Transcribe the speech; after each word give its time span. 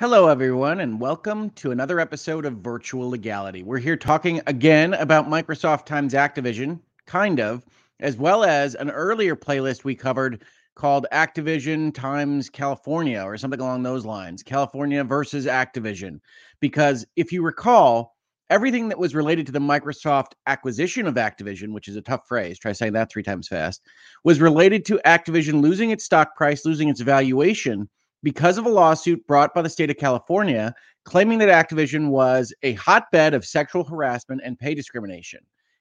Hello, 0.00 0.28
everyone, 0.28 0.80
and 0.80 0.98
welcome 0.98 1.50
to 1.50 1.72
another 1.72 2.00
episode 2.00 2.46
of 2.46 2.54
Virtual 2.54 3.10
Legality. 3.10 3.62
We're 3.62 3.76
here 3.76 3.98
talking 3.98 4.40
again 4.46 4.94
about 4.94 5.28
Microsoft 5.28 5.84
times 5.84 6.14
Activision, 6.14 6.80
kind 7.04 7.38
of, 7.38 7.66
as 8.00 8.16
well 8.16 8.42
as 8.42 8.74
an 8.74 8.88
earlier 8.88 9.36
playlist 9.36 9.84
we 9.84 9.94
covered 9.94 10.42
called 10.74 11.06
Activision 11.12 11.92
times 11.92 12.48
California 12.48 13.20
or 13.20 13.36
something 13.36 13.60
along 13.60 13.82
those 13.82 14.06
lines 14.06 14.42
California 14.42 15.04
versus 15.04 15.44
Activision. 15.44 16.18
Because 16.60 17.04
if 17.16 17.30
you 17.30 17.42
recall, 17.42 18.16
everything 18.48 18.88
that 18.88 18.98
was 18.98 19.14
related 19.14 19.44
to 19.44 19.52
the 19.52 19.58
Microsoft 19.58 20.32
acquisition 20.46 21.06
of 21.06 21.16
Activision, 21.16 21.74
which 21.74 21.88
is 21.88 21.96
a 21.96 22.00
tough 22.00 22.26
phrase, 22.26 22.58
try 22.58 22.72
saying 22.72 22.94
that 22.94 23.12
three 23.12 23.22
times 23.22 23.48
fast, 23.48 23.82
was 24.24 24.40
related 24.40 24.86
to 24.86 24.98
Activision 25.04 25.60
losing 25.60 25.90
its 25.90 26.06
stock 26.06 26.34
price, 26.36 26.64
losing 26.64 26.88
its 26.88 27.02
valuation 27.02 27.86
because 28.22 28.58
of 28.58 28.66
a 28.66 28.70
lawsuit 28.70 29.26
brought 29.26 29.54
by 29.54 29.62
the 29.62 29.70
state 29.70 29.90
of 29.90 29.96
California 29.96 30.74
claiming 31.04 31.38
that 31.38 31.48
Activision 31.48 32.08
was 32.08 32.52
a 32.62 32.74
hotbed 32.74 33.34
of 33.34 33.44
sexual 33.44 33.84
harassment 33.84 34.42
and 34.44 34.58
pay 34.58 34.74
discrimination. 34.74 35.40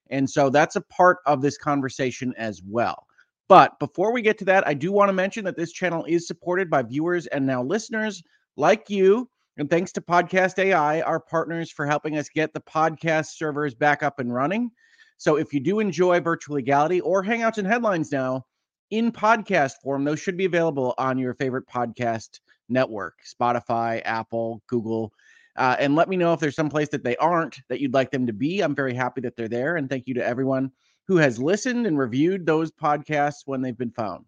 And 0.09 0.29
so 0.29 0.49
that's 0.49 0.75
a 0.75 0.81
part 0.81 1.17
of 1.25 1.41
this 1.41 1.57
conversation 1.57 2.33
as 2.37 2.61
well. 2.63 3.05
But 3.47 3.77
before 3.79 4.13
we 4.13 4.21
get 4.21 4.37
to 4.39 4.45
that, 4.45 4.67
I 4.67 4.73
do 4.73 4.91
want 4.91 5.09
to 5.09 5.13
mention 5.13 5.43
that 5.45 5.57
this 5.57 5.71
channel 5.71 6.05
is 6.05 6.27
supported 6.27 6.69
by 6.69 6.83
viewers 6.83 7.27
and 7.27 7.45
now 7.45 7.63
listeners 7.63 8.23
like 8.57 8.89
you. 8.89 9.29
And 9.57 9.69
thanks 9.69 9.91
to 9.93 10.01
Podcast 10.01 10.57
AI, 10.57 11.01
our 11.01 11.19
partners, 11.19 11.69
for 11.71 11.85
helping 11.85 12.17
us 12.17 12.29
get 12.29 12.53
the 12.53 12.61
podcast 12.61 13.37
servers 13.37 13.75
back 13.75 14.03
up 14.03 14.19
and 14.19 14.33
running. 14.33 14.71
So 15.17 15.35
if 15.35 15.53
you 15.53 15.59
do 15.59 15.79
enjoy 15.79 16.21
Virtual 16.21 16.55
Legality 16.55 17.01
or 17.01 17.23
Hangouts 17.23 17.57
and 17.57 17.67
Headlines 17.67 18.11
now, 18.11 18.45
in 18.91 19.11
podcast 19.11 19.81
form. 19.81 20.03
Those 20.03 20.19
should 20.19 20.37
be 20.37 20.45
available 20.45 20.93
on 20.97 21.17
your 21.17 21.33
favorite 21.33 21.67
podcast 21.67 22.39
network 22.69 23.17
Spotify, 23.25 24.01
Apple, 24.05 24.61
Google. 24.67 25.13
Uh, 25.55 25.75
and 25.79 25.95
let 25.95 26.07
me 26.07 26.15
know 26.15 26.33
if 26.33 26.39
there's 26.39 26.55
some 26.55 26.69
place 26.69 26.89
that 26.89 27.03
they 27.03 27.17
aren't 27.17 27.59
that 27.67 27.81
you'd 27.81 27.93
like 27.93 28.11
them 28.11 28.25
to 28.27 28.33
be. 28.33 28.61
I'm 28.61 28.75
very 28.75 28.93
happy 28.93 29.21
that 29.21 29.35
they're 29.35 29.49
there. 29.49 29.75
And 29.75 29.89
thank 29.89 30.07
you 30.07 30.13
to 30.13 30.25
everyone 30.25 30.71
who 31.07 31.17
has 31.17 31.39
listened 31.39 31.87
and 31.87 31.97
reviewed 31.97 32.45
those 32.45 32.71
podcasts 32.71 33.41
when 33.45 33.61
they've 33.61 33.77
been 33.77 33.91
found. 33.91 34.25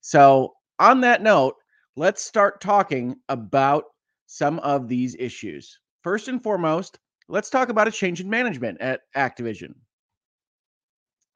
So, 0.00 0.54
on 0.78 1.00
that 1.00 1.22
note, 1.22 1.54
let's 1.96 2.22
start 2.22 2.60
talking 2.60 3.16
about 3.28 3.84
some 4.26 4.58
of 4.58 4.88
these 4.88 5.16
issues. 5.18 5.78
First 6.02 6.28
and 6.28 6.42
foremost, 6.42 6.98
let's 7.28 7.48
talk 7.48 7.70
about 7.70 7.88
a 7.88 7.92
change 7.92 8.20
in 8.20 8.28
management 8.28 8.80
at 8.80 9.00
Activision. 9.16 9.74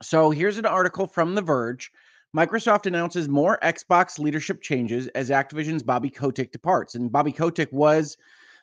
So, 0.03 0.31
here's 0.31 0.59
an 0.59 0.67
article 0.67 1.07
from 1.07 1.35
The 1.35 1.43
Verge 1.43 1.91
Microsoft 2.37 2.87
announces 2.87 3.29
more 3.29 3.59
Xbox 3.63 4.19
leadership 4.19 4.63
changes 4.63 5.09
as 5.09 5.31
Activision's 5.31 5.83
Bobby 5.83 6.11
Kotick 6.11 6.53
departs. 6.53 6.95
And 6.95 7.11
Bobby 7.11 7.33
Kotick 7.33 7.73
was 7.73 8.17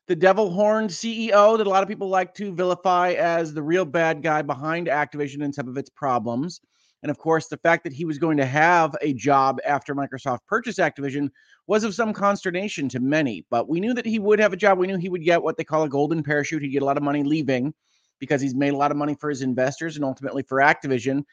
the 0.08 0.16
devil 0.16 0.50
horned 0.50 0.90
CEO 0.90 1.58
that 1.58 1.68
a 1.68 1.70
lot 1.70 1.84
of 1.84 1.90
people 1.90 2.08
like 2.08 2.34
to 2.36 2.54
vilify 2.54 3.12
as 3.12 3.54
the 3.54 3.62
real 3.62 3.84
bad 3.84 4.24
guy 4.24 4.42
behind 4.42 4.88
Activision 4.88 5.44
and 5.44 5.54
some 5.54 5.68
of 5.68 5.78
its 5.78 5.90
problems. 5.90 6.62
And 7.04 7.12
of 7.12 7.18
course, 7.18 7.48
the 7.48 7.58
fact 7.58 7.84
that 7.84 7.92
he 7.92 8.06
was 8.06 8.18
going 8.18 8.38
to 8.38 8.46
have 8.46 8.96
a 9.02 9.14
job 9.14 9.60
after 9.66 9.94
Microsoft 9.94 10.40
purchased 10.48 10.80
Activision 10.80 11.30
was 11.68 11.84
of 11.84 11.94
some 11.94 12.14
consternation 12.14 12.88
to 12.90 13.02
many. 13.02 13.46
But 13.50 13.68
we 13.68 13.82
knew 13.82 13.94
that 13.94 14.06
he 14.06 14.18
would 14.18 14.40
have 14.40 14.54
a 14.54 14.58
job. 14.58 14.80
We 14.80 14.88
knew 14.88 14.98
he 14.98 15.10
would 15.10 15.26
get 15.26 15.44
what 15.44 15.58
they 15.58 15.66
call 15.66 15.84
a 15.84 15.90
golden 15.90 16.24
parachute. 16.24 16.62
He'd 16.62 16.70
get 16.70 16.84
a 16.84 16.86
lot 16.86 16.98
of 16.98 17.04
money 17.04 17.24
leaving 17.24 17.74
because 18.20 18.42
he's 18.42 18.56
made 18.56 18.74
a 18.74 18.78
lot 18.78 18.92
of 18.92 18.98
money 18.98 19.16
for 19.20 19.30
his 19.30 19.42
investors 19.42 19.98
and 19.98 20.06
ultimately 20.06 20.44
for 20.44 20.60
Activision 20.60 21.24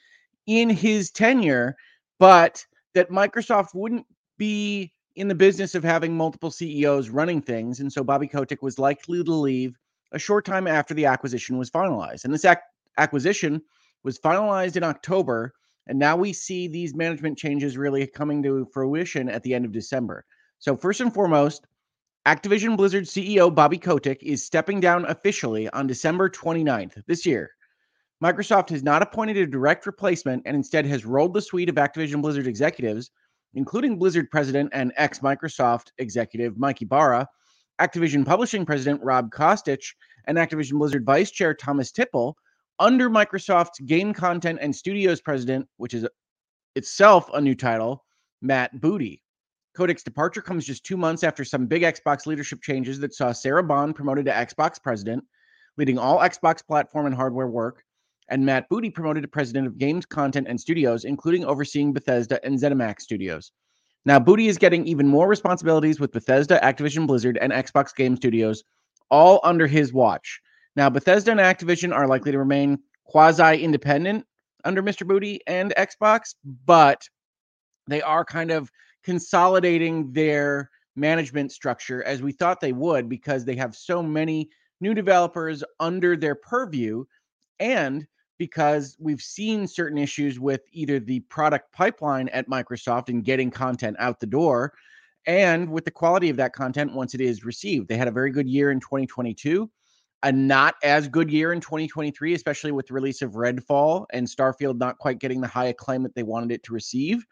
in 0.47 0.69
his 0.69 1.11
tenure 1.11 1.77
but 2.19 2.65
that 2.95 3.11
Microsoft 3.11 3.75
wouldn't 3.75 4.07
be 4.39 4.93
in 5.17 5.29
the 5.29 5.35
business 5.35 5.75
of 5.75 5.85
having 5.85 6.17
multiple 6.17 6.51
CEOs 6.51 7.09
running 7.11 7.41
things. 7.41 7.81
And 7.81 7.93
so 7.93 8.03
Bobby 8.03 8.27
Kotick 8.27 8.63
was 8.63 8.79
likely 8.79 9.23
to 9.23 9.33
leave 9.33 9.79
a 10.13 10.19
short 10.19 10.45
time 10.45 10.67
after 10.67 10.95
the 10.95 11.07
acquisition 11.07 11.57
was 11.59 11.71
finalized. 11.71 12.25
And 12.25 12.35
this 12.35 12.45
ac- 12.45 12.61
acquisition 12.99 13.63
was 14.03 14.19
finalized 14.19 14.77
in 14.77 14.83
October. 14.83 15.53
And 15.87 15.99
now 15.99 16.17
we 16.17 16.33
see 16.33 16.67
these 16.67 16.95
management 16.95 17.39
changes 17.39 17.77
really 17.77 18.07
coming 18.07 18.43
to 18.43 18.67
fruition 18.73 19.29
at 19.29 19.43
the 19.43 19.55
end 19.55 19.65
of 19.65 19.73
December. 19.73 20.25
So, 20.59 20.77
first 20.77 21.01
and 21.01 21.13
foremost, 21.13 21.67
Activision 22.27 22.77
Blizzard 22.77 23.05
CEO 23.05 23.55
Bobby 23.55 23.77
Kotick 23.77 24.23
is 24.23 24.43
stepping 24.43 24.81
down 24.81 25.05
officially 25.07 25.69
on 25.71 25.87
December 25.87 26.31
29th 26.31 27.03
this 27.07 27.27
year. 27.27 27.51
Microsoft 28.25 28.71
has 28.71 28.83
not 28.83 29.03
appointed 29.03 29.37
a 29.37 29.47
direct 29.47 29.85
replacement 29.85 30.43
and 30.47 30.57
instead 30.57 30.87
has 30.87 31.05
rolled 31.05 31.35
the 31.35 31.43
suite 31.43 31.69
of 31.69 31.75
Activision 31.75 32.23
Blizzard 32.23 32.47
executives, 32.47 33.11
including 33.53 33.99
Blizzard 33.99 34.31
president 34.31 34.71
and 34.73 34.95
ex 34.97 35.19
Microsoft 35.19 35.89
executive 35.99 36.57
Mike 36.57 36.81
Ybarra, 36.81 37.29
Activision 37.83 38.25
publishing 38.25 38.65
president 38.65 39.03
Rob 39.03 39.31
Kostich, 39.31 39.93
and 40.27 40.39
Activision 40.39 40.79
Blizzard 40.79 41.05
vice 41.05 41.31
chair 41.31 41.53
Thomas 41.53 41.93
Tippl, 41.93 42.33
under 42.79 43.11
Microsoft's 43.11 43.79
game 43.81 44.15
content 44.15 44.59
and 44.63 44.75
studios 44.75 45.21
president, 45.21 45.69
which 45.77 45.93
is 45.93 46.09
itself 46.77 47.29
a 47.35 47.41
new 47.43 47.55
title, 47.55 48.07
Matt 48.41 48.81
Booty. 48.81 49.23
Kotick's 49.77 50.03
departure 50.03 50.41
comes 50.41 50.65
just 50.65 50.83
two 50.87 50.97
months 50.97 51.25
after 51.25 51.45
some 51.45 51.67
big 51.67 51.83
Xbox 51.83 52.25
leadership 52.25 52.63
changes 52.63 52.99
that 53.01 53.13
saw 53.13 53.33
Sarah 53.33 53.63
Bond 53.63 53.95
promoted 53.95 54.25
to 54.25 54.33
Xbox 54.33 54.83
president, 54.83 55.23
leading 55.77 55.99
all 55.99 56.21
Xbox 56.21 56.67
platform 56.67 57.05
and 57.05 57.15
hardware 57.15 57.49
work, 57.49 57.85
and 58.29 58.45
Matt 58.45 58.69
Booty 58.69 58.91
promoted 58.91 59.23
to 59.23 59.29
president 59.29 59.67
of 59.67 59.79
games 59.79 60.07
content 60.07 60.47
and 60.49 60.61
studios, 60.61 61.05
including 61.05 61.45
overseeing 61.45 61.93
Bethesda 61.93 62.45
and 62.45 62.59
ZeniMax 62.59 63.03
studios. 63.03 63.53
Now, 64.07 64.19
Booty 64.19 64.49
is 64.49 64.59
getting 64.59 64.87
even 64.87 65.09
more 65.09 65.29
responsibilities 65.29 65.99
with 65.99 66.13
Bethesda, 66.13 66.61
Activision 66.63 67.07
Blizzard, 67.07 67.39
and 67.41 67.53
Xbox 67.53 67.95
Game 67.95 68.17
Studios, 68.17 68.65
all 69.11 69.41
under 69.45 69.67
his 69.67 69.93
watch. 69.93 70.41
Now, 70.77 70.91
Bethesda 70.91 71.31
and 71.31 71.41
Activision 71.41 71.95
are 71.95 72.07
likely 72.07 72.33
to 72.33 72.39
remain 72.39 72.79
quasi 73.05 73.63
independent 73.63 74.27
under 74.65 74.83
Mr. 74.83 75.07
Booty 75.07 75.41
and 75.47 75.73
Xbox, 75.77 76.35
but 76.67 77.07
they 77.87 78.03
are 78.03 78.25
kind 78.25 78.51
of 78.51 78.71
consolidating 79.05 80.13
their 80.13 80.71
management 80.97 81.53
structure 81.53 82.03
as 82.05 82.23
we 82.23 82.33
thought 82.33 82.61
they 82.61 82.73
would 82.73 83.09
because 83.09 83.45
they 83.45 83.57
have 83.57 83.75
so 83.75 84.03
many 84.03 84.49
new 84.81 84.95
developers 84.95 85.63
under 85.81 86.17
their 86.17 86.35
purview 86.35 87.05
and 87.59 88.07
because 88.45 88.95
we've 89.01 89.23
seen 89.23 89.67
certain 89.67 89.97
issues 89.97 90.39
with 90.39 90.61
either 90.71 91.01
the 91.01 91.21
product 91.21 91.73
pipeline 91.73 92.29
at 92.29 92.47
Microsoft 92.47 93.09
and 93.09 93.25
getting 93.25 93.51
content 93.51 93.97
out 93.99 94.21
the 94.21 94.27
door 94.27 94.75
and 95.27 95.67
with 95.71 95.87
the 95.87 95.91
quality 95.91 96.29
of 96.29 96.37
that 96.37 96.53
content 96.53 96.93
once 96.93 97.15
it 97.15 97.23
is 97.23 97.43
received. 97.43 97.89
They 97.89 97.97
had 97.97 98.07
a 98.07 98.11
very 98.11 98.31
good 98.31 98.47
year 98.47 98.71
in 98.71 98.81
2022, 98.81 99.71
a 100.25 100.31
not 100.31 100.75
as 100.83 101.09
good 101.09 101.31
year 101.31 101.55
in 101.55 101.61
2023, 101.61 102.35
especially 102.35 102.71
with 102.71 102.87
the 102.87 102.93
release 102.93 103.23
of 103.23 103.33
Redfall 103.33 104.05
and 104.13 104.27
Starfield 104.27 104.77
not 104.77 104.99
quite 104.99 105.21
getting 105.21 105.41
the 105.41 105.49
high 105.49 105.69
acclaim 105.69 106.03
that 106.03 106.15
they 106.15 106.23
wanted 106.23 106.53
it 106.53 106.63
to 106.65 106.75
receive. 106.75 107.25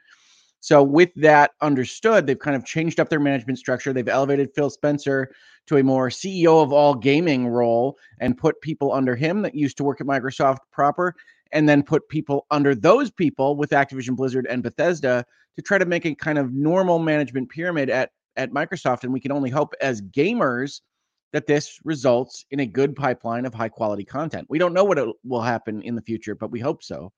So, 0.62 0.80
with 0.80 1.12
that 1.16 1.50
understood, 1.60 2.24
they've 2.24 2.38
kind 2.38 2.54
of 2.54 2.64
changed 2.64 3.00
up 3.00 3.08
their 3.08 3.18
management 3.18 3.58
structure. 3.58 3.92
They've 3.92 4.08
elevated 4.08 4.54
Phil 4.54 4.70
Spencer 4.70 5.34
to 5.66 5.78
a 5.78 5.82
more 5.82 6.08
CEO 6.08 6.62
of 6.62 6.72
all 6.72 6.94
gaming 6.94 7.48
role 7.48 7.98
and 8.20 8.38
put 8.38 8.60
people 8.60 8.92
under 8.92 9.16
him 9.16 9.42
that 9.42 9.56
used 9.56 9.76
to 9.78 9.84
work 9.84 10.00
at 10.00 10.06
Microsoft 10.06 10.58
proper, 10.70 11.16
and 11.50 11.68
then 11.68 11.82
put 11.82 12.08
people 12.08 12.46
under 12.52 12.76
those 12.76 13.10
people 13.10 13.56
with 13.56 13.70
Activision 13.70 14.14
Blizzard 14.14 14.46
and 14.48 14.62
Bethesda 14.62 15.26
to 15.56 15.62
try 15.62 15.78
to 15.78 15.84
make 15.84 16.06
a 16.06 16.14
kind 16.14 16.38
of 16.38 16.52
normal 16.52 17.00
management 17.00 17.50
pyramid 17.50 17.90
at, 17.90 18.10
at 18.36 18.52
Microsoft. 18.52 19.02
And 19.02 19.12
we 19.12 19.20
can 19.20 19.32
only 19.32 19.50
hope 19.50 19.74
as 19.80 20.00
gamers 20.00 20.80
that 21.32 21.48
this 21.48 21.80
results 21.82 22.46
in 22.52 22.60
a 22.60 22.66
good 22.66 22.94
pipeline 22.94 23.46
of 23.46 23.52
high 23.52 23.68
quality 23.68 24.04
content. 24.04 24.46
We 24.48 24.60
don't 24.60 24.74
know 24.74 24.84
what 24.84 25.00
will 25.24 25.42
happen 25.42 25.82
in 25.82 25.96
the 25.96 26.02
future, 26.02 26.36
but 26.36 26.52
we 26.52 26.60
hope 26.60 26.84
so. 26.84 27.12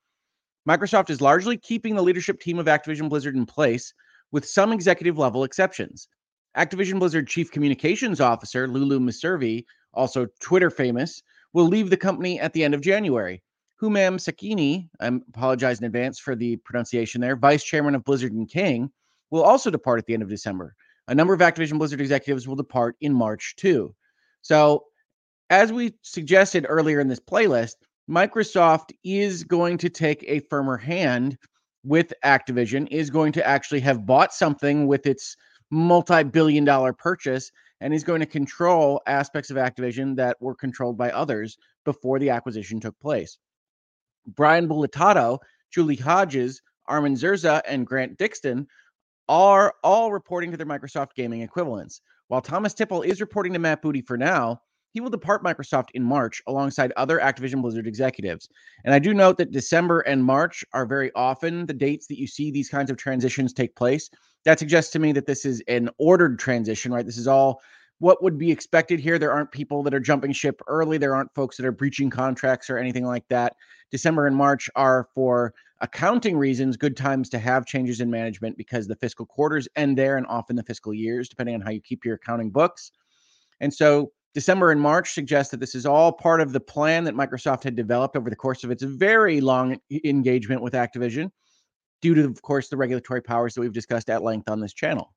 Microsoft 0.69 1.11
is 1.11 1.21
largely 1.21 1.57
keeping 1.59 1.95
the 1.95 2.03
leadership 2.03 2.41
team 2.41 2.59
of 2.59 2.67
Activision 2.67 3.09
Blizzard 3.09 3.37
in 3.37 3.45
place, 3.45 3.93
with 4.33 4.49
some 4.49 4.73
executive 4.73 5.19
level 5.19 5.45
exceptions. 5.45 6.09
Activision 6.57 6.99
Blizzard 6.99 7.29
Chief 7.29 7.51
Communications 7.51 8.21
Officer 8.21 8.67
Lulu 8.67 8.99
Meservey, 8.99 9.65
also 9.93 10.27
Twitter 10.41 10.71
famous, 10.71 11.23
will 11.53 11.67
leave 11.67 11.91
the 11.91 11.97
company 11.97 12.41
at 12.41 12.53
the 12.53 12.65
end 12.65 12.75
of 12.75 12.81
January. 12.81 13.43
Humam 13.83 14.19
Sakhnini, 14.19 14.89
I 15.01 15.09
apologize 15.29 15.81
in 15.81 15.85
advance 15.85 16.19
for 16.19 16.35
the 16.35 16.57
pronunciation 16.57 17.21
there, 17.21 17.37
Vice 17.37 17.63
Chairman 17.63 17.95
of 17.95 18.05
Blizzard 18.05 18.33
and 18.33 18.49
King, 18.49 18.91
will 19.31 19.43
also 19.43 19.71
depart 19.71 19.99
at 19.99 20.07
the 20.07 20.15
end 20.15 20.23
of 20.23 20.29
December. 20.29 20.75
A 21.09 21.15
number 21.15 21.35
of 21.35 21.41
Activision 21.41 21.79
Blizzard 21.79 22.01
executives 22.01 22.49
will 22.49 22.57
depart 22.57 22.97
in 23.01 23.13
March 23.13 23.55
too. 23.57 23.95
So, 24.41 24.85
as 25.51 25.73
we 25.73 25.95
suggested 26.03 26.65
earlier 26.69 27.01
in 27.01 27.09
this 27.09 27.21
playlist, 27.21 27.75
Microsoft 28.09 28.93
is 29.03 29.45
going 29.45 29.79
to 29.79 29.89
take 29.89 30.25
a 30.29 30.41
firmer 30.51 30.77
hand 30.77 31.39
with 31.85 32.13
Activision, 32.25 32.87
is 32.91 33.11
going 33.11 33.33
to 33.33 33.47
actually 33.47 33.81
have 33.81 34.07
bought 34.07 34.33
something 34.33 34.87
with 34.87 35.07
its 35.07 35.37
multi 35.71 36.23
billion 36.23 36.65
dollar 36.65 36.93
purchase, 36.93 37.51
and 37.81 37.95
is 37.95 38.05
going 38.05 38.21
to 38.21 38.27
control 38.27 39.01
aspects 39.07 39.51
of 39.51 39.57
Activision 39.57 40.17
that 40.17 40.37
were 40.41 40.55
controlled 40.55 40.97
by 40.97 41.11
others 41.11 41.57
before 41.85 42.19
the 42.19 42.31
acquisition 42.31 42.81
took 42.81 42.99
place. 43.01 43.39
Brian 44.27 44.69
Bulatao, 44.69 45.39
Julie 45.71 45.97
Hodges, 45.97 46.63
Armin 46.87 47.15
Zerza, 47.15 47.63
and 47.67 47.87
Grant 47.87 48.19
Dixon 48.19 48.67
are 49.29 49.75
all 49.83 50.13
reporting 50.13 50.51
to 50.51 50.57
their 50.57 50.67
Microsoft 50.67 51.15
gaming 51.15 51.41
equivalents. 51.41 52.01
While 52.29 52.43
Thomas 52.43 52.75
Tippl 52.75 53.05
is 53.05 53.21
reporting 53.21 53.55
to 53.55 53.59
Matt 53.59 53.83
Booty 53.83 54.03
for 54.03 54.17
now, 54.17 54.61
he 54.95 55.01
will 55.01 55.11
depart 55.11 55.43
Microsoft 55.43 55.89
in 55.95 56.05
March 56.05 56.41
alongside 56.47 56.93
other 56.97 57.19
Activision 57.19 57.61
Blizzard 57.61 57.89
executives. 57.89 58.49
And 58.85 58.95
I 58.95 59.01
do 59.01 59.13
note 59.13 59.37
that 59.39 59.51
December 59.51 60.01
and 60.03 60.25
March 60.25 60.65
are 60.73 60.87
very 60.87 61.11
often 61.17 61.67
the 61.67 61.75
dates 61.75 62.07
that 62.07 62.19
you 62.19 62.29
see 62.29 62.53
these 62.53 62.69
kinds 62.69 62.93
of 62.93 62.97
transitions 62.97 63.53
take 63.53 63.75
place. 63.75 64.09
That 64.45 64.61
suggests 64.61 64.93
to 64.93 65.01
me 65.01 65.11
that 65.11 65.27
this 65.27 65.45
is 65.45 65.61
an 65.67 65.91
ordered 65.99 66.39
transition, 66.39 66.93
right? 66.93 67.05
This 67.05 67.19
is 67.19 67.27
all 67.27 67.61
what 67.99 68.23
would 68.23 68.39
be 68.39 68.53
expected 68.53 69.01
here. 69.01 69.19
There 69.19 69.33
aren't 69.33 69.51
people 69.51 69.83
that 69.83 69.95
are 69.95 70.01
jumping 70.01 70.33
ship 70.33 70.63
early. 70.69 70.97
There 70.97 71.15
aren't 71.17 71.35
folks 71.35 71.57
that 71.57 71.67
are 71.67 71.73
breaching 71.73 72.09
contracts 72.09 72.71
or 72.71 72.79
anything 72.79 73.05
like 73.05 73.27
that. 73.31 73.57
December 73.91 74.29
and 74.29 74.37
March 74.37 74.71
are 74.77 75.09
for 75.13 75.55
accounting 75.81 76.37
reasons 76.37 76.77
good 76.77 76.97
times 76.97 77.29
to 77.31 77.39
have 77.41 77.67
changes 77.67 78.01
in 78.01 78.09
management 78.09 78.57
because 78.57 78.87
the 78.87 78.97
fiscal 78.97 79.27
quarters 79.27 79.67
end 79.75 79.99
there 79.99 80.19
and 80.19 80.27
often 80.29 80.55
the 80.55 80.63
fiscal 80.63 80.95
years, 80.95 81.29
depending 81.29 81.57
on 81.57 81.61
how 81.61 81.71
you 81.71 81.81
keep 81.81 82.05
your 82.05 82.15
accounting 82.15 82.51
books. 82.51 82.93
And 83.61 83.75
so 83.75 84.13
December 84.35 84.73
and 84.73 84.81
March 84.81 85.13
suggest 85.13 85.53
that 85.53 85.61
this 85.61 85.77
is 85.77 85.87
all 85.87 86.13
part 86.13 86.41
of 86.41 86.53
the 86.53 86.61
plan 86.61 87.05
that 87.05 87.15
Microsoft 87.15 87.63
had 87.63 87.77
developed 87.77 88.17
over 88.17 88.29
the 88.29 88.37
course 88.37 88.65
of 88.65 88.71
its 88.71 88.83
very 88.83 89.41
long 89.41 89.79
engagement 90.05 90.61
with 90.61 90.73
Activision, 90.75 91.31
due 92.03 92.15
to, 92.15 92.25
of 92.25 92.43
course, 92.43 92.69
the 92.69 92.77
regulatory 92.77 93.23
powers 93.23 93.55
that 93.55 93.61
we've 93.61 93.73
discussed 93.73 94.11
at 94.11 94.23
length 94.23 94.49
on 94.49 94.61
this 94.61 94.75
channel. 94.75 95.15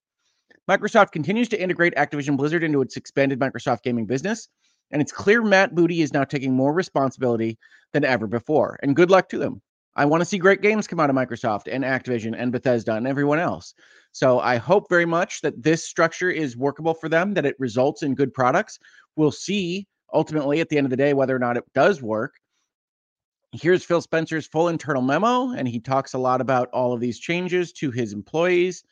Microsoft 0.69 1.11
continues 1.11 1.49
to 1.49 1.61
integrate 1.61 1.95
Activision 1.95 2.37
Blizzard 2.37 2.63
into 2.63 2.81
its 2.81 2.95
expanded 2.95 3.39
Microsoft 3.39 3.83
gaming 3.83 4.05
business, 4.05 4.47
and 4.91 5.01
it's 5.01 5.11
clear 5.11 5.41
Matt 5.41 5.73
Booty 5.73 6.01
is 6.01 6.13
now 6.13 6.23
taking 6.23 6.53
more 6.53 6.73
responsibility 6.73 7.57
than 7.93 8.05
ever 8.05 8.27
before. 8.27 8.79
And 8.83 8.95
good 8.95 9.09
luck 9.09 9.29
to 9.29 9.41
him. 9.41 9.61
I 9.97 10.05
want 10.05 10.21
to 10.21 10.25
see 10.25 10.37
great 10.37 10.61
games 10.61 10.87
come 10.87 10.99
out 10.99 11.09
of 11.09 11.15
Microsoft 11.15 11.63
and 11.69 11.83
Activision 11.83 12.35
and 12.37 12.51
Bethesda 12.51 12.93
and 12.93 13.07
everyone 13.07 13.39
else. 13.39 13.73
So 14.11 14.39
I 14.39 14.57
hope 14.57 14.87
very 14.89 15.05
much 15.05 15.41
that 15.41 15.61
this 15.61 15.85
structure 15.85 16.29
is 16.29 16.55
workable 16.55 16.93
for 16.93 17.09
them, 17.09 17.33
that 17.33 17.47
it 17.47 17.55
results 17.59 18.03
in 18.03 18.13
good 18.13 18.31
products. 18.33 18.77
We'll 19.15 19.31
see 19.31 19.87
ultimately 20.13 20.61
at 20.61 20.69
the 20.69 20.77
end 20.77 20.85
of 20.85 20.91
the 20.91 20.97
day 20.97 21.13
whether 21.13 21.35
or 21.35 21.39
not 21.39 21.57
it 21.57 21.65
does 21.73 22.01
work. 22.01 22.35
Here's 23.53 23.83
Phil 23.83 24.01
Spencer's 24.01 24.45
full 24.45 24.67
internal 24.67 25.01
memo, 25.01 25.51
and 25.51 25.67
he 25.67 25.79
talks 25.79 26.13
a 26.13 26.19
lot 26.19 26.41
about 26.41 26.69
all 26.69 26.93
of 26.93 26.99
these 26.99 27.17
changes 27.17 27.71
to 27.73 27.89
his 27.89 28.13
employees. 28.13 28.83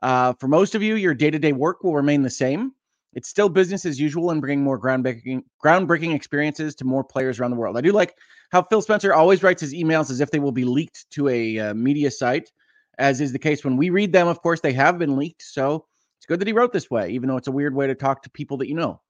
Uh, 0.00 0.32
for 0.34 0.46
most 0.46 0.74
of 0.74 0.82
you, 0.82 0.94
your 0.94 1.14
day 1.14 1.30
to 1.30 1.38
day 1.38 1.52
work 1.52 1.82
will 1.82 1.94
remain 1.94 2.22
the 2.22 2.30
same. 2.30 2.72
It's 3.16 3.30
still 3.30 3.48
business 3.48 3.86
as 3.86 3.98
usual 3.98 4.30
and 4.30 4.42
bringing 4.42 4.62
more 4.62 4.78
groundbreaking, 4.78 5.42
groundbreaking 5.64 6.14
experiences 6.14 6.74
to 6.76 6.84
more 6.84 7.02
players 7.02 7.40
around 7.40 7.50
the 7.50 7.56
world. 7.56 7.78
I 7.78 7.80
do 7.80 7.90
like 7.90 8.14
how 8.52 8.62
Phil 8.62 8.82
Spencer 8.82 9.14
always 9.14 9.42
writes 9.42 9.62
his 9.62 9.72
emails 9.72 10.10
as 10.10 10.20
if 10.20 10.30
they 10.30 10.38
will 10.38 10.52
be 10.52 10.66
leaked 10.66 11.10
to 11.12 11.28
a 11.28 11.58
uh, 11.58 11.74
media 11.74 12.10
site, 12.10 12.52
as 12.98 13.22
is 13.22 13.32
the 13.32 13.38
case 13.38 13.64
when 13.64 13.78
we 13.78 13.88
read 13.88 14.12
them. 14.12 14.28
Of 14.28 14.42
course, 14.42 14.60
they 14.60 14.74
have 14.74 14.98
been 14.98 15.16
leaked. 15.16 15.42
So 15.42 15.86
it's 16.18 16.26
good 16.26 16.40
that 16.40 16.46
he 16.46 16.52
wrote 16.52 16.74
this 16.74 16.90
way, 16.90 17.08
even 17.08 17.30
though 17.30 17.38
it's 17.38 17.48
a 17.48 17.52
weird 17.52 17.74
way 17.74 17.86
to 17.86 17.94
talk 17.94 18.22
to 18.22 18.30
people 18.30 18.58
that 18.58 18.68
you 18.68 18.74
know. 18.74 19.00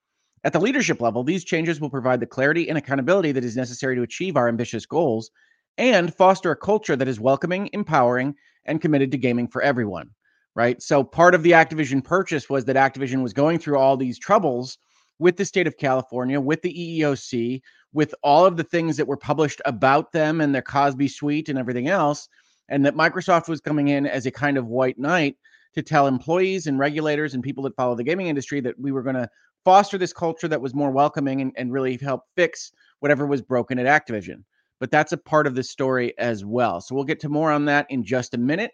At 0.44 0.52
the 0.52 0.60
leadership 0.60 1.00
level, 1.00 1.24
these 1.24 1.44
changes 1.44 1.80
will 1.80 1.90
provide 1.90 2.20
the 2.20 2.26
clarity 2.26 2.68
and 2.68 2.78
accountability 2.78 3.32
that 3.32 3.44
is 3.44 3.56
necessary 3.56 3.96
to 3.96 4.02
achieve 4.02 4.36
our 4.36 4.48
ambitious 4.48 4.86
goals 4.86 5.32
and 5.78 6.14
foster 6.14 6.52
a 6.52 6.56
culture 6.56 6.94
that 6.94 7.08
is 7.08 7.18
welcoming, 7.18 7.70
empowering, 7.72 8.36
and 8.66 8.80
committed 8.80 9.10
to 9.10 9.18
gaming 9.18 9.48
for 9.48 9.62
everyone. 9.62 10.10
Right. 10.56 10.80
So 10.80 11.04
part 11.04 11.34
of 11.34 11.42
the 11.42 11.50
Activision 11.50 12.02
purchase 12.02 12.48
was 12.48 12.64
that 12.64 12.76
Activision 12.76 13.22
was 13.22 13.34
going 13.34 13.58
through 13.58 13.76
all 13.76 13.94
these 13.94 14.18
troubles 14.18 14.78
with 15.18 15.36
the 15.36 15.44
state 15.44 15.66
of 15.66 15.76
California, 15.76 16.40
with 16.40 16.62
the 16.62 16.72
EEOC, 16.72 17.60
with 17.92 18.14
all 18.22 18.46
of 18.46 18.56
the 18.56 18.64
things 18.64 18.96
that 18.96 19.06
were 19.06 19.18
published 19.18 19.60
about 19.66 20.12
them 20.12 20.40
and 20.40 20.54
their 20.54 20.62
Cosby 20.62 21.08
suite 21.08 21.50
and 21.50 21.58
everything 21.58 21.88
else. 21.88 22.26
And 22.70 22.86
that 22.86 22.94
Microsoft 22.94 23.48
was 23.48 23.60
coming 23.60 23.88
in 23.88 24.06
as 24.06 24.24
a 24.24 24.30
kind 24.30 24.56
of 24.56 24.66
white 24.66 24.98
knight 24.98 25.36
to 25.74 25.82
tell 25.82 26.06
employees 26.06 26.66
and 26.66 26.78
regulators 26.78 27.34
and 27.34 27.42
people 27.42 27.62
that 27.64 27.76
follow 27.76 27.94
the 27.94 28.02
gaming 28.02 28.28
industry 28.28 28.60
that 28.60 28.80
we 28.80 28.92
were 28.92 29.02
going 29.02 29.14
to 29.14 29.28
foster 29.62 29.98
this 29.98 30.14
culture 30.14 30.48
that 30.48 30.62
was 30.62 30.74
more 30.74 30.90
welcoming 30.90 31.42
and, 31.42 31.52
and 31.56 31.70
really 31.70 31.98
help 31.98 32.22
fix 32.34 32.72
whatever 33.00 33.26
was 33.26 33.42
broken 33.42 33.78
at 33.78 33.84
Activision. 33.84 34.42
But 34.80 34.90
that's 34.90 35.12
a 35.12 35.18
part 35.18 35.46
of 35.46 35.54
the 35.54 35.62
story 35.62 36.16
as 36.16 36.46
well. 36.46 36.80
So 36.80 36.94
we'll 36.94 37.04
get 37.04 37.20
to 37.20 37.28
more 37.28 37.52
on 37.52 37.66
that 37.66 37.86
in 37.90 38.04
just 38.04 38.32
a 38.32 38.38
minute. 38.38 38.70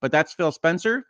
But 0.00 0.12
that's 0.12 0.32
Phil 0.32 0.52
Spencer. 0.52 1.04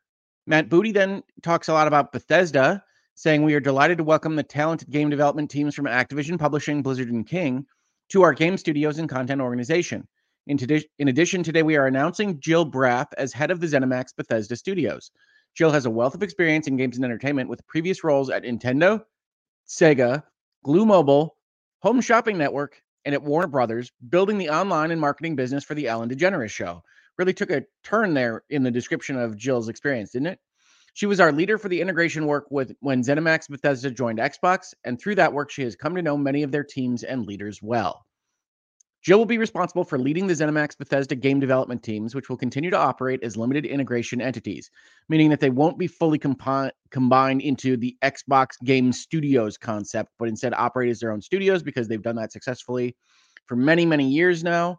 Matt 0.46 0.69
Booty 0.69 0.93
then 0.93 1.23
talks 1.43 1.69
a 1.69 1.73
lot 1.73 1.88
about 1.88 2.12
Bethesda, 2.12 2.85
saying, 3.14 3.43
We 3.43 3.55
are 3.55 3.61
delighted 3.61 3.99
to 3.99 4.05
welcome 4.05 4.37
the 4.37 4.43
talented 4.43 4.91
game 4.91 5.08
development 5.08 5.50
teams 5.50 5.75
from 5.75 5.87
Activision, 5.87 6.38
Publishing, 6.38 6.82
Blizzard, 6.82 7.08
and 7.08 7.26
King 7.26 7.67
to 8.11 8.23
our 8.23 8.35
game 8.35 8.58
studios 8.58 8.99
and 8.99 9.08
content 9.08 9.41
organization. 9.41 10.06
In, 10.46 10.58
in 10.99 11.08
addition, 11.08 11.43
today 11.43 11.62
we 11.62 11.76
are 11.76 11.87
announcing 11.87 12.38
Jill 12.41 12.70
Braff 12.70 13.06
as 13.17 13.32
head 13.32 13.50
of 13.50 13.61
the 13.61 13.67
ZeniMax 13.67 14.14
Bethesda 14.17 14.56
Studios. 14.56 15.11
Jill 15.55 15.70
has 15.70 15.87
a 15.87 15.91
wealth 15.91 16.14
of 16.14 16.23
experience 16.23 16.67
in 16.67 16.76
games 16.76 16.97
and 16.97 17.05
entertainment 17.05 17.49
with 17.49 17.67
previous 17.67 18.05
roles 18.05 18.29
at 18.29 18.43
Nintendo, 18.43 19.02
Sega, 19.67 20.23
Glu 20.62 20.85
Mobile, 20.85 21.37
Home 21.82 22.02
Shopping 22.02 22.37
Network, 22.37 22.82
and 23.06 23.14
at 23.14 23.23
Warner 23.23 23.47
Brothers, 23.47 23.90
building 24.11 24.37
the 24.37 24.50
online 24.50 24.90
and 24.90 25.00
marketing 25.00 25.37
business 25.37 25.64
for 25.64 25.75
the 25.75 25.88
Ellen 25.88 26.11
DeGeneres 26.11 26.50
show. 26.50 26.82
Really 27.19 27.34
took 27.34 27.50
a 27.50 27.64
turn 27.82 28.14
there 28.14 28.43
in 28.50 28.62
the 28.62 28.70
description 28.70 29.16
of 29.16 29.37
Jill's 29.37 29.69
experience, 29.69 30.11
didn't 30.12 30.28
it? 30.28 30.40
She 30.94 31.06
was 31.06 31.20
our 31.20 31.32
leader 31.32 31.58
for 31.58 31.69
the 31.69 31.81
integration 31.81 32.26
work 32.26 32.46
with 32.50 32.72
when 32.81 33.02
ZeniMax 33.02 33.49
Bethesda 33.49 33.90
joined 33.90 34.20
Xbox, 34.20 34.75
and 34.84 35.00
through 35.00 35.16
that 35.16 35.32
work, 35.32 35.50
she 35.50 35.62
has 35.62 35.75
come 35.75 35.96
to 35.96 36.02
know 36.02 36.16
many 36.16 36.44
of 36.44 36.52
their 36.52 36.64
teams 36.64 37.02
and 37.02 37.26
leaders 37.26 37.61
well. 37.61 38.06
Jill 39.05 39.19
will 39.19 39.26
be 39.26 39.37
responsible 39.37 39.84
for 39.84 39.99
leading 39.99 40.26
the 40.26 40.32
ZeniMax 40.32 40.78
Bethesda 40.78 41.14
game 41.14 41.38
development 41.38 41.82
teams, 41.82 42.14
which 42.14 42.30
will 42.30 42.38
continue 42.38 42.71
to 42.71 42.78
operate 42.78 43.23
as 43.23 43.37
limited 43.37 43.66
integration 43.66 44.23
entities, 44.23 44.71
meaning 45.11 45.28
that 45.28 45.40
they 45.40 45.50
won't 45.50 45.78
be 45.78 45.87
fully 45.87 46.18
compi- 46.18 46.71
combined 46.90 47.42
into 47.42 47.76
the 47.76 47.99
Xbox 48.02 48.52
Game 48.64 48.92
Studios 48.92 49.59
concept, 49.59 50.11
but 50.18 50.28
instead 50.28 50.54
operate 50.54 50.90
as 50.90 51.00
their 51.00 51.12
own 51.12 51.21
studios 51.21 51.62
because 51.62 51.87
they've 51.87 52.00
done 52.00 52.16
that 52.16 52.33
successfully 52.33 52.97
for 53.44 53.56
many, 53.56 53.85
many 53.85 54.09
years 54.09 54.42
now. 54.42 54.78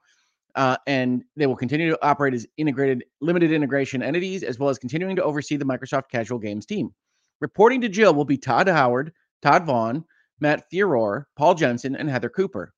Uh, 0.55 0.77
and 0.87 1.23
they 1.35 1.47
will 1.47 1.55
continue 1.55 1.89
to 1.89 2.05
operate 2.05 2.33
as 2.33 2.47
integrated, 2.57 3.03
limited 3.19 3.51
integration 3.51 4.01
entities, 4.01 4.41
as 4.41 4.57
well 4.57 4.69
as 4.69 4.79
continuing 4.79 5.15
to 5.15 5.23
oversee 5.23 5.57
the 5.57 5.65
Microsoft 5.65 6.09
Casual 6.09 6.39
Games 6.39 6.65
team. 6.65 6.93
Reporting 7.41 7.81
to 7.81 7.89
Jill 7.89 8.13
will 8.13 8.25
be 8.25 8.37
Todd 8.37 8.69
Howard, 8.69 9.11
Todd 9.41 9.65
Vaughn, 9.65 10.05
Matt 10.39 10.69
Theodore, 10.69 11.27
Paul 11.35 11.55
Jensen, 11.55 11.95
and 11.95 12.09
Heather 12.09 12.29
Cooper. 12.29 12.73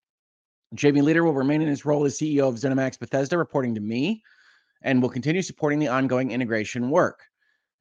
Jamie 0.74 1.02
Leder 1.02 1.24
will 1.24 1.34
remain 1.34 1.62
in 1.62 1.68
his 1.68 1.86
role 1.86 2.06
as 2.06 2.18
CEO 2.18 2.48
of 2.48 2.56
ZeniMax 2.56 3.00
Bethesda, 3.00 3.38
reporting 3.38 3.76
to 3.76 3.82
me, 3.82 4.24
and 4.82 5.02
will 5.02 5.10
continue 5.10 5.42
supporting 5.42 5.80
the 5.80 5.88
ongoing 5.88 6.32
integration 6.32 6.90
work. 6.90 7.22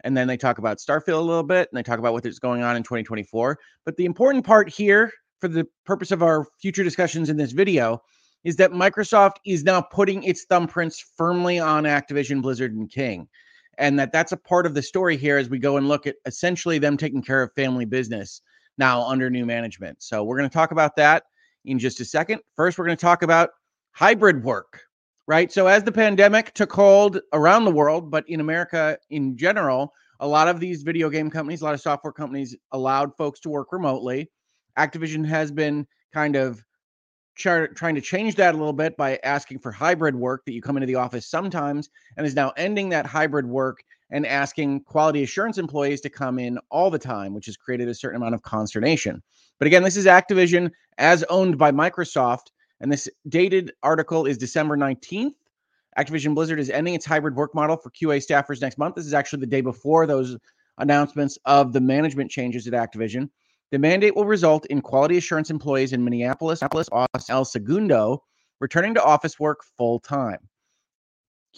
And 0.05 0.17
then 0.17 0.29
they 0.29 0.37
talk 0.37 0.59
about 0.59 0.79
Starfield 0.79 1.19
a 1.19 1.21
little 1.21 1.43
bit, 1.43 1.69
and 1.71 1.79
they 1.79 1.83
talk 1.83 1.99
about 1.99 2.12
what's 2.12 2.38
going 2.38 2.62
on 2.62 2.76
in 2.76 2.83
2024. 2.83 3.59
But 3.85 3.97
the 3.97 4.05
important 4.05 4.45
part 4.45 4.69
here, 4.69 5.11
for 5.41 5.49
the 5.49 5.67
purpose 5.85 6.11
of 6.12 6.23
our 6.23 6.47
future 6.61 6.85
discussions 6.85 7.29
in 7.29 7.37
this 7.37 7.53
video, 7.53 8.03
is 8.47 8.55
that 8.55 8.71
Microsoft 8.71 9.38
is 9.45 9.65
now 9.65 9.81
putting 9.81 10.23
its 10.23 10.47
thumbprints 10.47 11.03
firmly 11.17 11.59
on 11.59 11.83
Activision, 11.83 12.41
Blizzard, 12.41 12.73
and 12.75 12.88
King. 12.88 13.26
And 13.76 13.99
that 13.99 14.12
that's 14.12 14.31
a 14.31 14.37
part 14.37 14.67
of 14.67 14.73
the 14.73 14.83
story 14.83 15.17
here 15.17 15.37
as 15.37 15.50
we 15.50 15.59
go 15.59 15.79
and 15.79 15.88
look 15.88 16.07
at 16.07 16.15
essentially 16.26 16.79
them 16.79 16.97
taking 16.97 17.23
care 17.23 17.43
of 17.43 17.53
family 17.55 17.85
business 17.85 18.43
now 18.79 19.03
under 19.03 19.29
new 19.29 19.45
management. 19.45 20.00
So 20.00 20.23
we're 20.23 20.38
going 20.38 20.49
to 20.49 20.55
talk 20.55 20.71
about 20.71 20.95
that 20.95 21.25
in 21.65 21.81
just 21.81 21.99
a 21.99 22.05
second. 22.05 22.41
First, 22.55 22.79
we're 22.79 22.85
going 22.87 22.97
to 22.97 23.05
talk 23.05 23.25
about 23.25 23.50
hybrid 23.91 24.45
work, 24.45 24.81
right? 25.26 25.50
So, 25.50 25.67
as 25.67 25.83
the 25.83 25.91
pandemic 25.91 26.55
took 26.55 26.73
hold 26.73 27.19
around 27.33 27.65
the 27.65 27.73
world, 27.73 28.12
but 28.12 28.25
in 28.29 28.38
America 28.38 28.97
in 29.11 29.37
general, 29.37 29.93
a 30.21 30.29
lot 30.29 30.47
of 30.47 30.61
these 30.61 30.85
video 30.85 31.11
game 31.11 31.31
companies, 31.31 31.62
a 31.62 31.65
lot 31.65 31.75
of 31.75 31.81
software 31.81 32.12
companies 32.12 32.55
allowed 32.71 33.11
folks 33.17 33.41
to 33.41 33.49
work 33.49 33.73
remotely. 33.73 34.31
Activision 34.79 35.26
has 35.26 35.50
been 35.50 35.85
kind 36.15 36.37
of 36.37 36.62
trying 37.37 37.95
to 37.95 38.00
change 38.00 38.35
that 38.37 38.55
a 38.55 38.59
little 38.59 38.73
bit 38.73 38.97
by 38.97 39.19
asking 39.23 39.59
for 39.59 39.71
hybrid 39.71 40.16
work 40.16 40.45
that 40.45 40.52
you 40.52 40.62
come 40.62 40.76
into 40.76 40.87
the 40.87 40.95
office 40.95 41.26
sometimes 41.26 41.90
and 42.16 42.26
is 42.26 42.35
now 42.35 42.52
ending 42.57 42.88
that 42.88 43.07
hybrid 43.07 43.47
work 43.47 43.83
and 44.11 44.26
asking 44.26 44.81
quality 44.85 45.23
assurance 45.23 45.59
employees 45.59 46.00
to 46.00 46.09
come 46.09 46.38
in 46.38 46.59
all 46.71 46.90
the 46.90 46.99
time, 46.99 47.35
which 47.35 47.47
has 47.47 47.57
created 47.57 47.88
a 47.88 47.95
certain 47.95 48.16
amount 48.16 48.35
of 48.35 48.43
consternation. 48.43 49.23
But 49.59 49.66
again, 49.66 49.83
this 49.83 49.97
is 49.97 50.07
Activision 50.07 50.71
as 50.99 51.25
owned 51.25 51.59
by 51.59 51.73
Microsoft. 51.73 52.52
And 52.81 52.93
this 52.93 53.09
dated 53.28 53.73
article 53.83 54.26
is 54.26 54.38
December 54.38 54.76
19th. 54.76 55.35
Activision 55.99 56.35
Blizzard 56.35 56.61
is 56.61 56.71
ending 56.71 56.95
its 56.95 57.07
hybrid 57.07 57.35
work 57.35 57.55
model 57.55 57.76
for 57.76 57.90
QA 57.90 58.19
staffers 58.19 58.61
next 58.61 58.76
month. 58.76 58.95
This 58.95 59.07
is 59.07 59.14
actually 59.14 59.40
the 59.40 59.47
day 59.47 59.62
before 59.62 60.07
those 60.07 60.37
announcements 60.78 61.38
of 61.47 61.73
the 61.73 61.81
management 61.81 62.31
changes 62.31 62.66
at 62.66 62.75
Activision. 62.75 63.31
The 63.73 63.78
mandate 63.78 64.14
will 64.14 64.26
result 64.26 64.66
in 64.66 64.80
quality 64.80 65.16
assurance 65.16 65.50
employees 65.50 65.92
in 65.92 66.04
Minneapolis, 66.04 66.62
Austin, 66.62 67.35
El 67.35 67.44
Segundo 67.44 68.23
returning 68.61 68.94
to 68.94 69.02
office 69.02 69.40
work 69.40 69.64
full 69.76 69.99
time. 69.99 70.38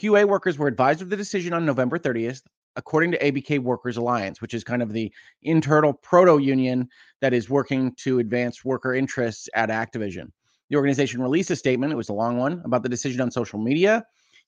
QA 0.00 0.26
workers 0.26 0.58
were 0.58 0.68
advised 0.68 1.02
of 1.02 1.10
the 1.10 1.16
decision 1.16 1.52
on 1.52 1.66
November 1.66 1.98
30th, 1.98 2.42
according 2.76 3.10
to 3.10 3.18
ABK 3.18 3.58
Workers 3.58 3.96
Alliance, 3.96 4.40
which 4.40 4.54
is 4.54 4.64
kind 4.64 4.82
of 4.82 4.92
the 4.92 5.12
internal 5.42 5.92
proto 5.92 6.38
union 6.38 6.88
that 7.20 7.34
is 7.34 7.50
working 7.50 7.92
to 7.96 8.20
advance 8.20 8.64
worker 8.64 8.94
interests 8.94 9.48
at 9.54 9.68
Activision. 9.68 10.30
The 10.70 10.76
organization 10.76 11.20
released 11.20 11.50
a 11.50 11.56
statement, 11.56 11.92
it 11.92 11.96
was 11.96 12.10
a 12.10 12.14
long 12.14 12.38
one, 12.38 12.62
about 12.64 12.82
the 12.82 12.88
decision 12.88 13.20
on 13.20 13.30
social 13.30 13.58
media. 13.58 14.04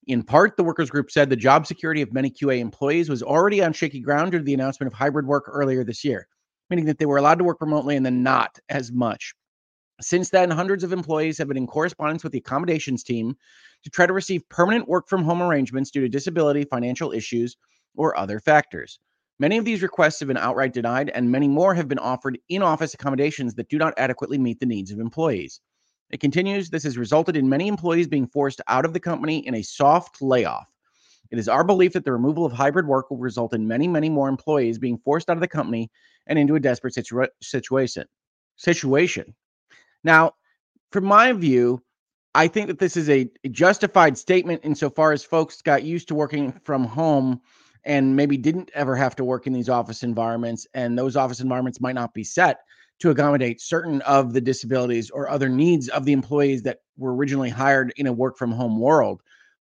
In 0.06 0.22
part, 0.22 0.56
the 0.56 0.64
workers 0.64 0.90
group 0.90 1.10
said 1.10 1.28
the 1.28 1.36
job 1.36 1.66
security 1.66 2.00
of 2.00 2.12
many 2.12 2.30
QA 2.30 2.58
employees 2.58 3.08
was 3.08 3.22
already 3.22 3.62
on 3.62 3.72
shaky 3.72 4.00
ground 4.00 4.32
due 4.32 4.38
to 4.38 4.44
the 4.44 4.54
announcement 4.54 4.92
of 4.92 4.96
hybrid 4.96 5.26
work 5.26 5.44
earlier 5.46 5.84
this 5.84 6.04
year. 6.04 6.26
Meaning 6.70 6.86
that 6.86 6.98
they 6.98 7.06
were 7.06 7.18
allowed 7.18 7.38
to 7.38 7.44
work 7.44 7.60
remotely 7.60 7.96
and 7.96 8.06
then 8.06 8.22
not 8.22 8.58
as 8.68 8.90
much. 8.92 9.34
Since 10.00 10.30
then, 10.30 10.50
hundreds 10.50 10.82
of 10.82 10.92
employees 10.92 11.36
have 11.38 11.48
been 11.48 11.56
in 11.56 11.66
correspondence 11.66 12.22
with 12.22 12.32
the 12.32 12.38
accommodations 12.38 13.02
team 13.02 13.36
to 13.84 13.90
try 13.90 14.06
to 14.06 14.12
receive 14.12 14.48
permanent 14.48 14.88
work 14.88 15.08
from 15.08 15.24
home 15.24 15.42
arrangements 15.42 15.90
due 15.90 16.00
to 16.00 16.08
disability, 16.08 16.64
financial 16.64 17.12
issues, 17.12 17.56
or 17.96 18.16
other 18.16 18.40
factors. 18.40 18.98
Many 19.38 19.58
of 19.58 19.64
these 19.64 19.82
requests 19.82 20.20
have 20.20 20.28
been 20.28 20.36
outright 20.36 20.72
denied, 20.72 21.10
and 21.10 21.30
many 21.30 21.48
more 21.48 21.74
have 21.74 21.88
been 21.88 21.98
offered 21.98 22.38
in 22.48 22.62
office 22.62 22.94
accommodations 22.94 23.54
that 23.54 23.68
do 23.68 23.78
not 23.78 23.94
adequately 23.96 24.38
meet 24.38 24.60
the 24.60 24.66
needs 24.66 24.90
of 24.90 25.00
employees. 25.00 25.60
It 26.10 26.20
continues 26.20 26.68
this 26.68 26.84
has 26.84 26.98
resulted 26.98 27.36
in 27.36 27.48
many 27.48 27.68
employees 27.68 28.08
being 28.08 28.26
forced 28.26 28.60
out 28.68 28.84
of 28.84 28.92
the 28.92 29.00
company 29.00 29.46
in 29.46 29.54
a 29.54 29.62
soft 29.62 30.20
layoff. 30.20 30.66
It 31.30 31.38
is 31.38 31.49
our 31.49 31.64
belief 31.64 31.92
that 31.92 32.04
the 32.04 32.12
removal 32.12 32.44
of 32.44 32.52
hybrid 32.52 32.87
work 32.87 33.10
will 33.10 33.18
result 33.18 33.54
in 33.54 33.68
many, 33.68 33.87
many 33.87 34.08
more 34.08 34.28
employees 34.28 34.78
being 34.78 34.99
forced 34.99 35.30
out 35.30 35.37
of 35.37 35.40
the 35.40 35.49
company 35.49 35.90
and 36.26 36.38
into 36.38 36.56
a 36.56 36.60
desperate 36.60 36.94
situa- 36.94 37.28
situation. 37.40 38.06
Situation. 38.56 39.34
Now, 40.02 40.32
from 40.90 41.04
my 41.04 41.32
view, 41.32 41.82
I 42.34 42.49
think 42.49 42.68
that 42.68 42.78
this 42.78 42.96
is 42.96 43.08
a, 43.08 43.30
justified 43.50 44.16
statement 44.16 44.60
insofar 44.64 45.12
as 45.12 45.25
folks 45.25 45.62
got 45.62 45.82
used 45.82 46.08
to 46.08 46.14
working 46.14 46.52
from 46.64 46.84
home 46.84 47.40
and 47.84 48.14
maybe 48.14 48.37
didn't 48.37 48.70
ever 48.75 48.94
have 48.94 49.16
to 49.16 49.25
work 49.25 49.46
in 49.46 49.52
these 49.52 49.68
office 49.68 50.02
environments, 50.02 50.66
and 50.75 50.99
those 50.99 51.16
office 51.16 51.40
environments 51.40 51.80
might 51.80 51.94
not 51.94 52.12
be 52.12 52.25
set 52.25 52.60
to 53.00 53.10
accommodate 53.10 53.60
certain 53.60 54.02
of 54.02 54.34
the 54.34 54.40
disabilities 54.40 55.10
or 55.10 55.30
other 55.30 55.49
needs 55.49 55.88
of 55.88 56.04
the 56.04 56.12
employees 56.12 56.62
that 56.62 56.80
were 56.99 57.14
originally 57.14 57.49
hired 57.49 57.92
in 57.96 58.06
a 58.06 58.12
work 58.12 58.37
from 58.37 58.52
home 58.52 58.78
world. 58.78 59.22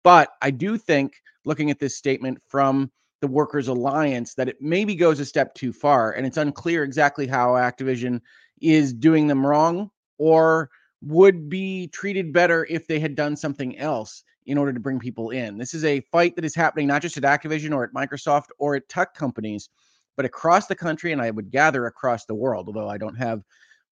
But 0.03 0.29
I 0.41 0.51
do 0.51 0.77
think, 0.77 1.13
looking 1.49 1.71
at 1.71 1.79
this 1.79 1.97
statement 1.97 2.41
from 2.47 2.89
the 3.21 3.27
Workers 3.27 3.67
Alliance, 3.67 4.35
that 4.35 4.47
it 4.47 4.61
maybe 4.61 4.95
goes 4.95 5.19
a 5.19 5.25
step 5.25 5.53
too 5.55 5.73
far, 5.73 6.11
and 6.11 6.25
it's 6.25 6.37
unclear 6.37 6.83
exactly 6.83 7.27
how 7.27 7.49
Activision 7.49 8.21
is 8.61 8.93
doing 8.93 9.27
them 9.27 9.45
wrong 9.45 9.89
or 10.17 10.69
would 11.01 11.49
be 11.49 11.87
treated 11.87 12.31
better 12.31 12.67
if 12.69 12.87
they 12.87 12.99
had 12.99 13.15
done 13.15 13.35
something 13.35 13.77
else 13.77 14.23
in 14.45 14.57
order 14.57 14.71
to 14.71 14.79
bring 14.79 14.99
people 14.99 15.31
in. 15.31 15.57
This 15.57 15.73
is 15.73 15.83
a 15.83 16.01
fight 16.11 16.35
that 16.35 16.45
is 16.45 16.55
happening 16.55 16.87
not 16.87 17.01
just 17.01 17.17
at 17.17 17.23
Activision 17.23 17.73
or 17.73 17.83
at 17.83 17.93
Microsoft 17.93 18.47
or 18.57 18.75
at 18.75 18.87
tech 18.87 19.13
companies, 19.13 19.69
but 20.15 20.25
across 20.25 20.67
the 20.67 20.75
country 20.75 21.11
and 21.11 21.21
I 21.21 21.31
would 21.31 21.51
gather 21.51 21.87
across 21.87 22.25
the 22.25 22.35
world, 22.35 22.67
although 22.67 22.89
I 22.89 22.97
don't 22.97 23.15
have 23.15 23.41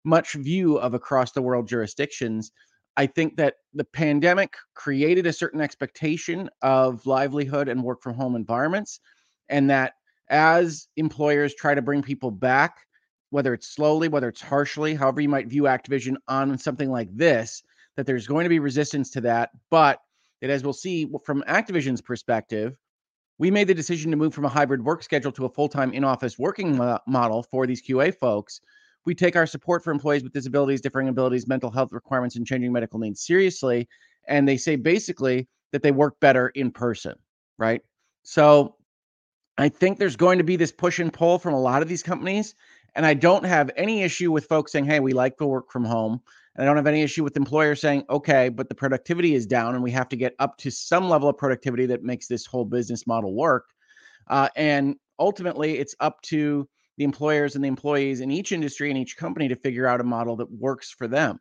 much 0.03 0.33
view 0.33 0.77
of 0.77 0.93
across 0.93 1.31
the 1.31 1.41
world 1.41 1.67
jurisdictions. 1.67 2.51
I 2.97 3.05
think 3.05 3.37
that 3.37 3.55
the 3.73 3.83
pandemic 3.83 4.55
created 4.73 5.27
a 5.27 5.33
certain 5.33 5.61
expectation 5.61 6.49
of 6.63 7.05
livelihood 7.05 7.69
and 7.69 7.83
work 7.83 8.01
from 8.01 8.15
home 8.15 8.35
environments, 8.35 8.99
and 9.49 9.69
that 9.69 9.93
as 10.29 10.87
employers 10.97 11.53
try 11.53 11.75
to 11.75 11.81
bring 11.81 12.01
people 12.01 12.31
back, 12.31 12.79
whether 13.29 13.53
it's 13.53 13.67
slowly, 13.67 14.07
whether 14.07 14.27
it's 14.27 14.41
harshly, 14.41 14.95
however 14.95 15.21
you 15.21 15.29
might 15.29 15.47
view 15.47 15.63
Activision 15.63 16.15
on 16.27 16.57
something 16.57 16.89
like 16.89 17.15
this, 17.15 17.61
that 17.95 18.07
there's 18.07 18.27
going 18.27 18.45
to 18.45 18.49
be 18.49 18.59
resistance 18.59 19.11
to 19.11 19.21
that. 19.21 19.51
But 19.69 19.99
that, 20.41 20.49
as 20.49 20.63
we'll 20.63 20.73
see 20.73 21.07
from 21.23 21.43
Activision's 21.47 22.01
perspective, 22.01 22.77
we 23.37 23.51
made 23.51 23.67
the 23.67 23.73
decision 23.75 24.09
to 24.11 24.17
move 24.17 24.33
from 24.33 24.45
a 24.45 24.49
hybrid 24.49 24.83
work 24.83 25.03
schedule 25.03 25.31
to 25.33 25.45
a 25.45 25.49
full 25.49 25.69
time 25.69 25.93
in 25.93 26.03
office 26.03 26.39
working 26.39 26.77
mo- 26.77 26.99
model 27.07 27.43
for 27.43 27.67
these 27.67 27.81
QA 27.81 28.15
folks. 28.15 28.59
We 29.07 29.15
take 29.15 29.37
our 29.37 29.47
support 29.47 29.85
for 29.85 29.91
employees 29.91 30.21
with 30.21 30.33
disabilities, 30.33 30.81
differing 30.81 31.07
abilities, 31.07 31.47
mental 31.47 31.71
health 31.71 31.93
requirements, 31.93 32.35
and 32.35 32.45
changing 32.45 32.73
medical 32.73 32.99
needs 32.99 33.25
seriously. 33.25 33.87
And 34.27 34.45
they 34.45 34.57
say 34.57 34.75
basically 34.75 35.47
that 35.71 35.81
they 35.81 35.91
work 35.91 36.19
better 36.19 36.49
in 36.49 36.71
person, 36.71 37.15
right? 37.57 37.81
So 38.23 38.75
I 39.57 39.69
think 39.69 39.97
there's 39.97 40.17
going 40.17 40.39
to 40.39 40.43
be 40.43 40.57
this 40.57 40.73
push 40.73 40.99
and 40.99 41.13
pull 41.13 41.39
from 41.39 41.53
a 41.53 41.59
lot 41.59 41.81
of 41.81 41.87
these 41.87 42.03
companies. 42.03 42.53
And 42.95 43.05
I 43.05 43.13
don't 43.13 43.45
have 43.45 43.71
any 43.77 44.03
issue 44.03 44.29
with 44.29 44.45
folks 44.47 44.73
saying, 44.73 44.83
hey, 44.83 44.99
we 44.99 45.13
like 45.13 45.37
to 45.37 45.45
work 45.45 45.71
from 45.71 45.85
home. 45.85 46.19
And 46.55 46.63
I 46.63 46.65
don't 46.65 46.75
have 46.75 46.85
any 46.85 47.01
issue 47.01 47.23
with 47.23 47.37
employers 47.37 47.79
saying, 47.79 48.03
okay, 48.09 48.49
but 48.49 48.67
the 48.67 48.75
productivity 48.75 49.35
is 49.35 49.45
down 49.45 49.73
and 49.73 49.81
we 49.81 49.91
have 49.91 50.09
to 50.09 50.17
get 50.17 50.35
up 50.39 50.57
to 50.57 50.69
some 50.69 51.07
level 51.07 51.29
of 51.29 51.37
productivity 51.37 51.85
that 51.85 52.03
makes 52.03 52.27
this 52.27 52.45
whole 52.45 52.65
business 52.65 53.07
model 53.07 53.33
work. 53.33 53.67
Uh, 54.27 54.49
and 54.57 54.97
ultimately, 55.17 55.77
it's 55.77 55.95
up 56.01 56.21
to 56.23 56.67
the 56.97 57.03
employers 57.03 57.55
and 57.55 57.63
the 57.63 57.67
employees 57.67 58.21
in 58.21 58.31
each 58.31 58.51
industry 58.51 58.89
and 58.89 58.97
each 58.97 59.17
company 59.17 59.47
to 59.47 59.55
figure 59.55 59.87
out 59.87 60.01
a 60.01 60.03
model 60.03 60.35
that 60.37 60.51
works 60.51 60.91
for 60.91 61.07
them. 61.07 61.39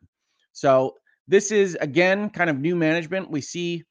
So, 0.53 0.95
this 1.29 1.51
is 1.51 1.77
again 1.81 2.31
kind 2.31 2.49
of 2.49 2.61
new 2.61 2.77
management. 2.77 3.31
We 3.31 3.41
see 3.41 3.83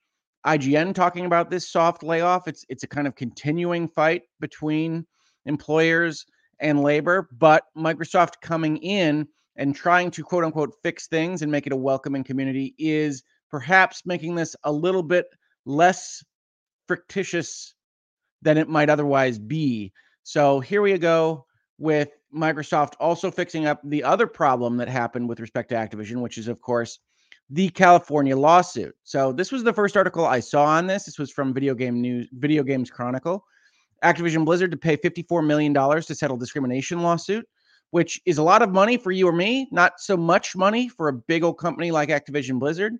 IGN 0.46 0.94
talking 0.94 1.26
about 1.26 1.50
this 1.50 1.70
soft 1.70 2.02
layoff. 2.02 2.48
It's 2.48 2.64
it's 2.70 2.84
a 2.84 2.88
kind 2.88 3.08
of 3.08 3.16
continuing 3.16 3.90
fight 3.90 4.24
between 4.40 5.06
employers 5.46 6.26
and 6.60 6.82
labor, 6.82 7.28
but 7.34 7.64
Microsoft 7.78 8.36
coming 8.42 8.78
in 8.78 9.28
and 9.58 9.76
trying 9.76 10.12
to 10.12 10.24
quote 10.24 10.44
unquote 10.44 10.74
fix 10.84 11.08
things 11.08 11.42
and 11.42 11.52
make 11.52 11.66
it 11.68 11.74
a 11.74 11.78
welcoming 11.78 12.24
community 12.24 12.74
is 12.78 13.24
perhaps 13.50 14.04
making 14.06 14.36
this 14.36 14.56
a 14.64 14.72
little 14.72 15.04
bit 15.04 15.26
less 15.66 16.24
fictitious 16.88 17.74
than 18.42 18.58
it 18.58 18.70
might 18.70 18.90
otherwise 18.90 19.40
be. 19.40 19.92
So 20.24 20.60
here 20.60 20.82
we 20.82 20.98
go 20.98 21.46
with 21.78 22.10
Microsoft 22.34 22.94
also 23.00 23.30
fixing 23.32 23.66
up 23.66 23.82
the 23.84 24.04
other 24.04 24.28
problem 24.28 24.78
that 24.78 24.88
happened 24.88 25.28
with 25.28 25.40
respect 25.40 25.70
to 25.70 25.76
Activision, 25.76 26.22
which 26.22 26.38
is, 26.38 26.48
of 26.48 26.62
course, 26.62 27.00
the 27.50 27.70
California 27.70 28.36
lawsuit. 28.36 28.96
So 29.04 29.32
this 29.32 29.52
was 29.52 29.64
the 29.64 29.74
first 29.74 29.96
article 29.96 30.26
I 30.26 30.40
saw 30.40 30.66
on 30.66 30.88
this. 30.88 31.06
This 31.06 31.20
was 31.20 31.32
from 31.32 31.54
Video 31.54 31.76
Game 31.76 32.02
News, 32.02 32.28
Video 32.34 32.64
Games 32.64 32.90
Chronicle. 32.90 33.46
Activision 34.04 34.46
Blizzard 34.46 34.72
to 34.72 34.78
pay 34.78 34.98
$54 34.98 35.46
million 35.46 35.74
to 35.74 36.16
settle 36.16 36.38
discrimination 36.38 37.02
lawsuit 37.02 37.46
which 37.96 38.22
is 38.26 38.38
a 38.38 38.44
lot 38.44 38.62
of 38.62 38.72
money 38.72 38.98
for 38.98 39.14
you 39.14 39.26
or 39.26 39.32
me, 39.32 39.70
not 39.72 40.02
so 40.02 40.18
much 40.18 40.54
money 40.54 40.90
for 40.90 41.08
a 41.08 41.14
big 41.14 41.46
old 41.46 41.58
company 41.58 41.92
like 41.92 42.10
Activision 42.10 42.60
Blizzard. 42.60 42.94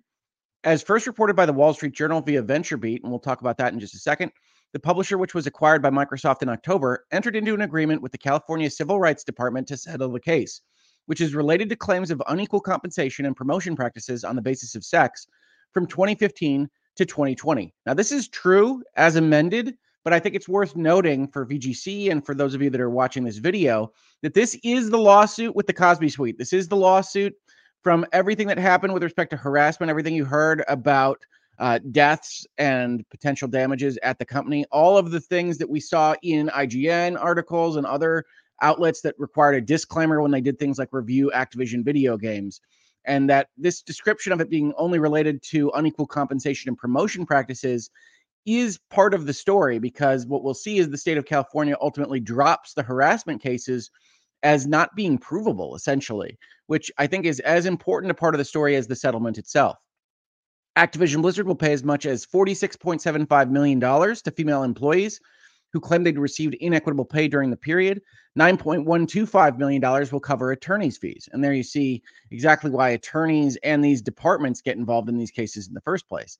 As 0.64 0.82
first 0.82 1.06
reported 1.06 1.36
by 1.36 1.44
the 1.44 1.52
Wall 1.52 1.74
Street 1.74 1.92
Journal 1.92 2.22
via 2.22 2.42
VentureBeat, 2.42 3.02
and 3.02 3.10
we'll 3.10 3.20
talk 3.20 3.42
about 3.42 3.58
that 3.58 3.74
in 3.74 3.78
just 3.78 3.94
a 3.94 3.98
second, 3.98 4.32
the 4.72 4.80
publisher, 4.80 5.18
which 5.18 5.34
was 5.34 5.46
acquired 5.46 5.82
by 5.82 5.90
Microsoft 5.90 6.42
in 6.42 6.48
October, 6.48 7.06
entered 7.12 7.36
into 7.36 7.54
an 7.54 7.62
agreement 7.62 8.02
with 8.02 8.12
the 8.12 8.18
California 8.18 8.70
Civil 8.70 9.00
Rights 9.00 9.24
Department 9.24 9.66
to 9.68 9.76
settle 9.76 10.10
the 10.10 10.20
case, 10.20 10.60
which 11.06 11.20
is 11.20 11.34
related 11.34 11.68
to 11.68 11.76
claims 11.76 12.10
of 12.10 12.22
unequal 12.28 12.60
compensation 12.60 13.26
and 13.26 13.36
promotion 13.36 13.76
practices 13.76 14.24
on 14.24 14.36
the 14.36 14.42
basis 14.42 14.74
of 14.74 14.84
sex 14.84 15.26
from 15.72 15.86
2015 15.86 16.68
to 16.96 17.04
2020. 17.04 17.74
Now, 17.84 17.94
this 17.94 18.12
is 18.12 18.28
true 18.28 18.82
as 18.96 19.16
amended 19.16 19.76
but 20.06 20.12
I 20.12 20.20
think 20.20 20.36
it's 20.36 20.48
worth 20.48 20.76
noting 20.76 21.26
for 21.26 21.44
VGC 21.44 22.12
and 22.12 22.24
for 22.24 22.32
those 22.32 22.54
of 22.54 22.62
you 22.62 22.70
that 22.70 22.80
are 22.80 22.88
watching 22.88 23.24
this 23.24 23.38
video 23.38 23.90
that 24.22 24.34
this 24.34 24.56
is 24.62 24.88
the 24.88 24.96
lawsuit 24.96 25.56
with 25.56 25.66
the 25.66 25.72
Cosby 25.72 26.10
Suite. 26.10 26.38
This 26.38 26.52
is 26.52 26.68
the 26.68 26.76
lawsuit 26.76 27.34
from 27.82 28.06
everything 28.12 28.46
that 28.46 28.56
happened 28.56 28.94
with 28.94 29.02
respect 29.02 29.32
to 29.32 29.36
harassment, 29.36 29.90
everything 29.90 30.14
you 30.14 30.24
heard 30.24 30.62
about 30.68 31.18
uh, 31.58 31.78
deaths 31.90 32.46
and 32.58 33.08
potential 33.10 33.48
damages 33.48 33.98
at 34.02 34.18
the 34.18 34.24
company, 34.24 34.64
all 34.70 34.98
of 34.98 35.10
the 35.10 35.20
things 35.20 35.58
that 35.58 35.68
we 35.68 35.80
saw 35.80 36.14
in 36.22 36.48
IGN 36.48 37.20
articles 37.20 37.76
and 37.76 37.86
other 37.86 38.24
outlets 38.62 39.00
that 39.02 39.14
required 39.18 39.54
a 39.54 39.60
disclaimer 39.60 40.20
when 40.20 40.30
they 40.30 40.40
did 40.40 40.58
things 40.58 40.78
like 40.78 40.88
review 40.92 41.30
Activision 41.34 41.84
video 41.84 42.16
games. 42.16 42.60
And 43.04 43.30
that 43.30 43.48
this 43.56 43.82
description 43.82 44.32
of 44.32 44.40
it 44.40 44.50
being 44.50 44.72
only 44.76 44.98
related 44.98 45.42
to 45.50 45.70
unequal 45.74 46.06
compensation 46.06 46.68
and 46.68 46.76
promotion 46.76 47.24
practices 47.24 47.90
is 48.46 48.78
part 48.90 49.14
of 49.14 49.26
the 49.26 49.32
story 49.32 49.78
because 49.78 50.26
what 50.26 50.42
we'll 50.42 50.54
see 50.54 50.78
is 50.78 50.88
the 50.88 50.98
state 50.98 51.18
of 51.18 51.24
California 51.24 51.76
ultimately 51.80 52.20
drops 52.20 52.74
the 52.74 52.82
harassment 52.82 53.42
cases 53.42 53.90
as 54.42 54.66
not 54.66 54.94
being 54.94 55.18
provable, 55.18 55.74
essentially, 55.74 56.38
which 56.66 56.90
I 56.98 57.06
think 57.06 57.26
is 57.26 57.40
as 57.40 57.66
important 57.66 58.10
a 58.10 58.14
part 58.14 58.34
of 58.34 58.38
the 58.38 58.44
story 58.44 58.76
as 58.76 58.86
the 58.86 58.96
settlement 58.96 59.38
itself. 59.38 59.76
Activision 60.76 61.22
Blizzard 61.22 61.46
will 61.46 61.54
pay 61.54 61.72
as 61.72 61.82
much 61.82 62.06
as 62.06 62.26
$46.75 62.26 63.50
million 63.50 63.80
to 63.80 64.30
female 64.30 64.62
employees 64.62 65.20
who 65.72 65.80
claim 65.80 66.04
they'd 66.04 66.18
received 66.18 66.54
inequitable 66.60 67.04
pay 67.04 67.28
during 67.28 67.50
the 67.50 67.56
period. 67.56 68.00
$9.125 68.38 69.58
million 69.58 69.82
will 70.12 70.20
cover 70.20 70.52
attorneys' 70.52 70.98
fees. 70.98 71.28
And 71.32 71.42
there 71.42 71.54
you 71.54 71.62
see 71.62 72.02
exactly 72.30 72.70
why 72.70 72.90
attorneys 72.90 73.56
and 73.62 73.82
these 73.84 74.02
departments 74.02 74.60
get 74.60 74.76
involved 74.76 75.08
in 75.08 75.16
these 75.16 75.30
cases 75.30 75.68
in 75.68 75.74
the 75.74 75.80
first 75.80 76.08
place 76.08 76.38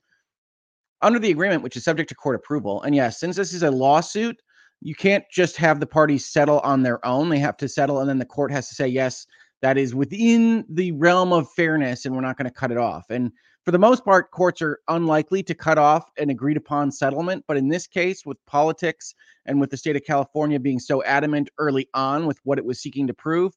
under 1.02 1.19
the 1.19 1.31
agreement, 1.31 1.62
which 1.62 1.76
is 1.76 1.85
subject 1.85 2.09
to 2.09 2.14
court 2.14 2.37
approval. 2.37 2.83
And 2.83 2.95
yes, 2.95 3.21
since 3.21 3.37
this 3.37 3.52
is 3.52 3.62
a 3.62 3.71
lawsuit, 3.71 4.40
you 4.81 4.95
can't 4.95 5.25
just 5.31 5.57
have 5.57 5.81
the 5.81 5.87
parties 5.87 6.31
settle 6.31 6.61
on 6.61 6.83
their 6.83 7.05
own. 7.05 7.28
They 7.28 7.38
have 7.38 7.57
to 7.59 7.69
settle, 7.69 8.00
and 8.00 8.09
then 8.09 8.19
the 8.19 8.25
court 8.25 8.52
has 8.52 8.69
to 8.69 8.75
say, 8.75 8.87
yes, 8.88 9.26
that 9.67 9.79
is 9.79 9.97
within 9.97 10.65
the 10.69 10.93
realm 10.93 11.33
of 11.33 11.51
fairness, 11.51 12.05
and 12.05 12.15
we're 12.15 12.21
not 12.21 12.39
going 12.39 12.49
to 12.49 12.55
cut 12.55 12.71
it 12.71 12.79
off. 12.79 13.11
And 13.11 13.33
for 13.65 13.73
the 13.73 13.81
most 13.81 14.05
part, 14.05 14.31
courts 14.31 14.63
are 14.63 14.79
unlikely 14.87 15.43
to 15.43 15.57
cut 15.57 15.77
off 15.77 16.09
an 16.19 16.31
agreed 16.31 16.57
upon 16.57 16.93
settlement. 16.93 17.43
But 17.49 17.57
in 17.57 17.67
this 17.67 17.89
case, 17.89 18.25
with 18.25 18.37
politics 18.47 19.13
and 19.45 19.61
with 19.61 19.71
the 19.71 19.77
state 19.77 19.97
of 19.97 20.05
California 20.05 20.61
being 20.61 20.79
so 20.79 21.03
adamant 21.03 21.51
early 21.59 21.89
on 21.95 22.27
with 22.27 22.39
what 22.45 22.59
it 22.59 22.65
was 22.65 22.81
seeking 22.81 23.09
to 23.09 23.13
prove, 23.13 23.55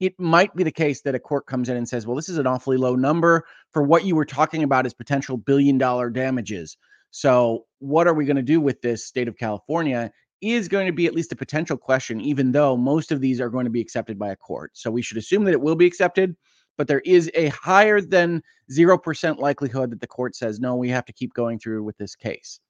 it 0.00 0.18
might 0.18 0.52
be 0.56 0.64
the 0.64 0.72
case 0.72 1.02
that 1.02 1.14
a 1.14 1.20
court 1.20 1.46
comes 1.46 1.68
in 1.68 1.76
and 1.76 1.88
says, 1.88 2.08
well, 2.08 2.16
this 2.16 2.28
is 2.28 2.38
an 2.38 2.48
awfully 2.48 2.76
low 2.76 2.96
number 2.96 3.44
for 3.70 3.84
what 3.84 4.04
you 4.04 4.16
were 4.16 4.24
talking 4.24 4.64
about 4.64 4.84
as 4.84 4.94
potential 4.94 5.36
billion 5.36 5.78
dollar 5.78 6.10
damages. 6.10 6.76
So, 7.12 7.66
what 7.78 8.08
are 8.08 8.14
we 8.14 8.24
going 8.24 8.34
to 8.34 8.42
do 8.42 8.60
with 8.60 8.82
this 8.82 9.06
state 9.06 9.28
of 9.28 9.38
California 9.38 10.10
is 10.42 10.68
going 10.68 10.86
to 10.86 10.92
be 10.92 11.06
at 11.06 11.14
least 11.14 11.32
a 11.32 11.36
potential 11.36 11.76
question, 11.76 12.20
even 12.20 12.52
though 12.52 12.76
most 12.76 13.12
of 13.12 13.20
these 13.20 13.40
are 13.40 13.48
going 13.48 13.64
to 13.64 13.70
be 13.70 13.80
accepted 13.80 14.18
by 14.18 14.30
a 14.30 14.36
court. 14.36 14.72
So 14.74 14.90
we 14.90 15.00
should 15.00 15.16
assume 15.16 15.44
that 15.44 15.52
it 15.52 15.60
will 15.60 15.76
be 15.76 15.86
accepted, 15.86 16.36
but 16.76 16.88
there 16.88 17.00
is 17.04 17.30
a 17.34 17.48
higher 17.48 18.00
than 18.00 18.42
0% 18.70 19.38
likelihood 19.38 19.90
that 19.90 20.00
the 20.00 20.06
court 20.06 20.34
says, 20.34 20.60
no, 20.60 20.76
we 20.76 20.88
have 20.88 21.04
to 21.06 21.12
keep 21.12 21.32
going 21.32 21.58
through 21.58 21.84
with 21.84 21.96
this 21.96 22.16
case. 22.16 22.60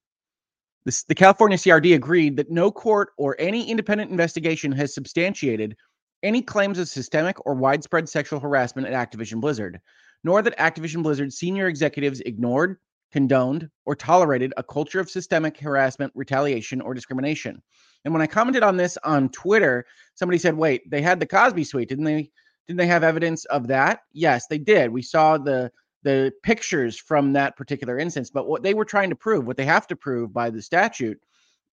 This, 0.85 1.05
the 1.05 1.14
California 1.14 1.57
CRD 1.57 1.95
agreed 1.95 2.37
that 2.37 2.50
no 2.50 2.71
court 2.71 3.11
or 3.17 3.37
any 3.38 3.71
independent 3.71 4.11
investigation 4.11 4.73
has 4.73 4.95
substantiated 4.95 5.76
any 6.23 6.43
claims 6.43 6.79
of 6.79 6.88
systemic 6.88 7.37
or 7.47 7.55
widespread 7.55 8.09
sexual 8.09 8.41
harassment 8.41 8.87
at 8.87 9.11
Activision 9.11 9.41
Blizzard, 9.41 9.81
nor 10.25 10.43
that 10.43 10.59
Activision 10.59 11.02
Blizzard 11.02 11.33
senior 11.33 11.69
executives 11.69 12.21
ignored, 12.21 12.79
condoned, 13.12 13.69
or 13.85 13.95
tolerated 13.95 14.52
a 14.57 14.62
culture 14.62 15.00
of 15.00 15.11
systemic 15.11 15.59
harassment, 15.59 16.12
retaliation, 16.14 16.81
or 16.81 16.95
discrimination. 16.95 17.62
And 18.04 18.12
when 18.12 18.23
I 18.23 18.26
commented 18.26 18.62
on 18.62 18.76
this 18.76 18.99
on 19.04 19.28
Twitter, 19.28 19.85
somebody 20.14 20.38
said, 20.38 20.57
"Wait, 20.57 20.90
they 20.90 21.02
had 21.02 21.21
the 21.21 21.26
Cosby 21.26 21.64
Suite, 21.64 21.88
didn't 21.88 22.04
they? 22.04 22.31
Didn't 22.66 22.78
they 22.78 22.87
have 22.87 23.04
evidence 23.04 23.45
of 23.47 23.69
that?" 23.69 24.00
Yes, 24.12 24.47
they 24.49 24.59
did. 24.59 24.90
We 24.90 25.02
saw 25.02 25.38
the 25.38 25.71
the 26.02 26.33
pictures 26.42 26.99
from 26.99 27.33
that 27.33 27.57
particular 27.57 27.99
instance. 27.99 28.31
But 28.31 28.49
what 28.49 28.62
they 28.62 28.75
were 28.75 28.85
trying 28.85 29.11
to 29.11 29.16
prove, 29.16 29.47
what 29.47 29.57
they 29.57 29.64
have 29.64 29.87
to 29.87 29.97
prove 29.97 30.33
by 30.33 30.50
the 30.50 30.61
statute, 30.61 31.19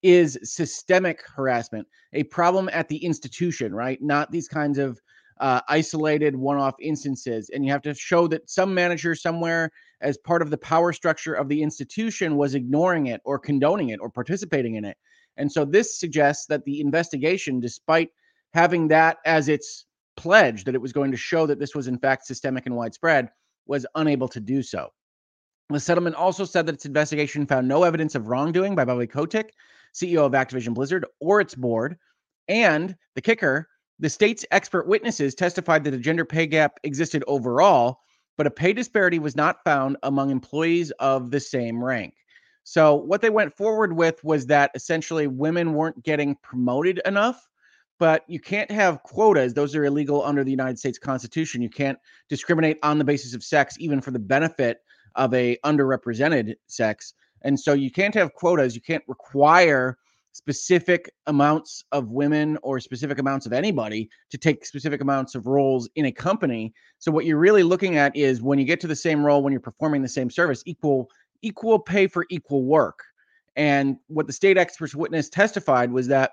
is 0.04 0.38
systemic 0.44 1.22
harassment, 1.36 1.88
a 2.14 2.24
problem 2.24 2.70
at 2.72 2.88
the 2.88 3.04
institution, 3.04 3.74
right? 3.74 4.02
Not 4.02 4.32
these 4.32 4.48
kinds 4.48 4.78
of 4.78 5.00
uh, 5.40 5.62
isolated 5.68 6.36
one-off 6.36 6.76
instances 6.82 7.50
and 7.50 7.66
you 7.66 7.72
have 7.72 7.82
to 7.82 7.94
show 7.94 8.28
that 8.28 8.50
some 8.50 8.74
manager 8.74 9.16
somewhere 9.16 9.72
as 10.02 10.18
part 10.18 10.42
of 10.42 10.50
the 10.50 10.58
power 10.58 10.94
structure 10.94 11.34
of 11.34 11.48
the 11.50 11.62
institution 11.62 12.38
was 12.38 12.56
ignoring 12.56 13.08
it 13.08 13.22
or 13.26 13.40
condoning 13.40 13.90
it 13.90 14.00
or 14.02 14.10
participating 14.10 14.76
in 14.76 14.86
it 14.86 14.98
and 15.38 15.52
so 15.52 15.66
this 15.66 16.00
suggests 16.00 16.46
that 16.48 16.64
the 16.66 16.82
investigation 16.82 17.60
despite 17.60 18.10
having 18.54 18.88
that 18.88 19.18
as 19.26 19.48
its 19.48 19.86
pledge 20.18 20.64
that 20.64 20.76
it 20.76 20.82
was 20.82 20.94
going 20.94 21.12
to 21.12 21.18
show 21.18 21.46
that 21.46 21.60
this 21.60 21.76
was 21.76 21.88
in 21.88 21.98
fact 21.98 22.26
systemic 22.26 22.66
and 22.66 22.76
widespread 22.76 23.30
was 23.66 23.86
unable 23.96 24.28
to 24.28 24.40
do 24.40 24.62
so 24.62 24.90
the 25.70 25.80
settlement 25.80 26.16
also 26.16 26.46
said 26.46 26.66
that 26.66 26.76
its 26.76 26.86
investigation 26.86 27.46
found 27.46 27.68
no 27.68 27.84
evidence 27.84 28.16
of 28.16 28.28
wrongdoing 28.28 28.74
by 28.74 28.86
Bobby 28.86 29.06
Kotick, 29.06 29.54
CEO 29.94 30.26
of 30.26 30.32
Activision 30.32 30.74
Blizzard, 30.74 31.06
or 31.20 31.40
its 31.40 31.54
board. 31.54 31.96
And 32.48 32.96
the 33.14 33.22
kicker 33.22 33.70
the 34.00 34.10
state's 34.10 34.46
expert 34.52 34.88
witnesses 34.88 35.36
testified 35.36 35.84
that 35.84 35.94
a 35.94 35.98
gender 35.98 36.24
pay 36.24 36.48
gap 36.48 36.80
existed 36.84 37.24
overall, 37.28 38.00
but 38.40 38.48
a 38.48 38.52
pay 38.52 38.72
disparity 38.72 39.20
was 39.20 39.36
not 39.36 39.62
found 39.66 39.98
among 40.04 40.32
employees 40.32 40.92
of 40.92 41.30
the 41.30 41.42
same 41.42 41.84
rank. 41.84 42.14
So, 42.64 42.96
what 42.96 43.20
they 43.20 43.30
went 43.30 43.54
forward 43.54 43.92
with 43.92 44.24
was 44.24 44.46
that 44.46 44.72
essentially 44.76 45.28
women 45.28 45.74
weren't 45.74 46.02
getting 46.06 46.36
promoted 46.36 47.02
enough, 47.06 47.50
but 48.00 48.24
you 48.30 48.40
can't 48.40 48.72
have 48.72 49.04
quotas. 49.04 49.54
Those 49.54 49.76
are 49.76 49.84
illegal 49.84 50.24
under 50.24 50.46
the 50.46 50.52
United 50.52 50.80
States 50.80 50.98
Constitution. 50.98 51.62
You 51.62 51.70
can't 51.70 52.00
discriminate 52.30 52.80
on 52.82 52.98
the 52.98 53.04
basis 53.04 53.34
of 53.34 53.44
sex, 53.44 53.76
even 53.78 54.00
for 54.00 54.12
the 54.12 54.20
benefit 54.20 54.84
of 55.16 55.34
a 55.34 55.58
underrepresented 55.66 56.56
sex. 56.68 57.16
And 57.42 57.60
so, 57.60 57.74
you 57.74 57.92
can't 57.92 58.16
have 58.16 58.34
quotas. 58.36 58.74
You 58.74 58.82
can't 58.82 59.04
require 59.10 59.98
specific 60.32 61.12
amounts 61.28 61.84
of 61.92 62.12
women 62.12 62.58
or 62.64 62.80
specific 62.80 63.20
amounts 63.20 63.46
of 63.46 63.54
anybody 63.54 64.10
to 64.30 64.38
take 64.38 64.66
specific 64.66 65.02
amounts 65.02 65.36
of 65.36 65.48
roles 65.48 65.90
in 65.96 66.06
a 66.06 66.12
company. 66.12 66.74
So 67.00 67.12
what 67.12 67.26
you're 67.26 67.38
really 67.38 67.64
looking 67.64 67.98
at 67.98 68.16
is 68.16 68.42
when 68.42 68.60
you 68.60 68.66
get 68.66 68.80
to 68.82 68.88
the 68.88 68.96
same 68.96 69.26
role 69.26 69.42
when 69.42 69.52
you're 69.52 69.60
performing 69.60 70.02
the 70.02 70.10
same 70.10 70.30
service, 70.30 70.64
equal 70.66 71.10
equal 71.42 71.80
pay 71.80 72.08
for 72.08 72.26
equal 72.30 72.64
work. 72.64 73.00
And 73.56 73.98
what 74.08 74.28
the 74.28 74.34
state 74.34 74.58
experts 74.58 74.96
witness 74.96 75.30
testified 75.30 75.92
was 75.92 76.08
that 76.08 76.32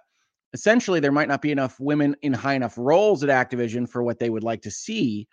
essentially 0.52 1.00
there 1.00 1.12
might 1.12 1.28
not 1.28 1.42
be 1.42 1.52
enough 1.52 1.78
women 1.80 2.16
in 2.22 2.32
high 2.32 2.54
enough 2.54 2.74
roles 2.76 3.24
at 3.24 3.30
Activision 3.30 3.88
for 3.88 4.02
what 4.02 4.18
they 4.18 4.30
would 4.30 4.44
like 4.44 4.62
to 4.62 4.70
see, 4.70 5.26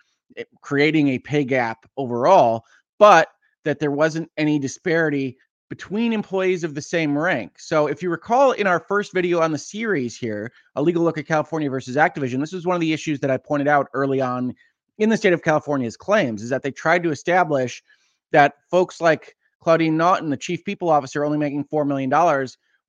creating 0.62 1.10
a 1.10 1.20
pay 1.20 1.44
gap 1.44 1.86
overall, 1.98 2.64
but 3.00 3.30
that 3.66 3.80
there 3.80 3.92
wasn't 3.92 4.30
any 4.38 4.60
disparity 4.60 5.38
between 5.70 6.14
employees 6.14 6.64
of 6.64 6.76
the 6.76 6.82
same 6.82 7.18
rank. 7.18 7.60
So, 7.60 7.88
if 7.88 8.04
you 8.04 8.10
recall 8.10 8.52
in 8.52 8.68
our 8.68 8.80
first 8.80 9.14
video 9.14 9.40
on 9.42 9.52
the 9.52 9.58
series 9.58 10.18
here, 10.18 10.52
a 10.76 10.82
legal 10.82 11.04
look 11.04 11.18
at 11.18 11.28
California 11.28 11.70
versus 11.70 11.96
Activision, 11.96 12.40
this 12.40 12.54
was 12.54 12.66
one 12.66 12.76
of 12.76 12.82
the 12.82 12.94
issues 12.94 13.20
that 13.22 13.32
I 13.32 13.38
pointed 13.38 13.68
out 13.68 13.90
early 13.94 14.22
on 14.22 14.54
in 14.98 15.10
the 15.10 15.18
state 15.18 15.34
of 15.34 15.44
California's 15.44 15.98
claims 15.98 16.44
is 16.44 16.50
that 16.50 16.62
they 16.62 16.72
tried 16.72 17.04
to 17.04 17.12
establish 17.12 17.84
that 18.32 18.56
folks 18.70 19.02
like 19.02 19.36
Claudine 19.60 19.98
Naughton, 19.98 20.30
the 20.30 20.38
chief 20.38 20.64
people 20.66 20.90
officer, 20.90 21.24
only 21.24 21.38
making 21.38 21.66
$4 21.66 21.88
million, 21.88 22.10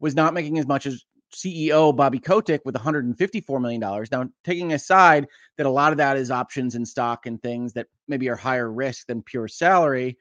was 0.00 0.14
not 0.14 0.34
making 0.34 0.58
as 0.58 0.66
much 0.66 0.86
as 0.86 1.04
CEO 1.34 1.94
Bobby 1.94 2.18
Kotick 2.18 2.60
with 2.64 2.74
$154 2.74 3.60
million. 3.60 3.80
Now, 3.80 4.28
taking 4.44 4.72
aside 4.72 5.26
that 5.56 5.66
a 5.66 5.70
lot 5.70 5.92
of 5.92 5.98
that 5.98 6.16
is 6.16 6.30
options 6.30 6.74
and 6.74 6.86
stock 6.86 7.26
and 7.26 7.42
things 7.42 7.72
that 7.74 7.86
maybe 8.08 8.28
are 8.28 8.36
higher 8.36 8.70
risk 8.70 9.06
than 9.06 9.22
pure 9.22 9.48
salary, 9.48 10.16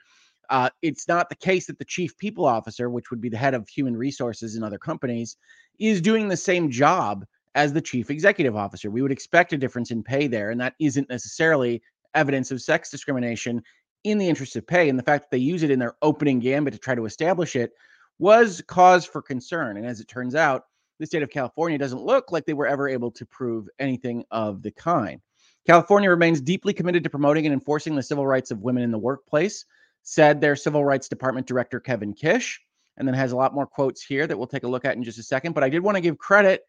uh, 0.50 0.70
it's 0.82 1.08
not 1.08 1.30
the 1.30 1.36
case 1.36 1.68
that 1.68 1.80
the 1.80 1.86
chief 1.86 2.18
people 2.18 2.46
officer, 2.46 2.90
which 2.90 3.12
would 3.12 3.22
be 3.22 3.30
the 3.30 3.38
head 3.38 3.54
of 3.54 3.68
human 3.68 3.96
resources 3.96 4.56
in 4.56 4.64
other 4.64 4.78
companies, 4.78 5.38
is 5.80 6.02
doing 6.02 6.28
the 6.28 6.38
same 6.38 6.70
job 6.70 7.26
as 7.56 7.74
the 7.74 7.82
chief 7.82 8.10
executive 8.10 8.56
officer. 8.56 8.90
We 8.90 9.02
would 9.02 9.12
expect 9.12 9.54
a 9.54 9.58
difference 9.58 9.92
in 9.92 10.04
pay 10.04 10.28
there, 10.28 10.50
and 10.50 10.60
that 10.60 10.76
isn't 10.80 11.10
necessarily 11.10 11.82
evidence 12.16 12.52
of 12.52 12.62
sex 12.62 12.90
discrimination 12.90 13.62
in 14.04 14.18
the 14.18 14.28
interest 14.28 14.56
of 14.56 14.68
pay. 14.68 14.90
And 14.90 15.00
the 15.00 15.04
fact 15.04 15.26
that 15.26 15.32
they 15.32 15.42
use 15.42 15.64
it 15.64 15.72
in 15.72 15.80
their 15.80 15.96
opening 16.02 16.40
gambit 16.40 16.74
to 16.74 16.80
try 16.80 16.96
to 16.96 17.06
establish 17.06 17.56
it 17.56 17.72
was 18.20 18.62
cause 18.68 19.06
for 19.06 19.22
concern. 19.22 19.78
And 19.78 19.86
as 19.86 20.00
it 20.00 20.08
turns 20.08 20.36
out, 20.36 20.66
the 21.00 21.06
state 21.06 21.24
of 21.24 21.30
California 21.30 21.78
doesn't 21.78 22.02
look 22.02 22.32
like 22.32 22.46
they 22.46 22.54
were 22.54 22.68
ever 22.68 22.88
able 22.88 23.12
to 23.12 23.26
prove 23.26 23.68
anything 23.80 24.24
of 24.32 24.62
the 24.62 24.72
kind. 24.72 25.22
California 25.66 26.10
remains 26.10 26.42
deeply 26.42 26.74
committed 26.74 27.04
to 27.04 27.10
promoting 27.10 27.46
and 27.46 27.54
enforcing 27.54 27.96
the 27.96 28.04
civil 28.04 28.28
rights 28.28 28.52
of 28.52 28.62
women 28.62 28.84
in 28.84 28.92
the 28.92 28.98
workplace 28.98 29.66
said 30.04 30.40
their 30.40 30.56
Civil 30.56 30.86
Rights 30.86 31.08
Department 31.08 31.48
Director, 31.48 31.80
Kevin 31.80 32.14
Kish, 32.14 32.62
and 32.98 33.08
then 33.08 33.16
has 33.16 33.32
a 33.32 33.36
lot 33.36 33.56
more 33.56 33.66
quotes 33.66 34.04
here 34.04 34.28
that 34.28 34.38
we'll 34.38 34.48
take 34.48 34.64
a 34.64 34.68
look 34.68 34.86
at 34.86 34.96
in 34.96 35.04
just 35.04 35.18
a 35.18 35.24
second. 35.24 35.54
But 35.54 35.64
I 35.64 35.70
did 35.70 35.80
want 35.80 35.96
to 35.96 36.02
give 36.02 36.18
credit 36.18 36.62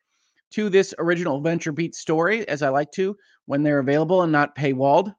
to 0.52 0.68
this 0.68 0.94
original 0.98 1.40
Venture 1.40 1.72
Beat 1.72 1.94
story, 1.94 2.46
as 2.48 2.62
I 2.62 2.68
like 2.68 2.92
to, 2.92 3.16
when 3.46 3.62
they're 3.62 3.80
available 3.80 4.22
and 4.22 4.32
not 4.32 4.56
paywalled. 4.56 5.14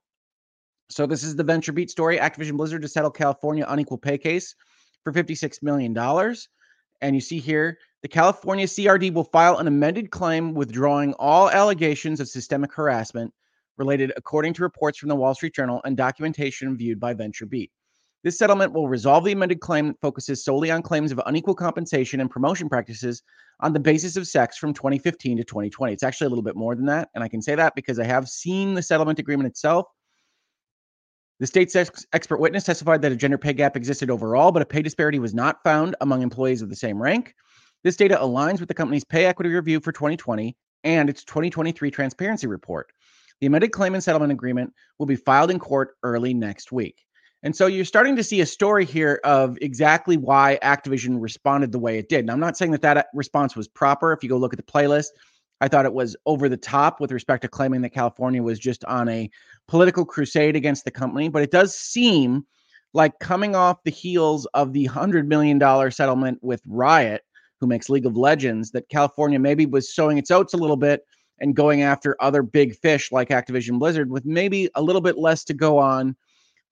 So 0.89 1.05
this 1.05 1.23
is 1.23 1.35
the 1.35 1.43
Venture 1.43 1.73
Beat 1.73 1.91
story. 1.91 2.17
Activision 2.17 2.57
Blizzard 2.57 2.81
to 2.83 2.87
settle 2.87 3.11
California 3.11 3.65
unequal 3.67 3.97
pay 3.97 4.17
case 4.17 4.55
for 5.03 5.11
$56 5.11 5.61
million. 5.61 5.95
And 7.01 7.15
you 7.15 7.21
see 7.21 7.39
here, 7.39 7.77
the 8.01 8.07
California 8.07 8.65
CRD 8.65 9.13
will 9.13 9.25
file 9.25 9.57
an 9.57 9.67
amended 9.67 10.11
claim 10.11 10.53
withdrawing 10.53 11.13
all 11.15 11.49
allegations 11.49 12.19
of 12.19 12.29
systemic 12.29 12.71
harassment 12.71 13.33
related 13.77 14.13
according 14.15 14.53
to 14.53 14.63
reports 14.63 14.97
from 14.97 15.09
the 15.09 15.15
Wall 15.15 15.35
Street 15.35 15.53
Journal 15.53 15.81
and 15.83 15.97
documentation 15.97 16.77
viewed 16.77 16.99
by 16.99 17.13
Venture 17.13 17.45
Beat. 17.45 17.71
This 18.25 18.39
settlement 18.39 18.73
will 18.73 18.89
resolve 18.89 19.23
the 19.23 19.33
amended 19.33 19.59
claim 19.59 19.85
that 19.85 20.01
focuses 20.01 20.43
solely 20.43 20.71
on 20.71 20.81
claims 20.81 21.11
of 21.11 21.21
unequal 21.27 21.53
compensation 21.53 22.19
and 22.19 22.27
promotion 22.27 22.67
practices 22.67 23.21
on 23.59 23.71
the 23.71 23.79
basis 23.79 24.17
of 24.17 24.27
sex 24.27 24.57
from 24.57 24.73
2015 24.73 25.37
to 25.37 25.43
2020. 25.43 25.93
It's 25.93 26.01
actually 26.01 26.25
a 26.25 26.29
little 26.31 26.43
bit 26.43 26.55
more 26.55 26.73
than 26.73 26.87
that. 26.87 27.09
And 27.13 27.23
I 27.23 27.27
can 27.27 27.39
say 27.39 27.53
that 27.53 27.75
because 27.75 27.99
I 27.99 28.03
have 28.05 28.27
seen 28.27 28.73
the 28.73 28.81
settlement 28.81 29.19
agreement 29.19 29.45
itself. 29.45 29.85
The 31.39 31.45
state's 31.45 31.75
ex- 31.75 32.07
expert 32.13 32.39
witness 32.39 32.63
testified 32.63 33.03
that 33.03 33.11
a 33.11 33.15
gender 33.15 33.37
pay 33.37 33.53
gap 33.53 33.77
existed 33.77 34.09
overall, 34.09 34.51
but 34.51 34.63
a 34.63 34.65
pay 34.65 34.81
disparity 34.81 35.19
was 35.19 35.35
not 35.35 35.61
found 35.63 35.95
among 36.01 36.23
employees 36.23 36.63
of 36.63 36.69
the 36.69 36.75
same 36.75 36.99
rank. 36.99 37.35
This 37.83 37.95
data 37.95 38.17
aligns 38.19 38.59
with 38.59 38.69
the 38.69 38.73
company's 38.73 39.03
pay 39.03 39.25
equity 39.25 39.51
review 39.51 39.79
for 39.79 39.91
2020 39.91 40.57
and 40.83 41.11
its 41.11 41.23
2023 41.25 41.91
transparency 41.91 42.47
report. 42.47 42.91
The 43.39 43.45
amended 43.45 43.71
claim 43.71 43.93
and 43.93 44.03
settlement 44.03 44.31
agreement 44.31 44.73
will 44.97 45.05
be 45.05 45.15
filed 45.15 45.51
in 45.51 45.59
court 45.59 45.95
early 46.01 46.33
next 46.33 46.71
week. 46.71 47.05
And 47.43 47.55
so 47.55 47.67
you're 47.67 47.85
starting 47.85 48.15
to 48.15 48.23
see 48.23 48.41
a 48.41 48.45
story 48.45 48.85
here 48.85 49.19
of 49.23 49.57
exactly 49.61 50.17
why 50.17 50.57
Activision 50.63 51.21
responded 51.21 51.71
the 51.71 51.79
way 51.79 51.99
it 51.99 52.09
did. 52.09 52.25
Now, 52.25 52.33
I'm 52.33 52.39
not 52.39 52.57
saying 52.57 52.71
that 52.71 52.81
that 52.81 52.97
uh, 52.97 53.03
response 53.13 53.55
was 53.55 53.67
proper. 53.67 54.11
If 54.13 54.23
you 54.23 54.29
go 54.29 54.37
look 54.37 54.53
at 54.53 54.57
the 54.57 54.71
playlist, 54.71 55.09
I 55.61 55.67
thought 55.67 55.85
it 55.85 55.93
was 55.93 56.15
over 56.25 56.49
the 56.49 56.57
top 56.57 56.99
with 56.99 57.11
respect 57.11 57.43
to 57.43 57.47
claiming 57.47 57.81
that 57.81 57.91
California 57.91 58.41
was 58.41 58.59
just 58.59 58.83
on 58.85 59.07
a 59.09 59.29
political 59.67 60.05
crusade 60.05 60.55
against 60.55 60.85
the 60.85 60.91
company. 60.91 61.29
But 61.29 61.43
it 61.43 61.51
does 61.51 61.75
seem 61.77 62.45
like 62.93 63.19
coming 63.19 63.55
off 63.55 63.83
the 63.83 63.91
heels 63.91 64.45
of 64.53 64.73
the 64.73 64.87
$100 64.87 65.27
million 65.27 65.59
settlement 65.91 66.39
with 66.41 66.61
Riot, 66.65 67.23
who 67.59 67.67
makes 67.67 67.89
League 67.89 68.05
of 68.05 68.17
Legends, 68.17 68.71
that 68.71 68.89
California 68.89 69.37
maybe 69.37 69.65
was 69.65 69.93
sowing 69.93 70.17
its 70.17 70.31
oats 70.31 70.53
a 70.53 70.57
little 70.57 70.77
bit 70.77 71.05
and 71.39 71.55
going 71.55 71.81
after 71.81 72.15
other 72.21 72.41
big 72.41 72.75
fish 72.77 73.11
like 73.11 73.29
Activision 73.29 73.77
Blizzard 73.79 74.09
with 74.09 74.25
maybe 74.25 74.69
a 74.75 74.81
little 74.81 75.01
bit 75.01 75.17
less 75.17 75.43
to 75.43 75.53
go 75.53 75.77
on 75.77 76.15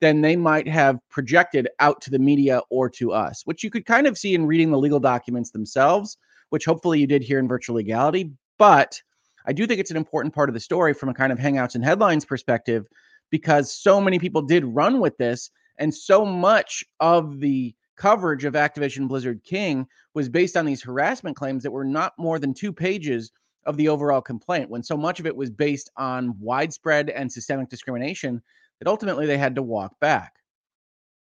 than 0.03 0.19
they 0.19 0.35
might 0.35 0.67
have 0.67 0.99
projected 1.09 1.69
out 1.79 2.01
to 2.01 2.09
the 2.09 2.19
media 2.19 2.61
or 2.69 2.89
to 2.89 3.13
us, 3.13 3.41
which 3.45 3.63
you 3.63 3.69
could 3.69 3.85
kind 3.85 4.05
of 4.05 4.17
see 4.17 4.35
in 4.35 4.45
reading 4.45 4.69
the 4.69 4.77
legal 4.77 4.99
documents 4.99 5.51
themselves, 5.51 6.17
which 6.49 6.65
hopefully 6.65 6.99
you 6.99 7.07
did 7.07 7.23
here 7.23 7.39
in 7.39 7.47
virtual 7.47 7.77
legality. 7.77 8.29
But 8.57 9.01
I 9.45 9.53
do 9.53 9.65
think 9.65 9.79
it's 9.79 9.91
an 9.91 9.95
important 9.95 10.35
part 10.35 10.49
of 10.49 10.55
the 10.55 10.59
story 10.59 10.93
from 10.93 11.07
a 11.07 11.13
kind 11.13 11.31
of 11.31 11.39
hangouts 11.39 11.75
and 11.75 11.85
headlines 11.85 12.25
perspective, 12.25 12.85
because 13.29 13.73
so 13.73 14.01
many 14.01 14.19
people 14.19 14.41
did 14.41 14.65
run 14.65 14.99
with 14.99 15.17
this, 15.17 15.49
and 15.77 15.95
so 15.95 16.25
much 16.25 16.83
of 16.99 17.39
the 17.39 17.73
coverage 17.95 18.43
of 18.43 18.55
Activision 18.55 19.07
Blizzard 19.07 19.41
King 19.45 19.87
was 20.15 20.27
based 20.27 20.57
on 20.57 20.65
these 20.65 20.83
harassment 20.83 21.37
claims 21.37 21.63
that 21.63 21.71
were 21.71 21.85
not 21.85 22.11
more 22.17 22.39
than 22.39 22.53
two 22.53 22.73
pages 22.73 23.31
of 23.65 23.77
the 23.77 23.87
overall 23.87 24.21
complaint, 24.21 24.69
when 24.69 24.83
so 24.83 24.97
much 24.97 25.21
of 25.21 25.25
it 25.25 25.35
was 25.37 25.49
based 25.49 25.89
on 25.95 26.37
widespread 26.41 27.09
and 27.09 27.31
systemic 27.31 27.69
discrimination 27.69 28.41
that 28.83 28.89
ultimately 28.89 29.25
they 29.25 29.37
had 29.37 29.55
to 29.55 29.63
walk 29.63 29.97
back. 30.01 30.33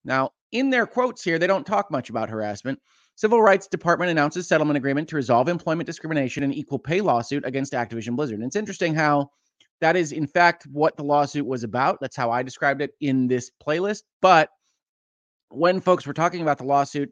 Now, 0.04 0.32
in 0.52 0.70
their 0.70 0.86
quotes 0.86 1.24
here, 1.24 1.40
they 1.40 1.48
don't 1.48 1.66
talk 1.66 1.90
much 1.90 2.10
about 2.10 2.30
harassment. 2.30 2.78
Civil 3.16 3.42
Rights 3.42 3.68
Department 3.68 4.12
announces 4.12 4.48
settlement 4.48 4.76
agreement 4.76 5.08
to 5.10 5.16
resolve 5.16 5.48
employment 5.48 5.88
discrimination 5.88 6.44
and 6.44 6.54
equal 6.54 6.78
pay 6.78 7.00
lawsuit 7.00 7.46
against 7.46 7.72
Activision 7.72 8.18
Blizzard. 8.18 8.40
And 8.40 8.48
it's 8.48 8.58
interesting 8.58 8.94
how 8.94 9.32
that 9.80 9.96
is, 9.96 10.12
in 10.12 10.28
fact, 10.28 10.68
what 10.68 10.98
the 10.98 11.06
lawsuit 11.06 11.46
was 11.46 11.64
about. 11.64 12.00
That's 12.02 12.18
how 12.18 12.32
I 12.32 12.44
described 12.44 12.82
it 12.82 12.92
in 13.00 13.28
this 13.28 13.50
playlist. 13.66 14.04
But 14.22 14.50
when 15.48 15.80
folks 15.80 16.06
were 16.06 16.14
talking 16.14 16.42
about 16.42 16.58
the 16.58 16.66
lawsuit 16.66 17.10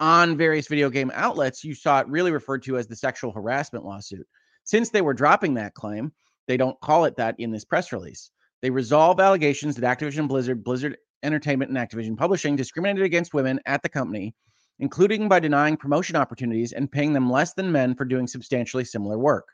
on 0.00 0.36
various 0.36 0.66
video 0.66 0.90
game 0.90 1.12
outlets, 1.14 1.62
you 1.62 1.76
saw 1.76 2.00
it 2.00 2.08
really 2.08 2.32
referred 2.32 2.64
to 2.64 2.76
as 2.76 2.88
the 2.88 2.96
sexual 2.96 3.30
harassment 3.30 3.84
lawsuit. 3.84 4.26
Since 4.64 4.90
they 4.90 5.00
were 5.00 5.14
dropping 5.14 5.54
that 5.54 5.74
claim, 5.74 6.12
they 6.48 6.56
don't 6.56 6.80
call 6.80 7.04
it 7.04 7.16
that 7.16 7.36
in 7.38 7.52
this 7.52 7.64
press 7.64 7.92
release. 7.92 8.32
They 8.62 8.70
resolve 8.70 9.20
allegations 9.20 9.76
that 9.76 9.98
Activision 9.98 10.28
Blizzard, 10.28 10.64
Blizzard 10.64 10.96
Entertainment, 11.22 11.70
and 11.70 11.78
Activision 11.78 12.16
Publishing 12.16 12.56
discriminated 12.56 13.04
against 13.04 13.34
women 13.34 13.60
at 13.66 13.82
the 13.82 13.88
company, 13.88 14.34
including 14.78 15.28
by 15.28 15.40
denying 15.40 15.76
promotion 15.76 16.16
opportunities 16.16 16.72
and 16.72 16.90
paying 16.90 17.12
them 17.12 17.30
less 17.30 17.54
than 17.54 17.72
men 17.72 17.94
for 17.94 18.04
doing 18.04 18.26
substantially 18.26 18.84
similar 18.84 19.18
work. 19.18 19.46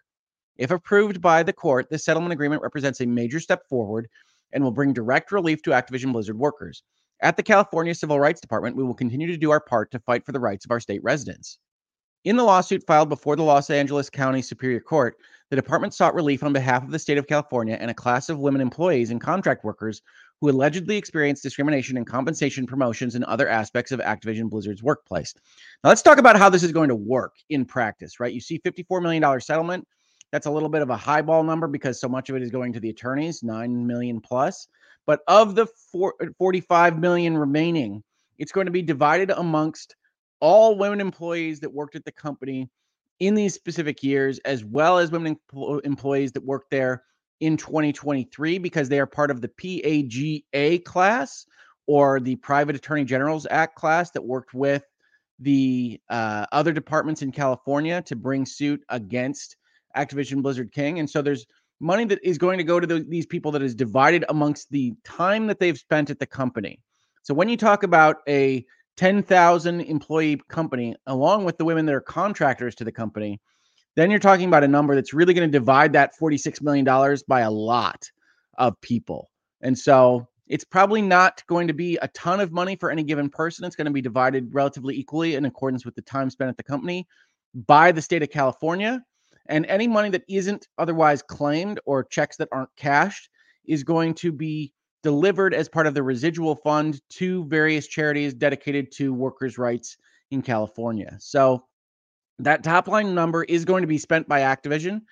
If 0.57 0.71
approved 0.71 1.21
by 1.21 1.43
the 1.43 1.53
court, 1.53 1.89
this 1.91 2.05
settlement 2.05 2.33
agreement 2.33 2.63
represents 2.63 3.01
a 3.01 3.07
major 3.07 3.41
step 3.41 3.69
forward 3.69 4.09
and 4.53 4.63
will 4.63 4.71
bring 4.71 4.93
direct 4.93 5.33
relief 5.33 5.63
to 5.63 5.71
Activision 5.71 6.13
Blizzard 6.13 6.39
workers. 6.39 6.83
At 7.21 7.37
the 7.37 7.43
California 7.43 7.95
Civil 7.95 8.21
Rights 8.21 8.41
Department, 8.41 8.77
we 8.77 8.85
will 8.85 8.95
continue 8.95 9.29
to 9.29 9.37
do 9.37 9.51
our 9.51 9.61
part 9.61 9.91
to 9.93 10.01
fight 10.01 10.27
for 10.27 10.33
the 10.33 10.41
rights 10.41 10.65
of 10.65 10.71
our 10.71 10.81
state 10.81 11.03
residents. 11.03 11.59
In 12.25 12.37
the 12.37 12.45
lawsuit 12.45 12.87
filed 12.87 13.09
before 13.09 13.35
the 13.35 13.43
Los 13.43 13.69
Angeles 13.69 14.09
County 14.09 14.43
Superior 14.43 14.79
Court, 14.79 15.17
the 15.51 15.57
department 15.57 15.93
sought 15.93 16.15
relief 16.15 16.45
on 16.45 16.53
behalf 16.53 16.85
of 16.85 16.93
the 16.93 16.99
state 17.01 17.19
of 17.19 17.27
California 17.27 17.77
and 17.81 17.91
a 17.91 17.95
class 17.95 18.29
of 18.29 18.39
women 18.39 18.61
employees 18.61 19.11
and 19.11 19.21
contract 19.21 19.65
workers 19.65 20.03
who 20.41 20.49
allegedly 20.49 20.97
experienced 20.97 21.43
discrimination 21.43 21.97
in 21.97 22.05
compensation, 22.05 22.65
promotions, 22.65 23.17
and 23.17 23.25
other 23.25 23.49
aspects 23.49 23.91
of 23.91 23.99
Activision 23.99 24.49
Blizzard's 24.49 24.85
workplace. 24.85 25.35
Now, 25.83 25.89
let's 25.89 26.03
talk 26.03 26.19
about 26.19 26.37
how 26.37 26.49
this 26.49 26.63
is 26.63 26.71
going 26.71 26.91
to 26.91 26.95
work 26.95 27.35
in 27.51 27.65
practice, 27.65 28.21
right? 28.21 28.33
You 28.33 28.41
see 28.41 28.61
$54 28.61 29.03
million 29.03 29.41
settlement. 29.41 29.85
That's 30.31 30.47
a 30.47 30.51
little 30.51 30.69
bit 30.69 30.83
of 30.83 30.91
a 30.91 30.97
highball 30.97 31.43
number 31.43 31.67
because 31.67 32.01
so 32.01 32.09
much 32.09 32.31
of 32.31 32.37
it 32.37 32.43
is 32.43 32.51
going 32.53 32.73
to 32.75 32.81
the 32.81 32.91
attorneys, 32.91 33.43
9 33.43 33.85
million 33.85 34.21
plus. 34.21 34.69
But 35.07 35.23
of 35.27 35.57
the 35.57 35.67
four, 35.91 36.15
45 36.39 37.01
million 37.01 37.37
remaining, 37.37 38.05
it's 38.39 38.53
going 38.53 38.67
to 38.67 38.73
be 38.73 38.83
divided 38.83 39.31
amongst 39.31 39.97
all 40.43 40.77
women 40.77 41.01
employees 41.01 41.61
that 41.61 41.73
worked 41.73 41.95
at 41.95 42.05
the 42.05 42.13
company 42.13 42.69
in 43.21 43.35
these 43.35 43.55
specific 43.55 44.03
years, 44.03 44.41
as 44.41 44.65
well 44.65 44.99
as 44.99 45.13
women 45.13 45.39
employees 45.85 46.33
that 46.33 46.45
worked 46.45 46.71
there 46.71 47.05
in 47.41 47.57
2023 47.57 48.59
because 48.59 48.89
they 48.89 48.99
are 48.99 49.07
part 49.07 49.31
of 49.31 49.41
the 49.41 49.49
PAGA 49.49 50.81
class 50.81 51.47
or 51.87 52.19
the 52.19 52.37
Private 52.37 52.75
Attorney 52.75 53.05
Generals 53.05 53.47
Act 53.51 53.77
class 53.77 54.11
that 54.11 54.25
worked 54.25 54.53
with 54.53 54.85
the 55.39 56.01
uh, 56.11 56.47
other 56.51 56.73
departments 56.73 57.23
in 57.23 57.31
California 57.31 58.03
to 58.03 58.17
bring 58.17 58.45
suit 58.45 58.83
against 58.89 59.57
Activision 59.97 60.43
Blizzard 60.43 60.73
King. 60.73 60.99
And 60.99 61.09
so 61.09 61.23
there's 61.23 61.47
money 61.79 62.05
that 62.07 62.19
is 62.25 62.39
going 62.39 62.59
to 62.59 62.65
go 62.65 62.81
to 62.81 62.87
the, 62.87 63.07
these 63.09 63.27
people 63.27 63.53
that 63.53 63.63
is 63.63 63.77
divided 63.77 64.25
amongst 64.29 64.71
the 64.71 64.95
time 65.05 65.47
that 65.47 65.61
they've 65.61 65.79
spent 65.79 66.11
at 66.11 66.19
the 66.19 66.27
company. 66.27 66.81
So 67.23 67.33
when 67.33 67.49
you 67.49 67.57
talk 67.57 67.85
about 67.85 68.17
a 68.29 68.65
10,000 68.97 69.81
employee 69.81 70.41
company, 70.49 70.95
along 71.07 71.45
with 71.45 71.59
the 71.59 71.65
women 71.65 71.87
that 71.87 71.95
are 71.95 72.01
contractors 72.01 72.75
to 72.77 72.85
the 72.85 72.93
company, 72.93 73.41
then 73.97 74.11
you're 74.11 74.21
talking 74.21 74.49
about 74.49 74.65
a 74.65 74.69
number 74.69 74.95
that's 74.95 75.13
really 75.13 75.35
going 75.35 75.51
to 75.51 75.59
divide 75.59 75.93
that 75.93 76.13
$46 76.21 76.63
million 76.63 77.19
by 77.29 77.41
a 77.41 77.51
lot 77.51 78.11
of 78.59 78.81
people. 78.81 79.31
And 79.61 79.79
so 79.79 80.27
it's 80.47 80.65
probably 80.65 81.03
not 81.03 81.43
going 81.47 81.69
to 81.69 81.75
be 81.75 81.97
a 82.03 82.09
ton 82.09 82.41
of 82.41 82.53
money 82.53 82.77
for 82.77 82.91
any 82.91 83.03
given 83.03 83.29
person. 83.29 83.65
It's 83.65 83.77
going 83.77 83.87
to 83.87 83.93
be 83.93 84.03
divided 84.03 84.53
relatively 84.53 84.97
equally 84.97 85.35
in 85.35 85.45
accordance 85.45 85.85
with 85.85 85.95
the 85.95 86.03
time 86.03 86.31
spent 86.31 86.51
at 86.51 86.57
the 86.57 86.63
company 86.63 87.07
by 87.67 87.93
the 87.93 88.03
state 88.03 88.23
of 88.23 88.31
California. 88.31 89.03
And 89.47 89.67
any 89.67 89.89
money 89.89 90.11
that 90.11 90.25
isn't 90.29 90.69
otherwise 90.79 91.23
claimed 91.23 91.81
or 91.85 92.05
checks 92.05 92.37
that 92.37 92.49
aren't 92.53 92.75
cashed 92.77 93.29
is 93.67 93.85
going 93.85 94.15
to 94.15 94.33
be 94.33 94.73
delivered 95.03 95.55
as 95.55 95.69
part 95.69 95.87
of 95.87 95.95
the 95.95 96.03
residual 96.03 96.57
fund 96.57 97.01
to 97.11 97.45
various 97.47 97.87
charities 97.87 98.35
dedicated 98.35 98.93
to 98.93 99.13
workers' 99.13 99.59
rights 99.59 99.97
in 100.31 100.43
California. 100.43 101.17
So 101.19 101.65
that 102.39 102.63
top 102.63 102.89
line 102.89 103.15
number 103.15 103.45
is 103.45 103.65
going 103.65 103.83
to 103.83 103.89
be 103.89 103.99
spent 103.99 104.29
by 104.29 104.41
Activision, 104.41 105.03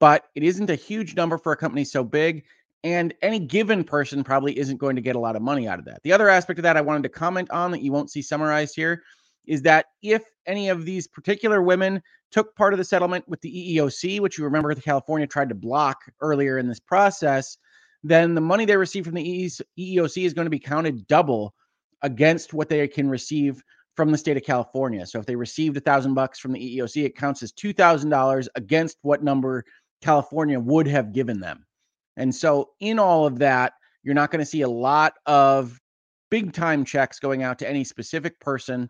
but 0.00 0.26
it 0.34 0.42
isn't 0.42 0.70
a 0.70 0.74
huge 0.74 1.16
number 1.16 1.38
for 1.38 1.52
a 1.52 1.56
company 1.56 1.84
so 1.84 2.04
big. 2.04 2.44
And 2.84 3.12
any 3.22 3.40
given 3.40 3.82
person 3.82 4.22
probably 4.22 4.56
isn't 4.56 4.76
going 4.76 4.96
to 4.96 5.02
get 5.02 5.16
a 5.16 5.18
lot 5.18 5.34
of 5.34 5.42
money 5.42 5.66
out 5.66 5.80
of 5.80 5.84
that. 5.86 6.00
The 6.04 6.12
other 6.12 6.28
aspect 6.28 6.60
of 6.60 6.62
that 6.62 6.76
I 6.76 6.80
wanted 6.80 7.02
to 7.02 7.08
comment 7.08 7.50
on 7.50 7.72
that 7.72 7.82
you 7.82 7.90
won't 7.90 8.10
see 8.10 8.22
summarized 8.22 8.76
here 8.76 9.02
is 9.46 9.62
that 9.62 9.86
if 10.02 10.22
any 10.46 10.68
of 10.68 10.84
these 10.84 11.08
particular 11.08 11.60
women 11.62 12.00
took 12.30 12.54
part 12.54 12.74
of 12.74 12.78
the 12.78 12.84
settlement 12.84 13.26
with 13.28 13.40
the 13.40 13.50
EEOC, 13.50 14.20
which 14.20 14.38
you 14.38 14.44
remember 14.44 14.72
the 14.74 14.80
California 14.80 15.26
tried 15.26 15.48
to 15.48 15.54
block 15.54 16.02
earlier 16.20 16.58
in 16.58 16.68
this 16.68 16.78
process, 16.78 17.56
then 18.02 18.34
the 18.34 18.40
money 18.40 18.64
they 18.64 18.76
receive 18.76 19.04
from 19.04 19.14
the 19.14 19.50
EEOC 19.78 20.24
is 20.24 20.34
going 20.34 20.46
to 20.46 20.50
be 20.50 20.58
counted 20.58 21.06
double 21.06 21.54
against 22.02 22.54
what 22.54 22.68
they 22.68 22.86
can 22.86 23.08
receive 23.08 23.62
from 23.96 24.12
the 24.12 24.18
state 24.18 24.36
of 24.36 24.44
California. 24.44 25.04
So 25.04 25.18
if 25.18 25.26
they 25.26 25.34
received 25.34 25.76
a 25.76 25.80
thousand 25.80 26.14
bucks 26.14 26.38
from 26.38 26.52
the 26.52 26.78
EEOC, 26.78 27.04
it 27.04 27.16
counts 27.16 27.42
as 27.42 27.52
two 27.52 27.72
thousand 27.72 28.10
dollars 28.10 28.48
against 28.54 28.98
what 29.02 29.24
number 29.24 29.64
California 30.02 30.60
would 30.60 30.86
have 30.86 31.12
given 31.12 31.40
them. 31.40 31.66
And 32.16 32.34
so 32.34 32.70
in 32.80 32.98
all 32.98 33.26
of 33.26 33.38
that, 33.40 33.72
you're 34.04 34.14
not 34.14 34.30
going 34.30 34.40
to 34.40 34.46
see 34.46 34.62
a 34.62 34.68
lot 34.68 35.14
of 35.26 35.78
big 36.30 36.52
time 36.52 36.84
checks 36.84 37.18
going 37.18 37.42
out 37.42 37.58
to 37.58 37.68
any 37.68 37.84
specific 37.84 38.38
person 38.40 38.88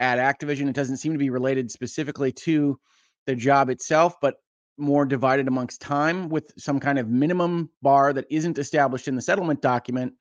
at 0.00 0.18
Activision. 0.18 0.68
It 0.68 0.74
doesn't 0.76 0.98
seem 0.98 1.12
to 1.12 1.18
be 1.18 1.30
related 1.30 1.70
specifically 1.70 2.32
to 2.32 2.78
the 3.26 3.34
job 3.34 3.70
itself, 3.70 4.14
but 4.20 4.36
more 4.76 5.04
divided 5.04 5.48
amongst 5.48 5.80
time 5.80 6.28
with 6.28 6.52
some 6.58 6.80
kind 6.80 6.98
of 6.98 7.08
minimum 7.08 7.70
bar 7.82 8.12
that 8.12 8.26
isn't 8.30 8.58
established 8.58 9.08
in 9.08 9.14
the 9.14 9.22
settlement 9.22 9.62
document 9.62 10.14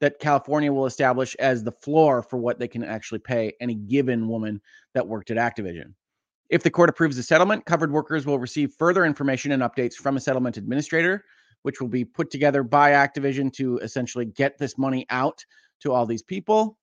that 0.00 0.18
California 0.18 0.72
will 0.72 0.86
establish 0.86 1.36
as 1.36 1.62
the 1.62 1.72
floor 1.72 2.22
for 2.22 2.36
what 2.36 2.58
they 2.58 2.66
can 2.66 2.82
actually 2.82 3.20
pay 3.20 3.52
any 3.60 3.74
given 3.74 4.28
woman 4.28 4.60
that 4.94 5.06
worked 5.06 5.30
at 5.30 5.36
Activision. 5.36 5.94
If 6.50 6.64
the 6.64 6.70
court 6.70 6.90
approves 6.90 7.16
the 7.16 7.22
settlement, 7.22 7.64
covered 7.64 7.92
workers 7.92 8.26
will 8.26 8.38
receive 8.38 8.74
further 8.78 9.04
information 9.04 9.52
and 9.52 9.62
updates 9.62 9.94
from 9.94 10.16
a 10.16 10.20
settlement 10.20 10.56
administrator, 10.56 11.24
which 11.62 11.80
will 11.80 11.88
be 11.88 12.04
put 12.04 12.30
together 12.30 12.64
by 12.64 12.90
Activision 12.90 13.52
to 13.54 13.78
essentially 13.78 14.24
get 14.24 14.58
this 14.58 14.76
money 14.76 15.06
out 15.08 15.44
to 15.80 15.92
all 15.92 16.04
these 16.04 16.22
people. 16.22 16.76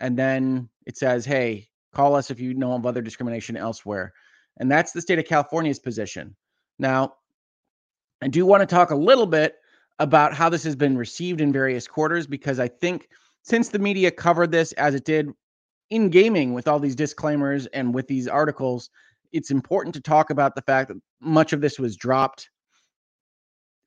And 0.00 0.18
then 0.18 0.70
it 0.86 0.96
says, 0.96 1.26
hey, 1.26 1.68
call 1.92 2.14
us 2.16 2.30
if 2.30 2.40
you 2.40 2.54
know 2.54 2.72
of 2.72 2.86
other 2.86 3.02
discrimination 3.02 3.56
elsewhere. 3.56 4.14
And 4.58 4.70
that's 4.70 4.92
the 4.92 5.00
state 5.00 5.18
of 5.18 5.24
California's 5.24 5.78
position. 5.78 6.34
Now, 6.78 7.14
I 8.22 8.28
do 8.28 8.44
want 8.44 8.60
to 8.60 8.66
talk 8.66 8.90
a 8.90 8.96
little 8.96 9.26
bit 9.26 9.56
about 9.98 10.34
how 10.34 10.48
this 10.48 10.64
has 10.64 10.76
been 10.76 10.96
received 10.96 11.40
in 11.40 11.52
various 11.52 11.86
quarters 11.86 12.26
because 12.26 12.58
I 12.58 12.68
think 12.68 13.08
since 13.42 13.68
the 13.68 13.78
media 13.78 14.10
covered 14.10 14.50
this 14.50 14.72
as 14.72 14.94
it 14.94 15.04
did 15.04 15.30
in 15.90 16.10
gaming 16.10 16.52
with 16.52 16.68
all 16.68 16.78
these 16.78 16.94
disclaimers 16.94 17.66
and 17.66 17.94
with 17.94 18.06
these 18.06 18.28
articles, 18.28 18.90
it's 19.32 19.50
important 19.50 19.94
to 19.94 20.00
talk 20.00 20.30
about 20.30 20.54
the 20.54 20.62
fact 20.62 20.88
that 20.88 21.00
much 21.20 21.52
of 21.52 21.60
this 21.60 21.78
was 21.78 21.96
dropped 21.96 22.50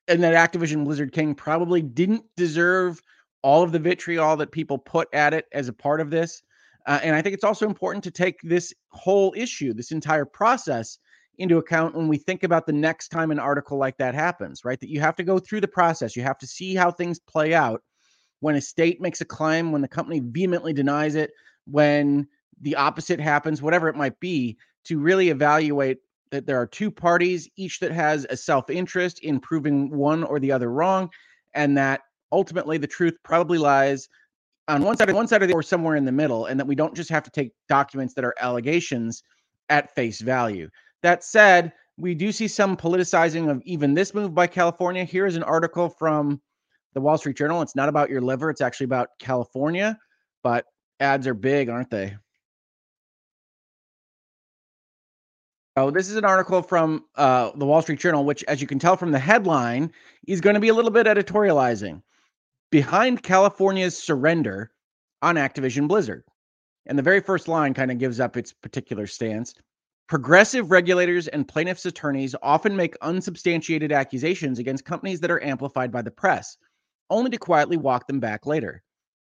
and 0.08 0.24
that 0.24 0.34
Activision 0.34 0.84
Blizzard 0.84 1.12
King 1.12 1.36
probably 1.36 1.82
didn't 1.82 2.24
deserve 2.36 3.02
all 3.44 3.64
of 3.64 3.72
the 3.72 3.80
vitriol 3.80 4.36
that 4.38 4.52
people 4.52 4.78
put 4.78 5.08
at 5.14 5.34
it 5.34 5.46
as 5.52 5.68
a 5.68 5.74
part 5.74 6.02
of 6.02 6.10
this. 6.10 6.44
Uh, 6.86 7.00
and 7.04 7.16
I 7.16 7.22
think 7.22 7.34
it's 7.34 7.44
also 7.44 7.68
important 7.68 8.04
to 8.06 8.12
take 8.12 8.40
this 8.42 8.74
whole 8.90 9.34
issue, 9.38 9.74
this 9.74 9.92
entire 9.92 10.26
process, 10.26 10.98
into 11.38 11.58
account 11.58 11.96
when 11.96 12.08
we 12.08 12.18
think 12.18 12.44
about 12.44 12.66
the 12.66 12.74
next 12.74 13.10
time 13.10 13.32
an 13.32 13.40
article 13.40 13.78
like 13.78 13.98
that 13.98 14.14
happens, 14.14 14.64
right? 14.64 14.80
That 14.80 14.90
you 14.90 15.00
have 15.00 15.16
to 15.16 15.24
go 15.24 15.40
through 15.40 15.62
the 15.62 15.68
process, 15.68 16.16
you 16.16 16.24
have 16.24 16.38
to 16.40 16.48
see 16.48 16.76
how 16.76 16.92
things 16.92 17.20
play 17.20 17.54
out. 17.54 17.82
When 18.42 18.56
a 18.56 18.62
state 18.62 19.02
makes 19.02 19.22
a 19.22 19.26
claim, 19.26 19.72
when 19.72 19.82
the 19.82 19.88
company 19.88 20.20
vehemently 20.20 20.74
denies 20.74 21.16
it, 21.16 21.32
when 21.66 22.28
the 22.62 22.76
opposite 22.76 23.20
happens, 23.20 23.62
whatever 23.62 23.88
it 23.88 23.96
might 23.96 24.20
be, 24.20 24.58
to 24.86 25.00
really 25.00 25.30
evaluate 25.30 26.00
that 26.32 26.46
there 26.46 26.60
are 26.60 26.68
two 26.68 26.92
parties, 26.92 27.50
each 27.56 27.80
that 27.80 27.92
has 27.92 28.26
a 28.30 28.38
self 28.38 28.70
interest 28.70 29.20
in 29.20 29.40
proving 29.40 29.90
one 29.90 30.24
or 30.24 30.40
the 30.40 30.52
other 30.52 30.72
wrong, 30.72 31.10
and 31.54 31.78
that 31.78 32.02
ultimately 32.32 32.78
the 32.78 32.88
truth 32.88 33.16
probably 33.24 33.58
lies 33.58 34.10
on 34.72 34.84
one 34.84 34.96
side, 34.98 35.12
one 35.12 35.28
side, 35.28 35.42
of 35.42 35.50
the 35.50 35.54
or 35.54 35.64
somewhere 35.64 35.96
in 35.96 36.06
the 36.06 36.12
middle, 36.12 36.46
and 36.46 36.60
that 36.60 36.66
we 36.66 36.76
don't 36.76 36.96
just 36.96 37.10
have 37.10 37.24
to 37.24 37.32
take 37.32 37.52
documents 37.68 38.14
that 38.14 38.24
are 38.24 38.34
allegations 38.40 39.22
at 39.70 39.94
face 39.94 40.22
value. 40.22 40.70
That 41.04 41.24
said, 41.24 41.74
we 41.98 42.16
do 42.16 42.32
see 42.32 42.48
some 42.48 42.78
politicizing 42.78 43.50
of 43.50 43.62
even 43.66 43.94
this 43.94 44.14
move 44.14 44.34
by 44.34 44.48
California. 44.48 45.04
Here 45.04 45.26
is 45.26 45.36
an 45.36 45.44
article 45.44 45.90
from 45.90 46.42
the 46.94 47.02
Wall 47.02 47.18
Street 47.18 47.38
Journal. 47.38 47.62
It's 47.62 47.76
not 47.76 47.90
about 47.90 48.10
your 48.10 48.22
liver, 48.22 48.50
it's 48.50 48.62
actually 48.62 48.86
about 48.86 49.10
California. 49.20 49.98
But 50.44 50.66
ads 51.00 51.28
are 51.28 51.34
big, 51.34 51.70
aren't 51.70 51.90
they? 51.90 52.16
Oh, 55.78 55.90
this 55.90 56.10
is 56.10 56.16
an 56.18 56.26
article 56.26 56.62
from 56.62 57.06
uh, 57.16 57.52
the 57.56 57.66
Wall 57.66 57.82
Street 57.82 58.00
Journal, 58.00 58.26
which, 58.26 58.44
as 58.48 58.62
you 58.62 58.68
can 58.68 58.80
tell 58.80 58.98
from 58.98 59.12
the 59.12 59.20
headline, 59.20 59.92
is 60.28 60.42
going 60.42 60.54
to 60.54 60.60
be 60.60 60.68
a 60.70 60.74
little 60.74 60.92
bit 60.92 61.08
editorializing. 61.08 62.02
Behind 62.72 63.22
California's 63.22 63.98
surrender 63.98 64.72
on 65.22 65.36
Activision 65.36 65.90
Blizzard. 65.90 66.24
And 66.86 66.98
the 66.98 67.04
very 67.04 67.20
first 67.20 67.50
line 67.50 67.74
kind 67.74 67.92
of 67.92 67.98
gives 67.98 68.22
up 68.22 68.38
its 68.38 68.54
particular 68.54 69.08
stance. 69.08 69.54
Progressive 70.08 70.72
regulators 70.72 71.28
and 71.28 71.46
plaintiffs' 71.46 71.86
attorneys 71.86 72.34
often 72.42 72.74
make 72.74 72.96
unsubstantiated 73.02 73.92
accusations 73.92 74.58
against 74.58 74.86
companies 74.86 75.20
that 75.20 75.32
are 75.32 75.44
amplified 75.44 75.92
by 75.92 76.02
the 76.02 76.12
press, 76.12 76.56
only 77.10 77.30
to 77.30 77.38
quietly 77.38 77.76
walk 77.76 78.08
them 78.08 78.22
back 78.22 78.46
later. 78.46 78.82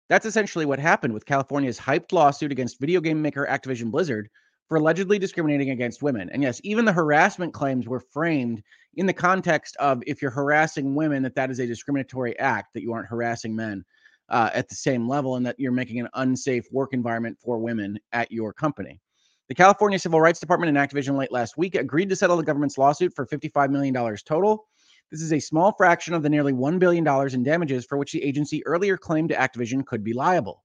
That's 0.09 0.25
essentially 0.25 0.65
what 0.65 0.79
happened 0.79 1.13
with 1.13 1.27
California's 1.27 1.79
hyped 1.79 2.13
lawsuit 2.13 2.51
against 2.51 2.79
video 2.79 2.99
game 2.99 3.21
maker 3.21 3.47
Activision 3.47 3.91
Blizzard 3.91 4.27
for 4.67 4.77
allegedly 4.77 5.19
discriminating 5.19 5.69
against 5.69 6.01
women. 6.01 6.31
And 6.31 6.41
yes, 6.41 6.59
even 6.63 6.85
the 6.85 6.93
harassment 6.93 7.53
claims 7.53 7.87
were 7.87 7.99
framed 7.99 8.63
in 8.95 9.05
the 9.05 9.13
context 9.13 9.75
of 9.77 10.01
if 10.07 10.21
you're 10.21 10.31
harassing 10.31 10.95
women, 10.95 11.23
that 11.23 11.35
that 11.35 11.51
is 11.51 11.59
a 11.59 11.67
discriminatory 11.67 12.37
act, 12.39 12.73
that 12.73 12.81
you 12.81 12.93
aren't 12.93 13.07
harassing 13.07 13.55
men 13.55 13.83
uh, 14.29 14.49
at 14.53 14.69
the 14.69 14.75
same 14.75 15.07
level, 15.07 15.35
and 15.35 15.45
that 15.45 15.59
you're 15.59 15.71
making 15.71 15.99
an 15.99 16.09
unsafe 16.15 16.65
work 16.71 16.93
environment 16.93 17.37
for 17.43 17.57
women 17.59 17.99
at 18.11 18.31
your 18.31 18.53
company. 18.53 18.99
The 19.47 19.55
California 19.55 19.99
Civil 19.99 20.21
Rights 20.21 20.39
Department 20.39 20.75
and 20.75 20.77
Activision 20.77 21.17
late 21.17 21.31
last 21.31 21.57
week 21.57 21.75
agreed 21.75 22.09
to 22.09 22.15
settle 22.15 22.37
the 22.37 22.43
government's 22.43 22.77
lawsuit 22.77 23.13
for 23.15 23.27
$55 23.27 23.69
million 23.69 23.93
total. 24.25 24.67
This 25.11 25.21
is 25.21 25.33
a 25.33 25.39
small 25.39 25.71
fraction 25.77 26.15
of 26.15 26.23
the 26.23 26.29
nearly 26.29 26.51
$1 26.51 26.79
billion 26.79 27.07
in 27.33 27.43
damages 27.43 27.85
for 27.85 27.97
which 27.97 28.11
the 28.11 28.23
agency 28.23 28.65
earlier 28.65 28.97
claimed 28.97 29.29
Activision 29.29 29.85
could 29.85 30.03
be 30.03 30.13
liable. 30.13 30.63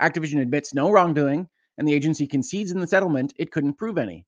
Activision 0.00 0.40
admits 0.40 0.72
no 0.72 0.90
wrongdoing 0.90 1.46
and 1.76 1.86
the 1.86 1.92
agency 1.92 2.26
concedes 2.26 2.70
in 2.70 2.80
the 2.80 2.86
settlement 2.86 3.34
it 3.36 3.50
couldn't 3.50 3.74
prove 3.74 3.98
any. 3.98 4.24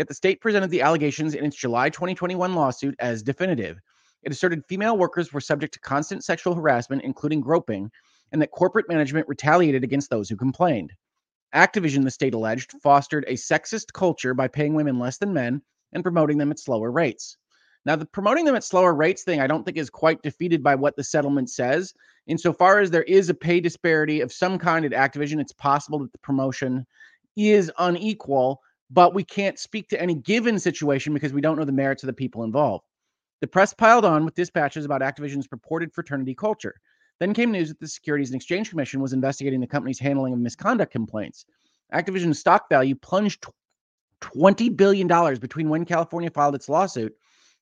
Yet 0.00 0.08
the 0.08 0.14
state 0.14 0.40
presented 0.40 0.70
the 0.70 0.80
allegations 0.80 1.34
in 1.34 1.44
its 1.44 1.54
July 1.56 1.90
2021 1.90 2.54
lawsuit 2.54 2.94
as 3.00 3.22
definitive. 3.22 3.78
It 4.22 4.32
asserted 4.32 4.64
female 4.64 4.96
workers 4.96 5.30
were 5.30 5.42
subject 5.42 5.74
to 5.74 5.80
constant 5.80 6.24
sexual 6.24 6.54
harassment, 6.54 7.02
including 7.02 7.42
groping, 7.42 7.90
and 8.32 8.40
that 8.40 8.50
corporate 8.50 8.88
management 8.88 9.28
retaliated 9.28 9.84
against 9.84 10.08
those 10.08 10.30
who 10.30 10.36
complained. 10.36 10.94
Activision, 11.54 12.02
the 12.02 12.10
state 12.10 12.32
alleged, 12.32 12.72
fostered 12.82 13.26
a 13.28 13.34
sexist 13.34 13.92
culture 13.92 14.32
by 14.32 14.48
paying 14.48 14.72
women 14.72 14.98
less 14.98 15.18
than 15.18 15.34
men 15.34 15.60
and 15.92 16.02
promoting 16.02 16.38
them 16.38 16.50
at 16.50 16.58
slower 16.58 16.90
rates. 16.90 17.36
Now, 17.84 17.96
the 17.96 18.06
promoting 18.06 18.46
them 18.46 18.56
at 18.56 18.64
slower 18.64 18.94
rates 18.94 19.22
thing, 19.22 19.42
I 19.42 19.46
don't 19.46 19.64
think 19.64 19.76
is 19.76 19.90
quite 19.90 20.22
defeated 20.22 20.62
by 20.62 20.76
what 20.76 20.96
the 20.96 21.04
settlement 21.04 21.50
says. 21.50 21.92
Insofar 22.26 22.80
as 22.80 22.90
there 22.90 23.02
is 23.02 23.28
a 23.28 23.34
pay 23.34 23.60
disparity 23.60 24.22
of 24.22 24.32
some 24.32 24.58
kind 24.58 24.86
at 24.86 24.92
Activision, 24.92 25.42
it's 25.42 25.52
possible 25.52 25.98
that 25.98 26.12
the 26.12 26.18
promotion 26.20 26.86
is 27.36 27.70
unequal, 27.78 28.62
but 28.90 29.14
we 29.14 29.24
can't 29.24 29.58
speak 29.58 29.88
to 29.88 30.00
any 30.00 30.14
given 30.14 30.58
situation 30.58 31.14
because 31.14 31.32
we 31.32 31.40
don't 31.40 31.56
know 31.56 31.64
the 31.64 31.72
merits 31.72 32.02
of 32.02 32.08
the 32.08 32.12
people 32.12 32.44
involved. 32.44 32.84
The 33.40 33.46
press 33.46 33.72
piled 33.72 34.04
on 34.04 34.24
with 34.24 34.34
dispatches 34.34 34.84
about 34.84 35.00
Activision's 35.00 35.46
purported 35.46 35.92
fraternity 35.94 36.34
culture. 36.34 36.74
Then 37.20 37.34
came 37.34 37.52
news 37.52 37.68
that 37.68 37.80
the 37.80 37.88
Securities 37.88 38.30
and 38.30 38.36
Exchange 38.36 38.70
Commission 38.70 39.00
was 39.00 39.12
investigating 39.12 39.60
the 39.60 39.66
company's 39.66 39.98
handling 39.98 40.32
of 40.32 40.38
misconduct 40.38 40.92
complaints. 40.92 41.44
Activision's 41.92 42.38
stock 42.38 42.68
value 42.68 42.94
plunged 42.94 43.46
$20 44.20 44.76
billion 44.76 45.06
between 45.38 45.68
when 45.68 45.84
California 45.84 46.30
filed 46.30 46.54
its 46.54 46.68
lawsuit 46.68 47.14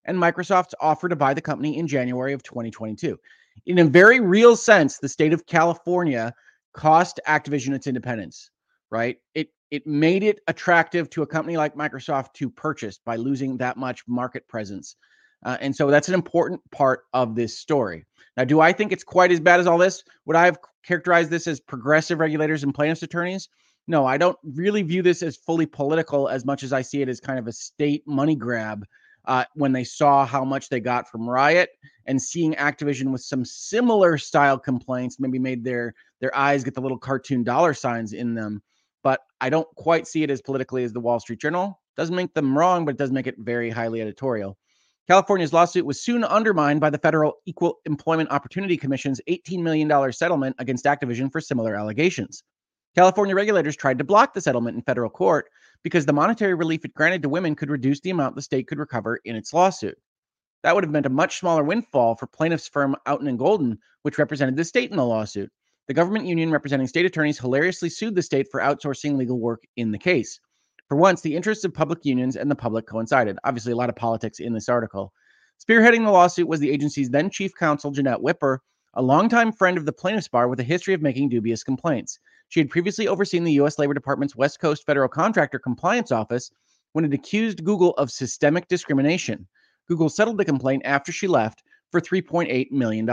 and 0.04 0.16
Microsoft's 0.16 0.74
offer 0.80 1.08
to 1.08 1.16
buy 1.16 1.34
the 1.34 1.40
company 1.40 1.78
in 1.78 1.86
January 1.86 2.32
of 2.32 2.42
2022. 2.42 3.18
In 3.66 3.78
a 3.78 3.84
very 3.84 4.20
real 4.20 4.56
sense, 4.56 4.98
the 4.98 5.08
state 5.08 5.32
of 5.32 5.46
California 5.46 6.32
cost 6.72 7.20
Activision 7.26 7.74
its 7.74 7.86
independence, 7.86 8.50
right? 8.90 9.18
It 9.34 9.50
it 9.70 9.86
made 9.86 10.22
it 10.22 10.40
attractive 10.46 11.10
to 11.10 11.22
a 11.22 11.26
company 11.26 11.56
like 11.56 11.74
Microsoft 11.74 12.32
to 12.34 12.48
purchase 12.48 12.98
by 12.98 13.16
losing 13.16 13.56
that 13.58 13.76
much 13.76 14.02
market 14.06 14.48
presence. 14.48 14.96
Uh, 15.44 15.56
and 15.60 15.74
so 15.74 15.90
that's 15.90 16.08
an 16.08 16.14
important 16.14 16.60
part 16.70 17.04
of 17.12 17.34
this 17.34 17.58
story. 17.58 18.04
Now, 18.36 18.44
do 18.44 18.60
I 18.60 18.72
think 18.72 18.92
it's 18.92 19.04
quite 19.04 19.30
as 19.30 19.40
bad 19.40 19.60
as 19.60 19.66
all 19.66 19.78
this? 19.78 20.02
Would 20.26 20.36
I 20.36 20.46
have 20.46 20.58
characterized 20.84 21.30
this 21.30 21.46
as 21.46 21.60
progressive 21.60 22.18
regulators 22.18 22.64
and 22.64 22.74
plaintiffs' 22.74 23.02
attorneys? 23.02 23.48
No, 23.86 24.04
I 24.04 24.18
don't 24.18 24.38
really 24.42 24.82
view 24.82 25.02
this 25.02 25.22
as 25.22 25.36
fully 25.36 25.66
political 25.66 26.28
as 26.28 26.44
much 26.44 26.62
as 26.62 26.72
I 26.72 26.82
see 26.82 27.02
it 27.02 27.08
as 27.08 27.20
kind 27.20 27.38
of 27.38 27.46
a 27.46 27.52
state 27.52 28.06
money 28.06 28.36
grab 28.36 28.84
uh, 29.24 29.44
when 29.54 29.72
they 29.72 29.84
saw 29.84 30.24
how 30.24 30.44
much 30.44 30.68
they 30.68 30.80
got 30.80 31.08
from 31.08 31.28
Riot 31.28 31.70
and 32.06 32.20
seeing 32.20 32.54
Activision 32.54 33.10
with 33.12 33.22
some 33.22 33.44
similar 33.44 34.18
style 34.18 34.58
complaints 34.58 35.20
maybe 35.20 35.38
made 35.38 35.64
their 35.64 35.94
their 36.20 36.34
eyes 36.36 36.64
get 36.64 36.74
the 36.74 36.80
little 36.80 36.98
cartoon 36.98 37.44
dollar 37.44 37.74
signs 37.74 38.12
in 38.12 38.34
them. 38.34 38.62
But 39.02 39.20
I 39.40 39.50
don't 39.50 39.68
quite 39.76 40.06
see 40.06 40.22
it 40.22 40.30
as 40.30 40.42
politically 40.42 40.84
as 40.84 40.92
the 40.92 41.00
Wall 41.00 41.20
Street 41.20 41.40
Journal. 41.40 41.80
Doesn't 41.96 42.14
make 42.14 42.34
them 42.34 42.56
wrong, 42.56 42.84
but 42.84 42.94
it 42.94 42.98
does 42.98 43.12
make 43.12 43.26
it 43.26 43.36
very 43.38 43.70
highly 43.70 44.00
editorial. 44.00 44.56
California's 45.08 45.52
lawsuit 45.52 45.86
was 45.86 46.02
soon 46.02 46.22
undermined 46.22 46.80
by 46.80 46.90
the 46.90 46.98
Federal 46.98 47.34
Equal 47.46 47.78
Employment 47.86 48.30
Opportunity 48.30 48.76
Commission's 48.76 49.20
$18 49.28 49.62
million 49.62 50.12
settlement 50.12 50.54
against 50.58 50.84
Activision 50.84 51.32
for 51.32 51.40
similar 51.40 51.74
allegations. 51.74 52.42
California 52.94 53.34
regulators 53.34 53.76
tried 53.76 53.98
to 53.98 54.04
block 54.04 54.34
the 54.34 54.40
settlement 54.40 54.76
in 54.76 54.82
federal 54.82 55.08
court, 55.08 55.46
because 55.82 56.04
the 56.04 56.12
monetary 56.12 56.54
relief 56.54 56.84
it 56.84 56.94
granted 56.94 57.22
to 57.22 57.28
women 57.28 57.54
could 57.54 57.70
reduce 57.70 58.00
the 58.00 58.10
amount 58.10 58.34
the 58.34 58.42
state 58.42 58.66
could 58.66 58.78
recover 58.78 59.20
in 59.24 59.36
its 59.36 59.52
lawsuit. 59.52 59.96
That 60.62 60.74
would 60.74 60.84
have 60.84 60.92
meant 60.92 61.06
a 61.06 61.10
much 61.10 61.38
smaller 61.38 61.62
windfall 61.62 62.16
for 62.16 62.26
plaintiffs' 62.26 62.68
firm 62.68 62.96
Outten 63.06 63.28
and 63.28 63.38
Golden, 63.38 63.78
which 64.02 64.18
represented 64.18 64.56
the 64.56 64.64
state 64.64 64.90
in 64.90 64.96
the 64.96 65.04
lawsuit. 65.04 65.50
The 65.88 65.94
government 65.94 66.26
union 66.26 66.50
representing 66.50 66.86
state 66.86 67.06
attorneys 67.06 67.38
hilariously 67.38 67.88
sued 67.88 68.14
the 68.14 68.20
state 68.20 68.46
for 68.50 68.60
outsourcing 68.60 69.16
legal 69.16 69.40
work 69.40 69.64
in 69.76 69.90
the 69.90 69.98
case. 69.98 70.38
For 70.86 70.96
once, 70.96 71.22
the 71.22 71.34
interests 71.34 71.64
of 71.64 71.72
public 71.72 72.04
unions 72.04 72.36
and 72.36 72.50
the 72.50 72.54
public 72.54 72.86
coincided. 72.86 73.38
Obviously, 73.44 73.72
a 73.72 73.76
lot 73.76 73.88
of 73.88 73.96
politics 73.96 74.38
in 74.38 74.52
this 74.52 74.68
article. 74.68 75.14
Spearheading 75.58 76.04
the 76.04 76.10
lawsuit 76.10 76.46
was 76.46 76.60
the 76.60 76.70
agency's 76.70 77.08
then 77.08 77.30
chief 77.30 77.52
counsel, 77.58 77.90
Janette 77.90 78.20
Wipper, 78.20 78.58
a 78.94 79.02
longtime 79.02 79.50
friend 79.50 79.78
of 79.78 79.86
the 79.86 79.92
plaintiffs 79.92 80.28
bar 80.28 80.46
with 80.48 80.60
a 80.60 80.64
history 80.64 80.92
of 80.92 81.00
making 81.00 81.30
dubious 81.30 81.62
complaints. 81.62 82.18
She 82.48 82.60
had 82.60 82.68
previously 82.68 83.08
overseen 83.08 83.44
the 83.44 83.52
U.S. 83.52 83.78
Labor 83.78 83.94
Department's 83.94 84.36
West 84.36 84.60
Coast 84.60 84.84
Federal 84.84 85.08
Contractor 85.08 85.58
Compliance 85.58 86.12
Office 86.12 86.50
when 86.92 87.06
it 87.06 87.14
accused 87.14 87.64
Google 87.64 87.92
of 87.92 88.10
systemic 88.10 88.68
discrimination. 88.68 89.46
Google 89.88 90.10
settled 90.10 90.36
the 90.36 90.44
complaint 90.44 90.82
after 90.84 91.12
she 91.12 91.28
left 91.28 91.62
for 91.90 92.00
$3.8 92.00 92.70
million. 92.72 93.06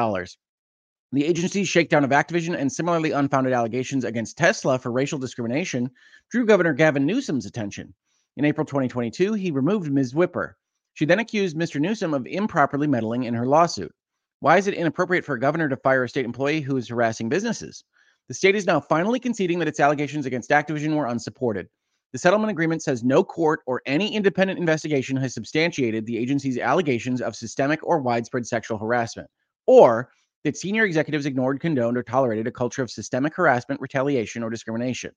The 1.11 1.25
agency's 1.25 1.67
shakedown 1.67 2.03
of 2.03 2.09
Activision 2.09 2.57
and 2.57 2.71
similarly 2.71 3.11
unfounded 3.11 3.53
allegations 3.53 4.03
against 4.03 4.37
Tesla 4.37 4.79
for 4.79 4.91
racial 4.91 5.19
discrimination 5.19 5.89
drew 6.31 6.45
Governor 6.45 6.73
Gavin 6.73 7.05
Newsom's 7.05 7.45
attention. 7.45 7.93
In 8.37 8.43
April 8.43 8.65
2022, 8.65 9.33
he 9.33 9.51
removed 9.51 9.91
Ms. 9.91 10.13
Wipper. 10.13 10.55
She 10.93 11.05
then 11.05 11.19
accused 11.19 11.55
Mr. 11.55 11.79
Newsom 11.79 12.13
of 12.13 12.25
improperly 12.25 12.87
meddling 12.87 13.23
in 13.23 13.33
her 13.33 13.45
lawsuit. 13.45 13.93
Why 14.39 14.57
is 14.57 14.67
it 14.67 14.73
inappropriate 14.73 15.23
for 15.23 15.35
a 15.35 15.39
governor 15.39 15.69
to 15.69 15.77
fire 15.77 16.03
a 16.03 16.09
state 16.09 16.25
employee 16.25 16.61
who 16.61 16.75
is 16.77 16.89
harassing 16.89 17.29
businesses? 17.29 17.83
The 18.27 18.33
state 18.33 18.55
is 18.55 18.65
now 18.65 18.79
finally 18.79 19.19
conceding 19.19 19.59
that 19.59 19.67
its 19.67 19.79
allegations 19.79 20.25
against 20.25 20.49
Activision 20.49 20.95
were 20.95 21.05
unsupported. 21.05 21.69
The 22.11 22.19
settlement 22.19 22.51
agreement 22.51 22.81
says 22.81 23.03
no 23.03 23.23
court 23.23 23.61
or 23.65 23.81
any 23.85 24.15
independent 24.15 24.59
investigation 24.59 25.17
has 25.17 25.33
substantiated 25.33 26.05
the 26.05 26.17
agency's 26.17 26.57
allegations 26.57 27.21
of 27.21 27.35
systemic 27.35 27.79
or 27.83 27.99
widespread 27.99 28.47
sexual 28.47 28.77
harassment, 28.77 29.29
or 29.67 30.09
that 30.45 30.55
senior 30.55 30.85
executives 30.85 31.25
ignored, 31.25 31.59
condoned, 31.59 31.97
or 31.97 32.03
tolerated 32.03 32.45
a 32.45 32.51
culture 32.51 32.83
of 32.83 32.91
systemic 32.91 33.35
harassment, 33.35 33.81
retaliation, 33.81 34.43
or 34.43 34.51
discrimination. 34.51 35.11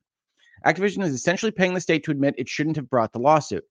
Activision 0.66 1.04
is 1.04 1.12
essentially 1.12 1.52
paying 1.52 1.74
the 1.74 1.80
state 1.80 2.02
to 2.04 2.10
admit 2.10 2.34
it 2.38 2.48
shouldn't 2.48 2.76
have 2.76 2.88
brought 2.88 3.12
the 3.12 3.18
lawsuit. 3.18 3.62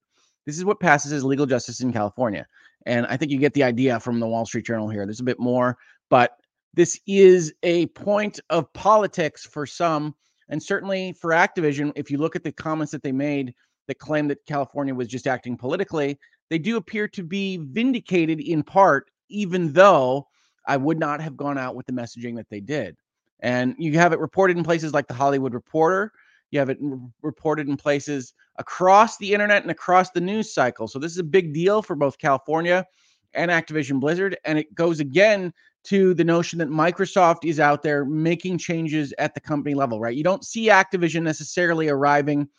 This 0.45 0.57
is 0.57 0.63
what 0.63 0.79
passes 0.79 1.11
as 1.11 1.23
legal 1.23 1.47
justice 1.47 1.81
in 1.81 1.91
California. 1.91 2.45
And 2.85 3.07
I 3.07 3.17
think 3.17 3.31
you 3.31 3.39
get 3.39 3.55
the 3.55 3.63
idea 3.63 3.99
from 3.99 4.19
the 4.19 4.27
Wall 4.27 4.45
Street 4.45 4.67
Journal 4.67 4.87
here. 4.87 5.03
There's 5.05 5.19
a 5.19 5.25
bit 5.25 5.39
more, 5.39 5.77
but 6.11 6.37
this 6.75 6.99
is 7.07 7.51
a 7.63 7.87
point 7.87 8.39
of 8.51 8.71
politics 8.73 9.43
for 9.43 9.65
some, 9.65 10.13
and 10.49 10.61
certainly 10.61 11.13
for 11.19 11.31
Activision. 11.31 11.91
If 11.95 12.11
you 12.11 12.19
look 12.19 12.35
at 12.35 12.43
the 12.43 12.51
comments 12.51 12.91
that 12.91 13.01
they 13.01 13.11
made 13.11 13.55
that 13.87 13.97
claim 13.97 14.27
that 14.27 14.45
California 14.45 14.93
was 14.93 15.07
just 15.07 15.25
acting 15.25 15.57
politically, 15.57 16.19
they 16.51 16.59
do 16.59 16.77
appear 16.77 17.07
to 17.07 17.23
be 17.23 17.57
vindicated 17.57 18.39
in 18.41 18.61
part, 18.61 19.09
even 19.27 19.73
though 19.73 20.27
I 20.67 20.77
would 20.77 20.99
not 20.99 21.21
have 21.21 21.37
gone 21.37 21.57
out 21.57 21.75
with 21.75 21.85
the 21.85 21.93
messaging 21.93 22.35
that 22.35 22.49
they 22.49 22.59
did. 22.59 22.95
And 23.39 23.75
you 23.77 23.97
have 23.97 24.13
it 24.13 24.19
reported 24.19 24.57
in 24.57 24.63
places 24.63 24.93
like 24.93 25.07
the 25.07 25.13
Hollywood 25.13 25.53
Reporter. 25.53 26.11
You 26.51 26.59
have 26.59 26.69
it 26.69 26.77
reported 27.21 27.67
in 27.67 27.77
places 27.77 28.33
across 28.57 29.17
the 29.17 29.33
internet 29.33 29.61
and 29.61 29.71
across 29.71 30.11
the 30.11 30.21
news 30.21 30.53
cycle. 30.53 30.87
So 30.87 30.99
this 30.99 31.11
is 31.11 31.17
a 31.17 31.23
big 31.23 31.53
deal 31.53 31.81
for 31.81 31.95
both 31.95 32.17
California 32.17 32.85
and 33.33 33.51
Activision 33.51 33.99
Blizzard. 33.99 34.37
And 34.45 34.57
it 34.57 34.73
goes 34.73 34.99
again 34.99 35.53
to 35.85 36.13
the 36.13 36.23
notion 36.23 36.59
that 36.59 36.69
Microsoft 36.69 37.45
is 37.45 37.59
out 37.59 37.81
there 37.81 38.03
making 38.03 38.57
changes 38.57 39.13
at 39.17 39.33
the 39.33 39.39
company 39.39 39.75
level, 39.75 39.99
right? 39.99 40.15
You 40.15 40.23
don't 40.23 40.43
see 40.43 40.67
Activision 40.67 41.21
necessarily 41.21 41.87
arriving 41.87 42.49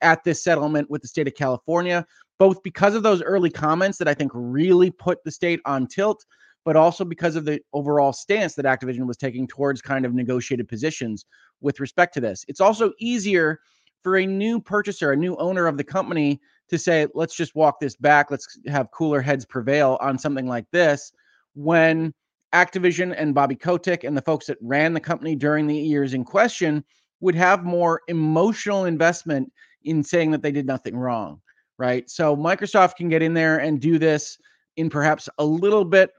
at 0.00 0.24
this 0.24 0.42
settlement 0.42 0.88
with 0.88 1.02
the 1.02 1.08
state 1.08 1.26
of 1.26 1.34
California, 1.34 2.06
both 2.38 2.62
because 2.62 2.94
of 2.94 3.02
those 3.02 3.20
early 3.22 3.50
comments 3.50 3.98
that 3.98 4.08
I 4.08 4.14
think 4.14 4.30
really 4.34 4.90
put 4.90 5.22
the 5.24 5.30
state 5.30 5.60
on 5.64 5.86
tilt, 5.86 6.24
but 6.64 6.76
also 6.76 7.04
because 7.04 7.36
of 7.36 7.44
the 7.44 7.60
overall 7.72 8.12
stance 8.12 8.54
that 8.54 8.64
Activision 8.64 9.06
was 9.06 9.16
taking 9.16 9.46
towards 9.46 9.80
kind 9.80 10.04
of 10.04 10.14
negotiated 10.14 10.68
positions 10.68 11.24
with 11.60 11.80
respect 11.80 12.14
to 12.14 12.20
this. 12.20 12.44
It's 12.48 12.60
also 12.60 12.92
easier 12.98 13.60
for 14.02 14.16
a 14.16 14.26
new 14.26 14.60
purchaser, 14.60 15.12
a 15.12 15.16
new 15.16 15.36
owner 15.36 15.66
of 15.66 15.76
the 15.76 15.84
company 15.84 16.40
to 16.68 16.78
say, 16.78 17.06
let's 17.14 17.34
just 17.34 17.54
walk 17.54 17.80
this 17.80 17.96
back. 17.96 18.30
Let's 18.30 18.58
have 18.66 18.90
cooler 18.90 19.20
heads 19.20 19.44
prevail 19.44 19.98
on 20.00 20.18
something 20.18 20.46
like 20.46 20.66
this 20.70 21.12
when 21.54 22.14
Activision 22.54 23.14
and 23.16 23.34
Bobby 23.34 23.56
Kotick 23.56 24.04
and 24.04 24.16
the 24.16 24.22
folks 24.22 24.46
that 24.46 24.58
ran 24.60 24.92
the 24.92 25.00
company 25.00 25.34
during 25.34 25.66
the 25.66 25.76
years 25.76 26.14
in 26.14 26.24
question 26.24 26.84
would 27.20 27.34
have 27.34 27.64
more 27.64 28.02
emotional 28.08 28.84
investment 28.84 29.52
in 29.84 30.02
saying 30.02 30.30
that 30.30 30.42
they 30.42 30.52
did 30.52 30.66
nothing 30.66 30.96
wrong, 30.96 31.40
right? 31.78 32.08
So 32.08 32.36
Microsoft 32.36 32.96
can 32.96 33.08
get 33.08 33.22
in 33.22 33.34
there 33.34 33.58
and 33.58 33.80
do 33.80 33.98
this 33.98 34.38
in 34.76 34.88
perhaps 34.88 35.28
a 35.38 35.44
little 35.44 35.84
bit 35.84 36.10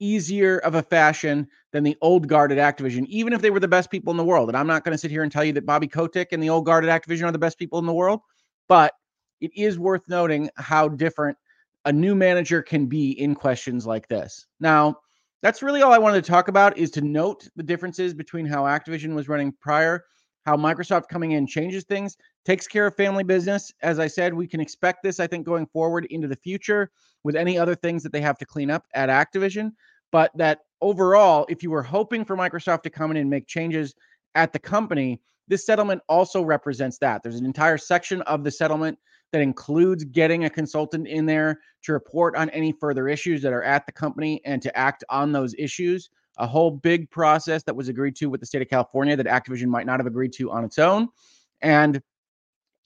easier 0.00 0.58
of 0.58 0.74
a 0.74 0.82
fashion 0.82 1.46
than 1.72 1.84
the 1.84 1.96
old 2.00 2.28
guard 2.28 2.52
at 2.52 2.58
Activision, 2.58 3.06
even 3.06 3.32
if 3.32 3.40
they 3.40 3.50
were 3.50 3.60
the 3.60 3.68
best 3.68 3.90
people 3.90 4.10
in 4.10 4.16
the 4.16 4.24
world. 4.24 4.48
And 4.48 4.56
I'm 4.56 4.66
not 4.66 4.84
going 4.84 4.92
to 4.92 4.98
sit 4.98 5.10
here 5.10 5.22
and 5.22 5.32
tell 5.32 5.44
you 5.44 5.52
that 5.52 5.66
Bobby 5.66 5.88
Kotick 5.88 6.32
and 6.32 6.42
the 6.42 6.50
old 6.50 6.66
guard 6.66 6.84
at 6.84 7.02
Activision 7.02 7.24
are 7.24 7.32
the 7.32 7.38
best 7.38 7.58
people 7.58 7.78
in 7.78 7.86
the 7.86 7.92
world, 7.92 8.20
but 8.68 8.94
it 9.40 9.50
is 9.54 9.78
worth 9.78 10.02
noting 10.08 10.50
how 10.56 10.88
different 10.88 11.36
a 11.84 11.92
new 11.92 12.14
manager 12.14 12.62
can 12.62 12.86
be 12.86 13.12
in 13.12 13.34
questions 13.34 13.86
like 13.86 14.08
this. 14.08 14.46
Now, 14.60 14.98
that's 15.42 15.62
really 15.62 15.82
all 15.82 15.92
I 15.92 15.98
wanted 15.98 16.24
to 16.24 16.30
talk 16.30 16.48
about 16.48 16.76
is 16.76 16.90
to 16.92 17.00
note 17.00 17.48
the 17.54 17.62
differences 17.62 18.12
between 18.12 18.44
how 18.46 18.64
Activision 18.64 19.14
was 19.14 19.28
running 19.28 19.52
prior, 19.60 20.04
how 20.44 20.56
Microsoft 20.56 21.08
coming 21.08 21.32
in 21.32 21.46
changes 21.46 21.84
things, 21.84 22.16
takes 22.44 22.66
care 22.66 22.86
of 22.86 22.96
family 22.96 23.22
business. 23.22 23.72
As 23.82 23.98
I 23.98 24.06
said, 24.06 24.34
we 24.34 24.48
can 24.48 24.60
expect 24.60 25.02
this, 25.02 25.20
I 25.20 25.26
think, 25.26 25.46
going 25.46 25.66
forward 25.66 26.06
into 26.06 26.26
the 26.26 26.36
future 26.36 26.90
with 27.22 27.36
any 27.36 27.58
other 27.58 27.74
things 27.74 28.02
that 28.02 28.12
they 28.12 28.20
have 28.20 28.38
to 28.38 28.46
clean 28.46 28.70
up 28.70 28.86
at 28.94 29.08
Activision. 29.08 29.72
But 30.10 30.30
that 30.36 30.60
overall, 30.80 31.46
if 31.48 31.62
you 31.62 31.70
were 31.70 31.82
hoping 31.82 32.24
for 32.24 32.36
Microsoft 32.36 32.82
to 32.82 32.90
come 32.90 33.10
in 33.10 33.16
and 33.16 33.28
make 33.28 33.46
changes 33.46 33.94
at 34.34 34.52
the 34.52 34.58
company, 34.58 35.20
this 35.48 35.64
settlement 35.64 36.02
also 36.08 36.42
represents 36.42 36.98
that. 36.98 37.22
There's 37.22 37.40
an 37.40 37.46
entire 37.46 37.78
section 37.78 38.22
of 38.22 38.44
the 38.44 38.50
settlement 38.50 38.98
that 39.32 39.42
includes 39.42 40.04
getting 40.04 40.44
a 40.44 40.50
consultant 40.50 41.06
in 41.06 41.26
there 41.26 41.58
to 41.82 41.92
report 41.92 42.36
on 42.36 42.48
any 42.50 42.72
further 42.72 43.08
issues 43.08 43.42
that 43.42 43.52
are 43.52 43.62
at 43.62 43.86
the 43.86 43.92
company 43.92 44.40
and 44.44 44.62
to 44.62 44.76
act 44.76 45.04
on 45.10 45.32
those 45.32 45.54
issues. 45.58 46.10
A 46.38 46.46
whole 46.46 46.70
big 46.70 47.10
process 47.10 47.62
that 47.64 47.76
was 47.76 47.88
agreed 47.88 48.16
to 48.16 48.30
with 48.30 48.40
the 48.40 48.46
state 48.46 48.62
of 48.62 48.68
California 48.68 49.16
that 49.16 49.26
Activision 49.26 49.66
might 49.66 49.86
not 49.86 50.00
have 50.00 50.06
agreed 50.06 50.32
to 50.34 50.50
on 50.50 50.64
its 50.64 50.78
own. 50.78 51.08
And 51.60 52.00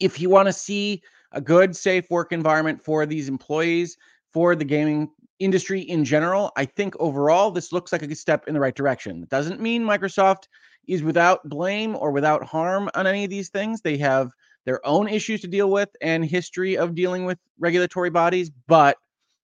if 0.00 0.20
you 0.20 0.30
want 0.30 0.46
to 0.46 0.52
see 0.52 1.02
a 1.32 1.40
good, 1.40 1.76
safe 1.76 2.10
work 2.10 2.32
environment 2.32 2.82
for 2.82 3.06
these 3.06 3.28
employees, 3.28 3.96
for 4.32 4.56
the 4.56 4.64
gaming 4.64 5.10
industry 5.44 5.80
in 5.80 6.04
general, 6.04 6.52
I 6.56 6.64
think 6.64 6.94
overall 6.98 7.50
this 7.50 7.72
looks 7.72 7.92
like 7.92 8.02
a 8.02 8.14
step 8.14 8.48
in 8.48 8.54
the 8.54 8.60
right 8.60 8.74
direction. 8.74 9.22
It 9.22 9.28
doesn't 9.28 9.60
mean 9.60 9.82
Microsoft 9.82 10.44
is 10.88 11.02
without 11.02 11.48
blame 11.48 11.96
or 11.96 12.10
without 12.10 12.44
harm 12.44 12.90
on 12.94 13.06
any 13.06 13.24
of 13.24 13.30
these 13.30 13.48
things. 13.48 13.80
They 13.80 13.96
have 13.98 14.30
their 14.64 14.84
own 14.86 15.08
issues 15.08 15.40
to 15.42 15.48
deal 15.48 15.70
with 15.70 15.88
and 16.00 16.24
history 16.24 16.76
of 16.76 16.94
dealing 16.94 17.24
with 17.24 17.38
regulatory 17.58 18.10
bodies. 18.10 18.50
But 18.66 18.96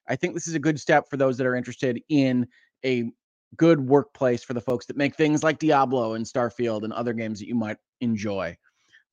I 0.08 0.16
think 0.16 0.34
this 0.34 0.48
is 0.48 0.54
a 0.54 0.60
good 0.60 0.80
step 0.80 1.08
for 1.08 1.16
those 1.16 1.36
that 1.38 1.46
are 1.46 1.56
interested 1.56 2.00
in 2.08 2.46
a 2.84 3.10
good 3.56 3.80
workplace 3.80 4.42
for 4.42 4.54
the 4.54 4.60
folks 4.60 4.86
that 4.86 4.96
make 4.96 5.16
things 5.16 5.42
like 5.42 5.58
Diablo 5.58 6.14
and 6.14 6.24
Starfield 6.24 6.84
and 6.84 6.92
other 6.92 7.12
games 7.12 7.38
that 7.38 7.48
you 7.48 7.54
might 7.54 7.78
enjoy. 8.00 8.56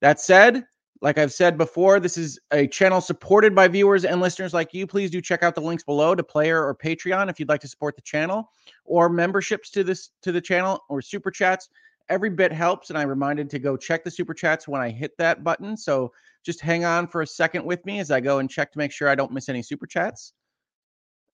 That 0.02 0.20
said, 0.20 0.66
like 1.06 1.20
I've 1.20 1.32
said 1.32 1.56
before, 1.56 2.00
this 2.00 2.18
is 2.18 2.40
a 2.50 2.66
channel 2.66 3.00
supported 3.00 3.54
by 3.54 3.68
viewers 3.68 4.06
and 4.06 4.20
listeners 4.20 4.56
like 4.56 4.74
you. 4.74 4.88
Please 4.88 5.12
do 5.12 5.22
check 5.22 5.44
out 5.44 5.54
the 5.54 5.62
links 5.62 5.84
below 5.84 6.16
to 6.16 6.24
player 6.24 6.66
or 6.66 6.74
Patreon 6.74 7.30
if 7.30 7.40
you'd 7.40 7.48
like 7.48 7.62
to 7.62 7.68
support 7.68 7.96
the 7.96 8.02
channel 8.02 8.50
or 8.86 9.08
memberships 9.08 9.70
to 9.70 9.84
this 9.84 10.10
to 10.24 10.32
the 10.32 10.42
channel 10.42 10.84
or 10.90 11.04
super 11.04 11.30
chats 11.30 11.70
every 12.10 12.32
bit 12.32 12.52
helps. 12.52 12.90
And 12.90 12.98
I 12.98 13.04
reminded 13.04 13.52
to 13.52 13.60
go 13.60 13.78
check 13.78 14.04
the 14.04 14.10
super 14.10 14.34
chats 14.34 14.68
when 14.68 14.82
I 14.82 14.90
hit 14.90 15.16
that 15.20 15.44
button. 15.44 15.78
So 15.78 16.12
just 16.44 16.60
hang 16.60 16.86
on 16.86 17.08
for 17.08 17.22
a 17.22 17.28
second 17.28 17.66
with 17.66 17.86
me 17.86 18.00
as 18.00 18.10
I 18.10 18.20
go 18.20 18.40
and 18.40 18.50
check 18.50 18.72
to 18.72 18.80
make 18.80 18.92
sure 18.92 19.08
I 19.08 19.14
don't 19.14 19.32
miss 19.32 19.48
any 19.48 19.62
super 19.62 19.86
chats. 19.86 20.34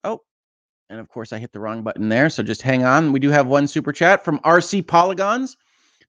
Oh, 0.04 0.20
and 0.90 1.00
of 1.00 1.08
course 1.08 1.32
I 1.32 1.40
hit 1.40 1.54
the 1.54 1.62
wrong 1.62 1.82
button 1.82 2.10
there. 2.10 2.30
So 2.30 2.44
just 2.44 2.62
hang 2.62 2.84
on. 2.84 3.14
We 3.14 3.22
do 3.22 3.30
have 3.30 3.48
one 3.48 3.70
super 3.70 3.94
chat 3.94 4.26
from 4.26 4.40
RC 4.40 4.86
Polygons. 4.86 5.56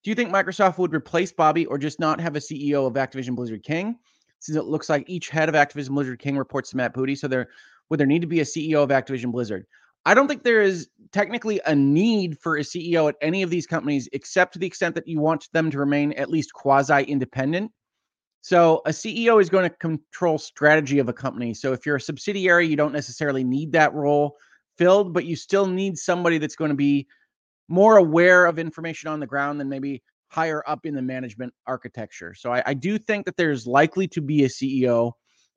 Do 0.03 0.11
you 0.11 0.15
think 0.15 0.31
Microsoft 0.31 0.79
would 0.79 0.95
replace 0.95 1.33
Bobby 1.33 1.67
or 1.67 1.79
just 1.79 2.01
not 2.01 2.21
have 2.21 2.35
a 2.35 2.41
CEO 2.41 2.87
of 2.87 2.95
Activision 2.95 3.37
Blizzard 3.37 3.63
King? 3.63 3.99
Since 4.41 4.57
it 4.57 4.65
looks 4.65 4.89
like 4.89 5.09
each 5.09 5.29
head 5.29 5.49
of 5.49 5.55
Activision 5.55 5.91
Blizzard 5.91 6.19
King 6.19 6.37
reports 6.37 6.71
to 6.71 6.77
Matt 6.77 6.95
Booty. 6.95 7.15
So 7.15 7.29
there 7.29 7.49
would 7.89 8.01
there 8.01 8.07
need 8.07 8.23
to 8.23 8.27
be 8.27 8.41
a 8.41 8.45
CEO 8.45 8.83
of 8.83 8.89
Activision 8.89 9.31
Blizzard? 9.31 9.67
I 10.05 10.15
don't 10.15 10.27
think 10.27 10.43
there 10.43 10.63
is 10.63 10.89
technically 11.13 11.61
a 11.67 11.75
need 11.75 12.39
for 12.39 12.57
a 12.57 12.63
CEO 12.63 13.09
at 13.09 13.15
any 13.21 13.43
of 13.43 13.51
these 13.51 13.67
companies, 13.67 14.09
except 14.13 14.55
to 14.55 14.59
the 14.59 14.67
extent 14.67 14.97
that 14.97 15.07
you 15.07 15.21
want 15.21 15.49
them 15.53 15.71
to 15.71 15.79
remain 15.79 16.13
at 16.15 16.31
least 16.31 16.53
quasi 16.53 17.05
independent. 17.05 17.71
So, 18.41 18.83
a 18.87 18.91
CEO 18.91 19.41
is 19.41 19.49
going 19.49 19.71
to 19.71 19.77
control 19.77 20.39
strategy 20.39 20.99
of 20.99 21.09
a 21.09 21.13
company. 21.13 21.55
So, 21.55 21.73
if 21.73 21.87
you're 21.87 21.97
a 21.97 22.01
subsidiary, 22.01 22.67
you 22.67 22.75
don't 22.75 22.93
necessarily 22.93 23.45
need 23.45 23.71
that 23.73 23.95
role 23.95 24.37
filled, 24.77 25.13
but 25.13 25.25
you 25.25 25.37
still 25.37 25.67
need 25.67 25.97
somebody 25.97 26.39
that's 26.39 26.57
going 26.57 26.71
to 26.71 26.77
be 26.77 27.07
more 27.69 27.97
aware 27.97 28.47
of 28.47 28.59
information 28.59 29.09
on 29.09 29.21
the 29.21 29.27
ground 29.27 29.61
than 29.61 29.69
maybe 29.69 30.03
higher 30.29 30.63
up 30.67 30.87
in 30.87 30.95
the 30.95 31.03
management 31.03 31.53
architecture. 31.67 32.35
So, 32.35 32.53
I, 32.53 32.63
I 32.67 32.75
do 32.75 32.99
think 32.99 33.27
that 33.27 33.37
there's 33.37 33.67
likely 33.67 34.09
to 34.09 34.21
be 34.21 34.45
a 34.45 34.49
CEO 34.49 35.13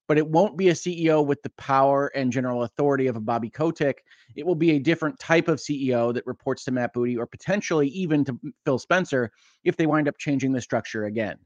but 0.08 0.18
it 0.18 0.28
won't 0.28 0.58
be 0.58 0.70
a 0.70 0.74
CEO 0.74 1.26
with 1.26 1.42
the 1.42 1.50
power 1.52 2.08
and 2.16 2.32
general 2.32 2.64
authority 2.64 3.08
of 3.08 3.16
a 3.16 3.20
Bobby 3.20 3.50
Kotick. 3.50 4.04
It 4.36 4.46
will 4.46 4.56
be 4.56 4.72
a 4.72 4.80
different 4.80 5.20
type 5.20 5.48
of 5.48 5.58
CEO 5.58 6.14
that 6.14 6.28
reports 6.28 6.64
to 6.66 6.72
Matt 6.72 6.94
Booty 6.94 7.18
or 7.18 7.26
potentially 7.26 7.88
even 7.90 8.24
to 8.26 8.40
Phil 8.66 8.80
Spencer 8.80 9.32
if 9.64 9.78
they 9.78 9.88
wind 9.88 10.08
up 10.08 10.18
changing 10.18 10.52
the 10.52 10.62
structure 10.62 11.06
again. 11.06 11.38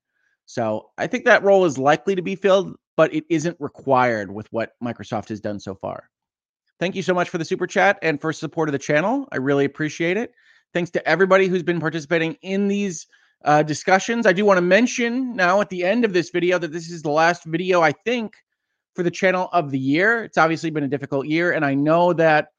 So 0.45 0.89
I 0.97 1.07
think 1.07 1.25
that 1.25 1.43
role 1.43 1.65
is 1.65 1.77
likely 1.77 2.15
to 2.15 2.21
be 2.21 2.35
filled, 2.35 2.75
but 2.97 3.13
it 3.13 3.23
isn't 3.29 3.55
required 3.59 4.31
with 4.31 4.51
what 4.51 4.71
Microsoft 4.83 5.29
has 5.29 5.39
done 5.39 5.59
so 5.59 5.75
far. 5.75 6.09
Thank 6.79 6.95
you 6.95 7.01
so 7.01 7.13
much 7.13 7.29
for 7.29 7.37
the 7.37 7.45
super 7.45 7.67
chat 7.67 7.99
and 8.01 8.21
for 8.21 8.31
support 8.31 8.69
of 8.69 8.73
the 8.73 8.79
channel. 8.79 9.27
I 9.31 9.37
really 9.37 9.65
appreciate 9.65 10.15
it. 10.15 10.33
Thanks 10.73 10.89
to 10.91 11.07
everybody 11.07 11.47
who's 11.47 11.63
been 11.63 11.79
participating 11.79 12.37
in 12.41 12.69
these 12.69 13.05
uh, 13.43 13.63
discussions. 13.63 14.25
I 14.25 14.33
do 14.33 14.45
want 14.45 14.57
to 14.57 14.61
mention 14.61 15.35
now 15.35 15.59
at 15.59 15.69
the 15.69 15.83
end 15.83 16.05
of 16.05 16.13
this 16.13 16.29
video 16.29 16.57
that 16.57 16.71
this 16.71 16.89
is 16.89 17.01
the 17.01 17.09
last 17.09 17.43
video, 17.43 17.81
I 17.81 17.91
think, 17.91 18.33
for 18.95 19.03
the 19.03 19.11
channel 19.11 19.49
of 19.51 19.71
the 19.71 19.79
year. 19.79 20.23
It's 20.23 20.37
obviously 20.37 20.69
been 20.69 20.83
a 20.83 20.89
difficult 20.89 21.25
year, 21.27 21.51
and 21.51 21.65
I 21.65 21.73
know 21.73 22.13
that 22.13 22.49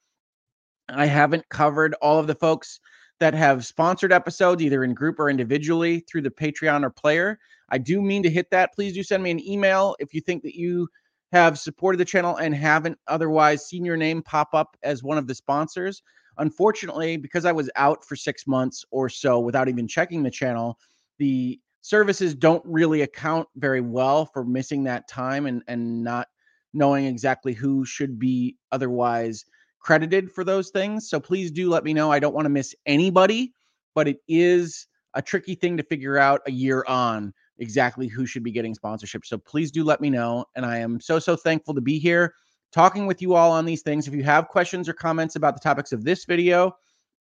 I 0.89 1.07
haven't 1.07 1.49
covered 1.49 1.95
all 2.03 2.19
of 2.19 2.27
the 2.27 2.35
folks 2.35 2.81
that 3.21 3.35
have 3.35 3.67
sponsored 3.67 4.13
episodes, 4.13 4.63
either 4.63 4.85
in 4.85 4.95
group 4.95 5.19
or 5.19 5.31
individually 5.31 6.01
through 6.01 6.23
the 6.23 6.31
Patreon 6.31 6.83
or 6.83 6.91
player. 6.91 7.39
I 7.71 7.79
do 7.79 8.03
mean 8.03 8.23
to 8.25 8.31
hit 8.31 8.51
that. 8.51 8.75
Please 8.75 8.93
do 8.93 9.03
send 9.03 9.23
me 9.23 9.31
an 9.31 9.47
email 9.47 9.97
if 9.99 10.13
you 10.13 10.21
think 10.21 10.43
that 10.43 10.57
you 10.57 10.89
have 11.33 11.59
supported 11.59 11.99
the 11.99 12.05
channel 12.05 12.37
and 12.37 12.55
haven't 12.55 12.99
otherwise 13.07 13.67
seen 13.67 13.85
your 13.85 13.97
name 13.97 14.23
pop 14.23 14.49
up 14.53 14.77
as 14.83 15.03
one 15.03 15.19
of 15.19 15.27
the 15.27 15.35
sponsors. 15.35 16.03
Unfortunately, 16.39 17.17
because 17.17 17.45
I 17.45 17.53
was 17.53 17.71
out 17.77 18.05
for 18.05 18.17
six 18.17 18.47
months 18.47 18.85
or 18.91 19.09
so 19.09 19.39
without 19.39 19.69
even 19.69 19.87
checking 19.87 20.23
the 20.23 20.31
channel, 20.31 20.79
the 21.19 21.61
services 21.83 22.35
don't 22.35 22.65
really 22.65 23.03
account 23.03 23.49
very 23.57 23.81
well 23.81 24.27
for 24.27 24.45
missing 24.45 24.85
that 24.85 25.09
time 25.09 25.47
and 25.47 25.63
and 25.67 26.03
not 26.03 26.29
knowing 26.73 27.07
exactly 27.07 27.53
who 27.53 27.85
should 27.85 28.19
be 28.19 28.57
otherwise 28.73 29.45
credited 29.81 30.31
for 30.31 30.45
those 30.45 30.71
things. 30.71 31.09
So 31.09 31.19
please 31.19 31.51
do 31.51 31.69
let 31.69 31.85
me 31.85 31.95
know. 31.95 32.13
I 32.13 32.19
don't 32.19 32.35
want 32.35 32.45
to 32.45 32.51
miss 32.51 32.75
anybody, 32.87 33.53
but 33.95 34.07
it 34.07 34.19
is 34.29 34.87
a 35.15 35.23
tricky 35.23 35.55
thing 35.55 35.77
to 35.77 35.83
figure 35.83 36.19
out 36.19 36.43
a 36.47 36.53
year 36.53 36.85
on 36.87 37.33
exactly 37.61 38.09
who 38.09 38.27
should 38.27 38.43
be 38.43 38.51
getting 38.51 38.75
sponsorship. 38.75 39.25
So 39.25 39.39
please 39.39 39.71
do 39.71 39.85
let 39.85 40.01
me 40.01 40.11
know. 40.11 40.45
And 40.57 40.67
I 40.67 40.79
am 40.79 41.01
so, 41.01 41.19
so 41.19 41.37
thankful 41.37 41.75
to 41.75 41.81
be 41.81 41.99
here 41.99 42.35
talking 42.73 43.07
with 43.07 43.21
you 43.21 43.35
all 43.35 43.53
on 43.53 43.65
these 43.65 43.83
things. 43.83 44.09
If 44.09 44.15
you 44.15 44.23
have 44.25 44.49
questions 44.49 44.89
or 44.89 44.93
comments 44.93 45.37
about 45.37 45.55
the 45.55 45.61
topics 45.61 45.93
of 45.93 46.05
this 46.05 46.25
video, 46.25 46.73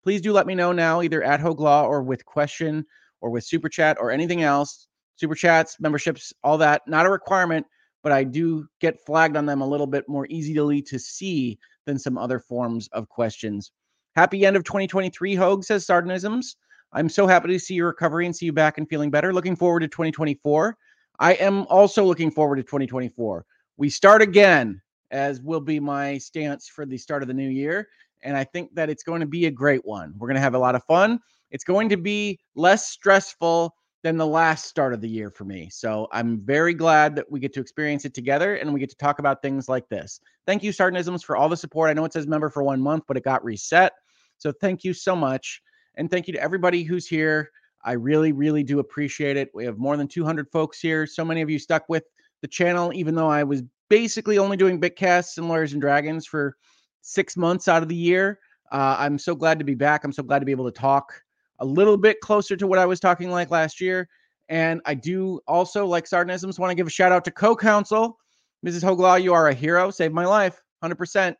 please 0.02 0.20
do 0.20 0.32
let 0.32 0.46
me 0.46 0.54
know 0.54 0.72
now, 0.72 1.02
either 1.02 1.22
at 1.22 1.40
Hoeg 1.40 1.60
Law 1.60 1.84
or 1.84 2.02
with 2.02 2.24
question 2.24 2.84
or 3.20 3.30
with 3.30 3.44
super 3.44 3.68
chat 3.68 3.96
or 4.00 4.10
anything 4.10 4.42
else. 4.42 4.86
Super 5.16 5.34
chats, 5.34 5.78
memberships, 5.80 6.32
all 6.42 6.56
that, 6.58 6.82
not 6.86 7.04
a 7.04 7.10
requirement, 7.10 7.66
but 8.02 8.12
I 8.12 8.24
do 8.24 8.66
get 8.80 9.04
flagged 9.04 9.36
on 9.36 9.44
them 9.44 9.60
a 9.60 9.68
little 9.68 9.86
bit 9.86 10.08
more 10.08 10.26
easily 10.30 10.80
to 10.82 10.98
see 10.98 11.58
than 11.84 11.98
some 11.98 12.16
other 12.16 12.38
forms 12.38 12.88
of 12.92 13.08
questions. 13.08 13.70
Happy 14.16 14.46
end 14.46 14.56
of 14.56 14.64
2023, 14.64 15.34
Hoeg 15.36 15.64
says 15.64 15.86
Sardonisms. 15.86 16.56
I'm 16.92 17.08
so 17.08 17.26
happy 17.26 17.48
to 17.48 17.58
see 17.58 17.74
your 17.74 17.88
recovery 17.88 18.26
and 18.26 18.34
see 18.34 18.46
you 18.46 18.52
back 18.52 18.78
and 18.78 18.88
feeling 18.88 19.10
better. 19.10 19.32
Looking 19.32 19.56
forward 19.56 19.80
to 19.80 19.88
2024. 19.88 20.76
I 21.18 21.34
am 21.34 21.66
also 21.66 22.04
looking 22.04 22.30
forward 22.30 22.56
to 22.56 22.62
2024. 22.62 23.44
We 23.76 23.90
start 23.90 24.22
again, 24.22 24.80
as 25.10 25.40
will 25.40 25.60
be 25.60 25.78
my 25.78 26.18
stance 26.18 26.68
for 26.68 26.86
the 26.86 26.96
start 26.98 27.22
of 27.22 27.28
the 27.28 27.34
new 27.34 27.48
year. 27.48 27.88
And 28.22 28.36
I 28.36 28.44
think 28.44 28.74
that 28.74 28.90
it's 28.90 29.02
going 29.02 29.20
to 29.20 29.26
be 29.26 29.46
a 29.46 29.50
great 29.50 29.84
one. 29.84 30.14
We're 30.16 30.28
going 30.28 30.36
to 30.36 30.42
have 30.42 30.54
a 30.54 30.58
lot 30.58 30.74
of 30.74 30.84
fun. 30.84 31.20
It's 31.50 31.64
going 31.64 31.88
to 31.90 31.96
be 31.96 32.38
less 32.54 32.88
stressful 32.88 33.74
than 34.02 34.16
the 34.16 34.26
last 34.26 34.66
start 34.66 34.94
of 34.94 35.00
the 35.00 35.08
year 35.08 35.30
for 35.30 35.44
me. 35.44 35.68
So 35.70 36.08
I'm 36.12 36.40
very 36.40 36.72
glad 36.72 37.14
that 37.16 37.30
we 37.30 37.38
get 37.38 37.52
to 37.54 37.60
experience 37.60 38.04
it 38.04 38.14
together 38.14 38.54
and 38.54 38.72
we 38.72 38.80
get 38.80 38.90
to 38.90 38.96
talk 38.96 39.18
about 39.18 39.42
things 39.42 39.68
like 39.68 39.88
this. 39.88 40.20
Thank 40.46 40.62
you, 40.62 40.72
Sardonisms, 40.72 41.22
for 41.22 41.36
all 41.36 41.48
the 41.48 41.56
support. 41.56 41.90
I 41.90 41.92
know 41.92 42.04
it 42.04 42.12
says 42.12 42.26
member 42.26 42.48
for 42.48 42.62
one 42.62 42.80
month, 42.80 43.04
but 43.06 43.16
it 43.16 43.24
got 43.24 43.44
reset. 43.44 43.92
So 44.38 44.52
thank 44.52 44.84
you 44.84 44.94
so 44.94 45.14
much. 45.14 45.60
And 45.96 46.10
thank 46.10 46.26
you 46.26 46.32
to 46.34 46.42
everybody 46.42 46.82
who's 46.82 47.06
here. 47.06 47.50
I 47.84 47.92
really, 47.92 48.32
really 48.32 48.62
do 48.62 48.78
appreciate 48.78 49.36
it. 49.36 49.50
We 49.54 49.64
have 49.64 49.78
more 49.78 49.96
than 49.96 50.06
200 50.06 50.50
folks 50.50 50.80
here. 50.80 51.06
So 51.06 51.24
many 51.24 51.40
of 51.40 51.50
you 51.50 51.58
stuck 51.58 51.84
with 51.88 52.04
the 52.42 52.48
channel, 52.48 52.92
even 52.92 53.14
though 53.14 53.28
I 53.28 53.42
was 53.42 53.62
basically 53.88 54.38
only 54.38 54.56
doing 54.56 54.80
Bitcasts 54.80 55.38
and 55.38 55.48
Lawyers 55.48 55.72
and 55.72 55.80
Dragons 55.80 56.26
for 56.26 56.56
six 57.02 57.36
months 57.36 57.68
out 57.68 57.82
of 57.82 57.88
the 57.88 57.94
year. 57.94 58.38
Uh, 58.70 58.96
I'm 58.98 59.18
so 59.18 59.34
glad 59.34 59.58
to 59.58 59.64
be 59.64 59.74
back. 59.74 60.04
I'm 60.04 60.12
so 60.12 60.22
glad 60.22 60.38
to 60.40 60.46
be 60.46 60.52
able 60.52 60.70
to 60.70 60.78
talk 60.78 61.22
a 61.58 61.64
little 61.64 61.96
bit 61.96 62.20
closer 62.20 62.56
to 62.56 62.66
what 62.66 62.78
I 62.78 62.86
was 62.86 63.00
talking 63.00 63.30
like 63.30 63.50
last 63.50 63.80
year. 63.80 64.08
And 64.48 64.80
I 64.84 64.94
do 64.94 65.40
also, 65.46 65.86
like 65.86 66.06
Sardanisms, 66.06 66.58
want 66.58 66.70
to 66.70 66.74
give 66.74 66.86
a 66.86 66.90
shout 66.90 67.12
out 67.12 67.24
to 67.24 67.30
co 67.30 67.54
counsel, 67.54 68.18
Mrs. 68.66 68.82
HoegLaw. 68.82 69.22
You 69.22 69.32
are 69.32 69.48
a 69.48 69.54
hero. 69.54 69.90
Saved 69.90 70.14
my 70.14 70.26
life. 70.26 70.60
100%. 70.82 71.34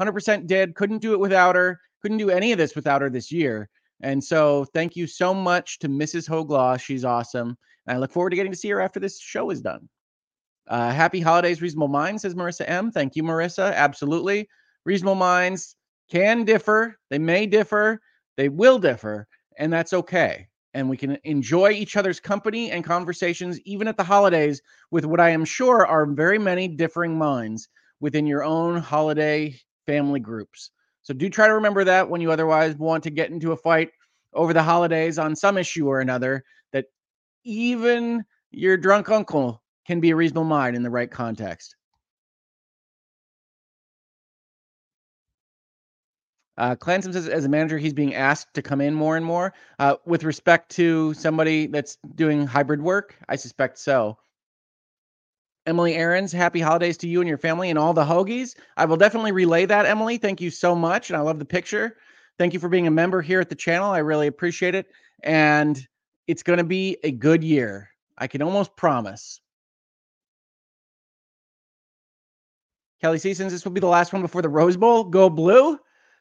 100% 0.00 0.46
did. 0.46 0.74
Couldn't 0.74 0.98
do 0.98 1.12
it 1.12 1.20
without 1.20 1.56
her. 1.56 1.80
Couldn't 2.02 2.18
do 2.18 2.30
any 2.30 2.52
of 2.52 2.58
this 2.58 2.74
without 2.74 3.02
her 3.02 3.10
this 3.10 3.32
year. 3.32 3.68
And 4.02 4.22
so 4.22 4.66
thank 4.74 4.96
you 4.96 5.06
so 5.06 5.32
much 5.32 5.78
to 5.80 5.88
Mrs. 5.88 6.28
HoegLaw. 6.28 6.80
She's 6.80 7.04
awesome. 7.04 7.56
And 7.86 7.96
I 7.96 7.98
look 7.98 8.12
forward 8.12 8.30
to 8.30 8.36
getting 8.36 8.52
to 8.52 8.58
see 8.58 8.70
her 8.70 8.80
after 8.80 9.00
this 9.00 9.20
show 9.20 9.50
is 9.50 9.60
done. 9.60 9.88
Uh, 10.68 10.90
happy 10.90 11.20
holidays, 11.20 11.62
Reasonable 11.62 11.88
Minds, 11.88 12.22
says 12.22 12.34
Marissa 12.34 12.68
M. 12.68 12.90
Thank 12.90 13.14
you, 13.16 13.22
Marissa. 13.22 13.72
Absolutely. 13.74 14.48
Reasonable 14.84 15.14
Minds 15.14 15.76
can 16.10 16.44
differ. 16.44 16.96
They 17.10 17.18
may 17.18 17.46
differ. 17.46 18.00
They 18.36 18.48
will 18.48 18.78
differ. 18.78 19.28
And 19.58 19.72
that's 19.72 19.92
okay. 19.92 20.48
And 20.74 20.90
we 20.90 20.96
can 20.96 21.16
enjoy 21.24 21.70
each 21.70 21.96
other's 21.96 22.20
company 22.20 22.70
and 22.70 22.84
conversations, 22.84 23.60
even 23.60 23.88
at 23.88 23.96
the 23.96 24.04
holidays, 24.04 24.60
with 24.90 25.06
what 25.06 25.20
I 25.20 25.30
am 25.30 25.44
sure 25.44 25.86
are 25.86 26.04
very 26.04 26.38
many 26.38 26.68
differing 26.68 27.16
minds 27.16 27.68
within 28.00 28.26
your 28.26 28.44
own 28.44 28.76
holiday 28.76 29.58
family 29.86 30.20
groups. 30.20 30.70
So 31.06 31.14
do 31.14 31.30
try 31.30 31.46
to 31.46 31.54
remember 31.54 31.84
that 31.84 32.10
when 32.10 32.20
you 32.20 32.32
otherwise 32.32 32.74
want 32.74 33.04
to 33.04 33.10
get 33.10 33.30
into 33.30 33.52
a 33.52 33.56
fight 33.56 33.90
over 34.34 34.52
the 34.52 34.64
holidays 34.64 35.20
on 35.20 35.36
some 35.36 35.56
issue 35.56 35.86
or 35.86 36.00
another, 36.00 36.42
that 36.72 36.86
even 37.44 38.24
your 38.50 38.76
drunk 38.76 39.08
uncle 39.08 39.62
can 39.86 40.00
be 40.00 40.10
a 40.10 40.16
reasonable 40.16 40.42
mind 40.42 40.74
in 40.74 40.82
the 40.82 40.90
right 40.90 41.08
context. 41.08 41.76
Uh, 46.58 46.74
Clanson 46.74 47.12
says, 47.12 47.28
as 47.28 47.44
a 47.44 47.48
manager, 47.48 47.78
he's 47.78 47.94
being 47.94 48.16
asked 48.16 48.54
to 48.54 48.62
come 48.62 48.80
in 48.80 48.92
more 48.92 49.16
and 49.16 49.24
more. 49.24 49.54
Uh, 49.78 49.94
with 50.06 50.24
respect 50.24 50.72
to 50.72 51.14
somebody 51.14 51.68
that's 51.68 51.98
doing 52.16 52.48
hybrid 52.48 52.82
work, 52.82 53.14
I 53.28 53.36
suspect 53.36 53.78
so. 53.78 54.18
Emily 55.66 55.94
Aarons, 55.96 56.30
happy 56.30 56.60
holidays 56.60 56.96
to 56.98 57.08
you 57.08 57.20
and 57.20 57.28
your 57.28 57.38
family 57.38 57.70
and 57.70 57.78
all 57.78 57.92
the 57.92 58.04
hoagies. 58.04 58.54
I 58.76 58.84
will 58.84 58.96
definitely 58.96 59.32
relay 59.32 59.66
that, 59.66 59.84
Emily. 59.84 60.16
Thank 60.16 60.40
you 60.40 60.50
so 60.50 60.76
much. 60.76 61.10
And 61.10 61.16
I 61.16 61.20
love 61.20 61.38
the 61.38 61.44
picture. 61.44 61.96
Thank 62.38 62.54
you 62.54 62.60
for 62.60 62.68
being 62.68 62.86
a 62.86 62.90
member 62.90 63.20
here 63.20 63.40
at 63.40 63.48
the 63.48 63.54
channel. 63.54 63.90
I 63.90 63.98
really 63.98 64.28
appreciate 64.28 64.74
it. 64.74 64.86
And 65.22 65.78
it's 66.26 66.42
going 66.42 66.58
to 66.58 66.64
be 66.64 66.98
a 67.02 67.10
good 67.10 67.42
year. 67.42 67.90
I 68.16 68.28
can 68.28 68.42
almost 68.42 68.76
promise. 68.76 69.40
Kelly 73.00 73.18
since 73.18 73.38
this 73.38 73.64
will 73.64 73.72
be 73.72 73.80
the 73.80 73.86
last 73.86 74.12
one 74.12 74.22
before 74.22 74.42
the 74.42 74.48
Rose 74.48 74.76
Bowl, 74.76 75.04
go 75.04 75.28
blue. 75.28 75.78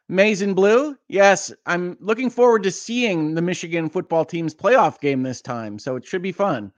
Maize 0.08 0.44
and 0.44 0.56
blue. 0.56 0.96
Yes, 1.08 1.52
I'm 1.66 1.98
looking 2.00 2.30
forward 2.30 2.62
to 2.64 2.72
seeing 2.72 3.34
the 3.34 3.42
Michigan 3.42 3.90
football 3.90 4.24
team's 4.24 4.54
playoff 4.54 5.00
game 5.00 5.24
this 5.24 5.42
time. 5.42 5.80
So 5.80 5.96
it 5.96 6.06
should 6.06 6.22
be 6.22 6.32
fun. 6.32 6.72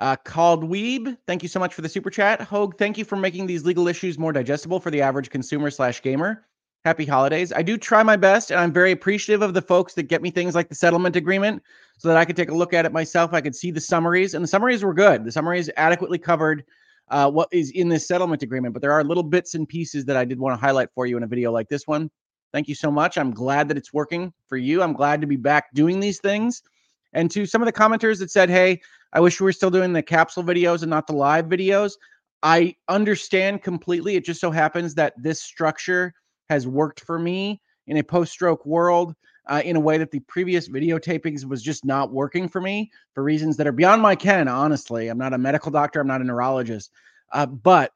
Uh, 0.00 0.16
called 0.16 0.64
Weeb, 0.64 1.14
thank 1.26 1.42
you 1.42 1.48
so 1.48 1.60
much 1.60 1.74
for 1.74 1.82
the 1.82 1.88
super 1.88 2.08
chat. 2.08 2.40
Hoeg, 2.40 2.78
thank 2.78 2.96
you 2.96 3.04
for 3.04 3.16
making 3.16 3.46
these 3.46 3.66
legal 3.66 3.86
issues 3.86 4.18
more 4.18 4.32
digestible 4.32 4.80
for 4.80 4.90
the 4.90 5.02
average 5.02 5.28
consumer 5.28 5.70
slash 5.70 6.00
gamer. 6.00 6.46
Happy 6.86 7.04
holidays. 7.04 7.52
I 7.52 7.60
do 7.60 7.76
try 7.76 8.02
my 8.02 8.16
best, 8.16 8.50
and 8.50 8.58
I'm 8.58 8.72
very 8.72 8.92
appreciative 8.92 9.42
of 9.42 9.52
the 9.52 9.60
folks 9.60 9.92
that 9.94 10.04
get 10.04 10.22
me 10.22 10.30
things 10.30 10.54
like 10.54 10.70
the 10.70 10.74
settlement 10.74 11.16
agreement 11.16 11.62
so 11.98 12.08
that 12.08 12.16
I 12.16 12.24
could 12.24 12.34
take 12.34 12.50
a 12.50 12.54
look 12.54 12.72
at 12.72 12.86
it 12.86 12.92
myself. 12.92 13.34
I 13.34 13.42
could 13.42 13.54
see 13.54 13.70
the 13.70 13.80
summaries, 13.80 14.32
and 14.32 14.42
the 14.42 14.48
summaries 14.48 14.82
were 14.82 14.94
good. 14.94 15.22
The 15.22 15.32
summaries 15.32 15.68
adequately 15.76 16.18
covered 16.18 16.64
uh, 17.10 17.30
what 17.30 17.48
is 17.52 17.70
in 17.72 17.90
this 17.90 18.08
settlement 18.08 18.42
agreement, 18.42 18.72
but 18.72 18.80
there 18.80 18.92
are 18.92 19.04
little 19.04 19.22
bits 19.22 19.54
and 19.54 19.68
pieces 19.68 20.06
that 20.06 20.16
I 20.16 20.24
did 20.24 20.38
want 20.38 20.58
to 20.58 20.66
highlight 20.66 20.88
for 20.94 21.04
you 21.04 21.18
in 21.18 21.24
a 21.24 21.26
video 21.26 21.52
like 21.52 21.68
this 21.68 21.86
one. 21.86 22.10
Thank 22.54 22.68
you 22.68 22.74
so 22.74 22.90
much. 22.90 23.18
I'm 23.18 23.32
glad 23.32 23.68
that 23.68 23.76
it's 23.76 23.92
working 23.92 24.32
for 24.48 24.56
you. 24.56 24.82
I'm 24.82 24.94
glad 24.94 25.20
to 25.20 25.26
be 25.26 25.36
back 25.36 25.74
doing 25.74 26.00
these 26.00 26.20
things. 26.20 26.62
And 27.12 27.30
to 27.32 27.44
some 27.44 27.60
of 27.60 27.66
the 27.66 27.72
commenters 27.72 28.20
that 28.20 28.30
said, 28.30 28.48
hey, 28.48 28.80
I 29.12 29.20
wish 29.20 29.40
we 29.40 29.44
were 29.44 29.52
still 29.52 29.70
doing 29.70 29.92
the 29.92 30.02
capsule 30.02 30.44
videos 30.44 30.82
and 30.82 30.90
not 30.90 31.06
the 31.06 31.14
live 31.14 31.46
videos. 31.46 31.92
I 32.42 32.76
understand 32.88 33.62
completely. 33.62 34.16
It 34.16 34.24
just 34.24 34.40
so 34.40 34.50
happens 34.50 34.94
that 34.94 35.14
this 35.16 35.42
structure 35.42 36.14
has 36.48 36.66
worked 36.66 37.00
for 37.00 37.18
me 37.18 37.60
in 37.86 37.98
a 37.98 38.02
post 38.02 38.32
stroke 38.32 38.64
world 38.64 39.14
uh, 39.46 39.62
in 39.64 39.76
a 39.76 39.80
way 39.80 39.98
that 39.98 40.10
the 40.10 40.20
previous 40.20 40.68
videotapings 40.68 41.44
was 41.44 41.62
just 41.62 41.84
not 41.84 42.12
working 42.12 42.48
for 42.48 42.60
me 42.60 42.90
for 43.14 43.22
reasons 43.22 43.56
that 43.56 43.66
are 43.66 43.72
beyond 43.72 44.00
my 44.00 44.14
ken, 44.14 44.48
honestly. 44.48 45.08
I'm 45.08 45.18
not 45.18 45.34
a 45.34 45.38
medical 45.38 45.70
doctor, 45.70 46.00
I'm 46.00 46.06
not 46.06 46.20
a 46.20 46.24
neurologist. 46.24 46.90
Uh, 47.32 47.46
but 47.46 47.92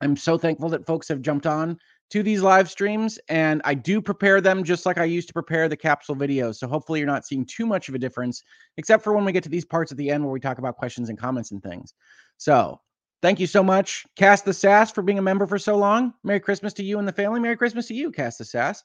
I'm 0.00 0.16
so 0.16 0.36
thankful 0.36 0.68
that 0.70 0.86
folks 0.86 1.08
have 1.08 1.22
jumped 1.22 1.46
on 1.46 1.78
to 2.14 2.22
these 2.22 2.42
live 2.42 2.70
streams 2.70 3.18
and 3.28 3.60
I 3.64 3.74
do 3.74 4.00
prepare 4.00 4.40
them 4.40 4.62
just 4.62 4.86
like 4.86 4.98
I 4.98 5.04
used 5.04 5.26
to 5.26 5.34
prepare 5.34 5.68
the 5.68 5.76
capsule 5.76 6.14
videos. 6.14 6.54
So 6.54 6.68
hopefully 6.68 7.00
you're 7.00 7.08
not 7.08 7.26
seeing 7.26 7.44
too 7.44 7.66
much 7.66 7.88
of 7.88 7.96
a 7.96 7.98
difference, 7.98 8.40
except 8.76 9.02
for 9.02 9.12
when 9.14 9.24
we 9.24 9.32
get 9.32 9.42
to 9.42 9.48
these 9.48 9.64
parts 9.64 9.90
at 9.90 9.98
the 9.98 10.10
end 10.10 10.22
where 10.22 10.32
we 10.32 10.38
talk 10.38 10.58
about 10.58 10.76
questions 10.76 11.08
and 11.08 11.18
comments 11.18 11.50
and 11.50 11.60
things. 11.60 11.92
So 12.36 12.80
thank 13.20 13.40
you 13.40 13.48
so 13.48 13.64
much, 13.64 14.06
Cast 14.14 14.44
the 14.44 14.54
Sass, 14.54 14.92
for 14.92 15.02
being 15.02 15.18
a 15.18 15.22
member 15.22 15.44
for 15.44 15.58
so 15.58 15.76
long. 15.76 16.14
Merry 16.22 16.38
Christmas 16.38 16.72
to 16.74 16.84
you 16.84 17.00
and 17.00 17.08
the 17.08 17.12
family. 17.12 17.40
Merry 17.40 17.56
Christmas 17.56 17.88
to 17.88 17.94
you, 17.94 18.12
Cast 18.12 18.38
the 18.38 18.44
Sass. 18.44 18.84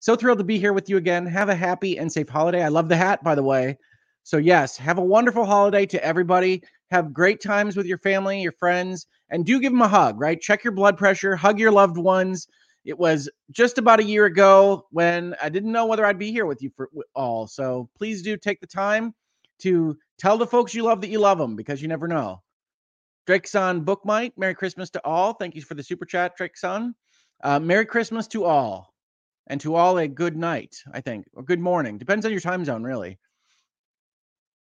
So 0.00 0.14
thrilled 0.14 0.36
to 0.36 0.44
be 0.44 0.58
here 0.58 0.74
with 0.74 0.90
you 0.90 0.98
again. 0.98 1.24
Have 1.24 1.48
a 1.48 1.54
happy 1.54 1.96
and 1.96 2.12
safe 2.12 2.28
holiday. 2.28 2.62
I 2.62 2.68
love 2.68 2.90
the 2.90 2.96
hat, 2.98 3.24
by 3.24 3.34
the 3.34 3.42
way. 3.42 3.78
So, 4.22 4.36
yes, 4.36 4.76
have 4.76 4.98
a 4.98 5.02
wonderful 5.02 5.46
holiday 5.46 5.86
to 5.86 6.04
everybody. 6.04 6.62
Have 6.90 7.14
great 7.14 7.40
times 7.40 7.74
with 7.74 7.86
your 7.86 7.96
family, 7.96 8.42
your 8.42 8.52
friends, 8.52 9.06
and 9.30 9.46
do 9.46 9.60
give 9.60 9.72
them 9.72 9.80
a 9.80 9.88
hug, 9.88 10.20
right? 10.20 10.38
Check 10.38 10.62
your 10.62 10.74
blood 10.74 10.98
pressure, 10.98 11.36
hug 11.36 11.58
your 11.58 11.72
loved 11.72 11.96
ones. 11.96 12.46
It 12.86 12.98
was 12.98 13.28
just 13.50 13.78
about 13.78 14.00
a 14.00 14.04
year 14.04 14.24
ago 14.26 14.86
when 14.90 15.34
I 15.42 15.48
didn't 15.48 15.72
know 15.72 15.86
whether 15.86 16.06
I'd 16.06 16.18
be 16.18 16.32
here 16.32 16.46
with 16.46 16.62
you 16.62 16.70
for 16.76 16.88
all. 17.14 17.46
So, 17.46 17.90
please 17.98 18.22
do 18.22 18.36
take 18.36 18.60
the 18.60 18.66
time 18.66 19.14
to 19.60 19.98
tell 20.18 20.38
the 20.38 20.46
folks 20.46 20.74
you 20.74 20.84
love 20.84 21.00
that 21.00 21.10
you 21.10 21.18
love 21.18 21.38
them 21.38 21.56
because 21.56 21.82
you 21.82 21.88
never 21.88 22.08
know. 22.08 22.42
Drake 23.26 23.48
Son 23.48 23.80
Bookmite, 23.80 24.38
Merry 24.38 24.54
Christmas 24.54 24.88
to 24.90 25.04
all. 25.04 25.32
Thank 25.32 25.56
you 25.56 25.62
for 25.62 25.74
the 25.74 25.82
super 25.82 26.04
chat, 26.04 26.36
Drake's 26.36 26.62
on. 26.62 26.94
Uh, 27.42 27.58
Merry 27.58 27.84
Christmas 27.84 28.28
to 28.28 28.44
all. 28.44 28.94
And 29.48 29.60
to 29.60 29.76
all 29.76 29.98
a 29.98 30.08
good 30.08 30.36
night, 30.36 30.82
I 30.92 31.00
think, 31.00 31.26
or 31.32 31.42
good 31.42 31.60
morning. 31.60 31.98
Depends 31.98 32.26
on 32.26 32.32
your 32.32 32.40
time 32.40 32.64
zone, 32.64 32.82
really. 32.82 33.18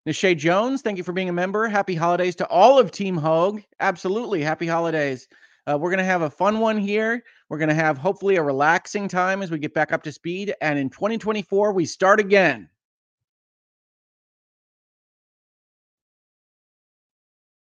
Nishay 0.06 0.36
Jones, 0.36 0.82
thank 0.82 0.98
you 0.98 1.04
for 1.04 1.12
being 1.12 1.30
a 1.30 1.32
member. 1.32 1.66
Happy 1.68 1.94
holidays 1.94 2.36
to 2.36 2.46
all 2.48 2.78
of 2.78 2.90
Team 2.90 3.18
Hoeg. 3.18 3.64
Absolutely. 3.80 4.42
Happy 4.42 4.66
holidays. 4.66 5.26
Uh, 5.66 5.78
we're 5.78 5.90
going 5.90 5.98
to 5.98 6.04
have 6.04 6.22
a 6.22 6.30
fun 6.30 6.60
one 6.60 6.78
here. 6.78 7.24
We're 7.48 7.58
going 7.58 7.68
to 7.68 7.74
have 7.74 7.96
hopefully 7.96 8.36
a 8.36 8.42
relaxing 8.42 9.08
time 9.08 9.42
as 9.42 9.50
we 9.50 9.58
get 9.58 9.74
back 9.74 9.92
up 9.92 10.02
to 10.02 10.12
speed. 10.12 10.54
And 10.60 10.78
in 10.78 10.90
2024, 10.90 11.72
we 11.72 11.86
start 11.86 12.20
again. 12.20 12.68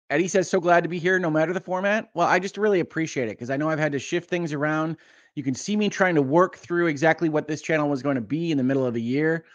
Eddie 0.09 0.29
says, 0.29 0.49
so 0.49 0.61
glad 0.61 0.83
to 0.83 0.91
be 0.91 0.99
here 0.99 1.19
no 1.19 1.31
matter 1.31 1.55
the 1.55 1.61
format. 1.61 2.11
Well, 2.15 2.29
I 2.29 2.39
just 2.39 2.59
really 2.59 2.81
appreciate 2.81 3.29
it 3.29 3.33
because 3.33 3.49
I 3.49 3.57
know 3.57 3.71
I've 3.71 3.79
had 3.79 3.93
to 3.93 3.99
shift 3.99 4.29
things 4.29 4.53
around. 4.53 4.97
You 5.35 5.43
can 5.43 5.55
see 5.55 5.75
me 5.75 5.89
trying 5.89 6.15
to 6.17 6.23
work 6.23 6.57
through 6.57 6.89
exactly 6.89 7.31
what 7.31 7.49
this 7.49 7.63
channel 7.63 7.89
was 7.89 8.03
going 8.03 8.17
to 8.17 8.21
be 8.23 8.51
in 8.51 8.59
the 8.59 8.65
middle 8.65 8.85
of 8.85 8.93
the 8.93 9.01
year 9.01 9.47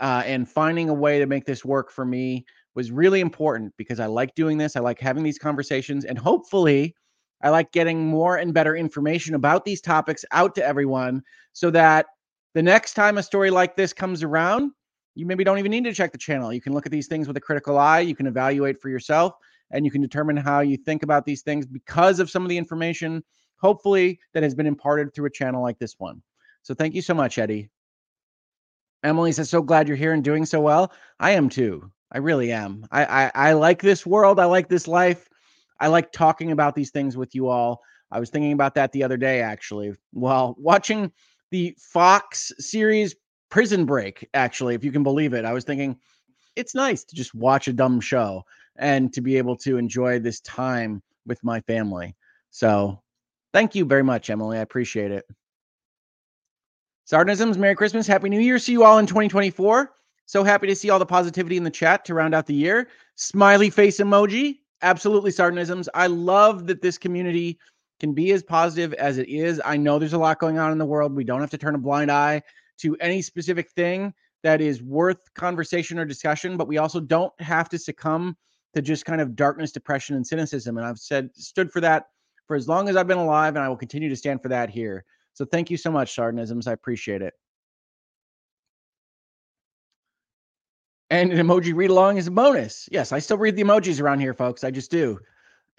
uh, 0.00 0.22
and 0.26 0.48
finding 0.48 0.90
a 0.90 0.94
way 0.94 1.18
to 1.18 1.26
make 1.26 1.46
this 1.46 1.64
work 1.64 1.90
for 1.90 2.04
me 2.04 2.44
was 2.74 2.90
really 2.90 3.20
important 3.20 3.74
because 3.76 4.00
I 4.00 4.06
like 4.06 4.34
doing 4.34 4.58
this. 4.58 4.76
I 4.76 4.80
like 4.80 4.98
having 4.98 5.22
these 5.22 5.38
conversations, 5.38 6.04
and 6.04 6.18
hopefully, 6.18 6.94
I 7.42 7.50
like 7.50 7.72
getting 7.72 8.06
more 8.06 8.36
and 8.36 8.54
better 8.54 8.76
information 8.76 9.34
about 9.34 9.64
these 9.64 9.80
topics 9.80 10.24
out 10.32 10.54
to 10.56 10.64
everyone 10.64 11.22
so 11.52 11.70
that 11.70 12.06
the 12.54 12.62
next 12.62 12.94
time 12.94 13.18
a 13.18 13.22
story 13.22 13.50
like 13.50 13.76
this 13.76 13.92
comes 13.92 14.22
around, 14.22 14.72
you 15.14 15.26
maybe 15.26 15.44
don't 15.44 15.58
even 15.58 15.70
need 15.70 15.84
to 15.84 15.92
check 15.92 16.12
the 16.12 16.18
channel. 16.18 16.52
You 16.52 16.60
can 16.60 16.72
look 16.72 16.86
at 16.86 16.92
these 16.92 17.06
things 17.08 17.26
with 17.28 17.36
a 17.36 17.40
critical 17.40 17.78
eye, 17.78 18.00
you 18.00 18.14
can 18.14 18.26
evaluate 18.26 18.80
for 18.80 18.88
yourself, 18.88 19.34
and 19.70 19.84
you 19.84 19.90
can 19.90 20.02
determine 20.02 20.36
how 20.36 20.60
you 20.60 20.76
think 20.76 21.02
about 21.02 21.24
these 21.24 21.42
things 21.42 21.66
because 21.66 22.20
of 22.20 22.30
some 22.30 22.42
of 22.42 22.48
the 22.48 22.58
information, 22.58 23.22
hopefully, 23.56 24.20
that 24.34 24.42
has 24.42 24.54
been 24.54 24.66
imparted 24.66 25.14
through 25.14 25.26
a 25.26 25.30
channel 25.30 25.62
like 25.62 25.78
this 25.78 25.98
one. 25.98 26.22
So, 26.62 26.74
thank 26.74 26.94
you 26.94 27.02
so 27.02 27.14
much, 27.14 27.38
Eddie. 27.38 27.70
Emily 29.02 29.32
says, 29.32 29.50
"So 29.50 29.62
glad 29.62 29.88
you're 29.88 29.96
here 29.96 30.12
and 30.12 30.22
doing 30.22 30.46
so 30.46 30.60
well." 30.60 30.92
I 31.18 31.32
am 31.32 31.48
too. 31.48 31.90
I 32.12 32.18
really 32.18 32.52
am. 32.52 32.86
I, 32.92 33.04
I 33.04 33.32
I 33.34 33.52
like 33.54 33.82
this 33.82 34.06
world. 34.06 34.38
I 34.38 34.44
like 34.44 34.68
this 34.68 34.86
life. 34.86 35.28
I 35.82 35.88
like 35.88 36.12
talking 36.12 36.52
about 36.52 36.76
these 36.76 36.92
things 36.92 37.16
with 37.16 37.34
you 37.34 37.48
all. 37.48 37.82
I 38.12 38.20
was 38.20 38.30
thinking 38.30 38.52
about 38.52 38.76
that 38.76 38.92
the 38.92 39.02
other 39.02 39.16
day, 39.16 39.40
actually, 39.40 39.92
while 40.12 40.54
watching 40.56 41.10
the 41.50 41.76
Fox 41.76 42.52
series 42.60 43.16
Prison 43.50 43.84
Break. 43.84 44.28
Actually, 44.32 44.76
if 44.76 44.84
you 44.84 44.92
can 44.92 45.02
believe 45.02 45.34
it, 45.34 45.44
I 45.44 45.52
was 45.52 45.64
thinking 45.64 45.98
it's 46.54 46.76
nice 46.76 47.02
to 47.02 47.16
just 47.16 47.34
watch 47.34 47.66
a 47.66 47.72
dumb 47.72 48.00
show 48.00 48.44
and 48.76 49.12
to 49.12 49.20
be 49.20 49.36
able 49.36 49.56
to 49.56 49.76
enjoy 49.76 50.20
this 50.20 50.40
time 50.42 51.02
with 51.26 51.42
my 51.42 51.60
family. 51.62 52.14
So, 52.50 53.02
thank 53.52 53.74
you 53.74 53.84
very 53.84 54.04
much, 54.04 54.30
Emily. 54.30 54.58
I 54.58 54.62
appreciate 54.62 55.10
it. 55.10 55.24
Sardanisms, 57.10 57.56
Merry 57.56 57.74
Christmas, 57.74 58.06
Happy 58.06 58.28
New 58.28 58.40
Year. 58.40 58.60
See 58.60 58.72
you 58.72 58.84
all 58.84 58.98
in 58.98 59.06
2024. 59.06 59.92
So 60.26 60.44
happy 60.44 60.68
to 60.68 60.76
see 60.76 60.90
all 60.90 61.00
the 61.00 61.06
positivity 61.06 61.56
in 61.56 61.64
the 61.64 61.70
chat 61.70 62.04
to 62.04 62.14
round 62.14 62.34
out 62.34 62.46
the 62.46 62.54
year. 62.54 62.88
Smiley 63.16 63.68
face 63.68 63.98
emoji. 63.98 64.60
Absolutely, 64.82 65.30
Sardanisms. 65.30 65.88
I 65.94 66.08
love 66.08 66.66
that 66.66 66.82
this 66.82 66.98
community 66.98 67.58
can 68.00 68.14
be 68.14 68.32
as 68.32 68.42
positive 68.42 68.92
as 68.94 69.18
it 69.18 69.28
is. 69.28 69.60
I 69.64 69.76
know 69.76 69.98
there's 69.98 70.12
a 70.12 70.18
lot 70.18 70.40
going 70.40 70.58
on 70.58 70.72
in 70.72 70.78
the 70.78 70.84
world. 70.84 71.14
We 71.14 71.22
don't 71.24 71.40
have 71.40 71.50
to 71.50 71.58
turn 71.58 71.76
a 71.76 71.78
blind 71.78 72.10
eye 72.10 72.42
to 72.78 72.96
any 72.96 73.22
specific 73.22 73.70
thing 73.70 74.12
that 74.42 74.60
is 74.60 74.82
worth 74.82 75.32
conversation 75.34 76.00
or 76.00 76.04
discussion, 76.04 76.56
but 76.56 76.66
we 76.66 76.78
also 76.78 76.98
don't 76.98 77.32
have 77.40 77.68
to 77.68 77.78
succumb 77.78 78.36
to 78.74 78.82
just 78.82 79.04
kind 79.04 79.20
of 79.20 79.36
darkness, 79.36 79.70
depression, 79.70 80.16
and 80.16 80.26
cynicism. 80.26 80.78
And 80.78 80.86
I've 80.86 80.98
said, 80.98 81.30
stood 81.36 81.70
for 81.70 81.80
that 81.80 82.06
for 82.48 82.56
as 82.56 82.66
long 82.66 82.88
as 82.88 82.96
I've 82.96 83.06
been 83.06 83.18
alive, 83.18 83.54
and 83.54 83.64
I 83.64 83.68
will 83.68 83.76
continue 83.76 84.08
to 84.08 84.16
stand 84.16 84.42
for 84.42 84.48
that 84.48 84.68
here. 84.68 85.04
So 85.34 85.44
thank 85.44 85.70
you 85.70 85.76
so 85.76 85.92
much, 85.92 86.16
Sardanisms. 86.16 86.66
I 86.66 86.72
appreciate 86.72 87.22
it. 87.22 87.34
And 91.12 91.30
an 91.30 91.46
emoji 91.46 91.74
read 91.74 91.90
along 91.90 92.16
is 92.16 92.26
a 92.26 92.30
bonus. 92.30 92.88
Yes, 92.90 93.12
I 93.12 93.18
still 93.18 93.36
read 93.36 93.54
the 93.54 93.64
emojis 93.64 94.00
around 94.00 94.20
here, 94.20 94.32
folks. 94.32 94.64
I 94.64 94.70
just 94.70 94.90
do. 94.90 95.18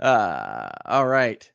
uh, 0.00 0.68
all 0.86 1.06
right. 1.06 1.52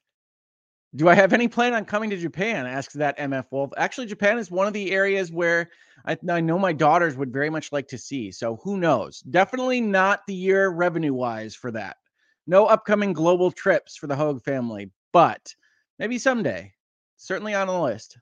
Do 0.95 1.09
I 1.09 1.15
have 1.15 1.33
any 1.33 1.47
plan 1.47 1.73
on 1.73 1.85
coming 1.85 2.11
to 2.11 2.17
Japan? 2.17 2.67
Asks 2.67 2.93
that 2.93 3.17
MF 3.17 3.45
Wolf. 3.49 3.71
Actually, 3.77 4.05
Japan 4.05 4.37
is 4.37 4.51
one 4.51 4.67
of 4.67 4.73
the 4.73 4.91
areas 4.91 5.31
where 5.31 5.71
I, 6.05 6.15
I, 6.29 6.39
know 6.39 6.59
my 6.59 6.71
daughters 6.71 7.17
would 7.17 7.33
very 7.33 7.49
much 7.49 7.71
like 7.71 7.87
to 7.87 7.97
see. 7.97 8.31
So 8.31 8.57
who 8.57 8.77
knows? 8.77 9.21
Definitely 9.21 9.81
not 9.81 10.21
the 10.27 10.35
year 10.35 10.69
revenue 10.69 11.15
wise 11.15 11.55
for 11.55 11.71
that. 11.71 11.97
No 12.45 12.67
upcoming 12.67 13.13
global 13.13 13.49
trips 13.49 13.97
for 13.97 14.05
the 14.05 14.15
Hoeg 14.15 14.43
family, 14.43 14.91
but 15.13 15.55
maybe 15.97 16.19
someday. 16.19 16.73
Certainly 17.17 17.55
on 17.55 17.65
the 17.65 17.81
list. 17.81 18.19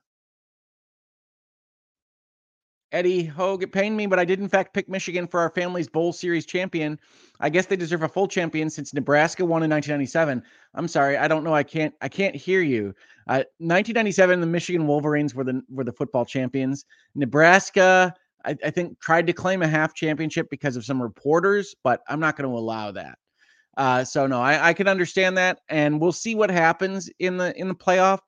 Eddie 2.92 3.26
Hoeg, 3.26 3.64
it 3.64 3.72
pained 3.72 3.96
me, 3.96 4.06
but 4.06 4.20
I 4.20 4.26
did 4.26 4.39
in 4.39 4.50
fact 4.50 4.74
pick 4.74 4.89
Michigan 4.89 5.28
for 5.28 5.39
our 5.39 5.50
family's 5.50 5.88
bowl 5.88 6.12
series 6.12 6.46
champion. 6.46 7.00
I 7.39 7.50
guess 7.50 7.66
they 7.66 7.76
deserve 7.76 8.04
a 8.04 8.10
full 8.10 8.28
champion 8.28 8.70
since 8.70 8.94
Nebraska 8.94 9.46
won 9.46 9.64
in 9.64 9.70
1997. 9.70 10.44
I'm 10.74 10.88
sorry, 10.88 11.18
I 11.18 11.28
don't 11.28 11.44
know. 11.44 11.54
I 11.54 11.64
can't. 11.64 11.94
I 12.02 12.10
can't 12.10 12.36
hear 12.36 12.62
you. 12.62 12.94
Uh, 13.28 13.44
1997, 13.60 14.42
the 14.42 14.48
Michigan 14.48 14.88
Wolverines 14.88 15.34
were 15.34 15.44
the 15.44 15.62
were 15.70 15.84
the 15.84 15.94
football 15.94 16.26
champions. 16.26 16.86
Nebraska, 17.16 18.14
I, 18.44 18.58
I 18.64 18.70
think, 18.70 19.00
tried 19.00 19.28
to 19.28 19.34
claim 19.34 19.62
a 19.62 19.68
half 19.68 19.94
championship 19.94 20.50
because 20.50 20.76
of 20.76 20.84
some 20.84 21.02
reporters, 21.02 21.76
but 21.84 22.02
I'm 22.08 22.20
not 22.20 22.36
going 22.36 22.50
to 22.50 22.58
allow 22.58 22.92
that. 22.92 23.18
Uh, 23.78 24.04
so 24.04 24.28
no, 24.28 24.42
I, 24.42 24.70
I 24.70 24.74
can 24.74 24.88
understand 24.88 25.38
that, 25.38 25.60
and 25.70 26.02
we'll 26.02 26.12
see 26.12 26.36
what 26.36 26.50
happens 26.50 27.10
in 27.20 27.38
the 27.38 27.58
in 27.58 27.68
the 27.68 27.76
playoff. 27.76 28.20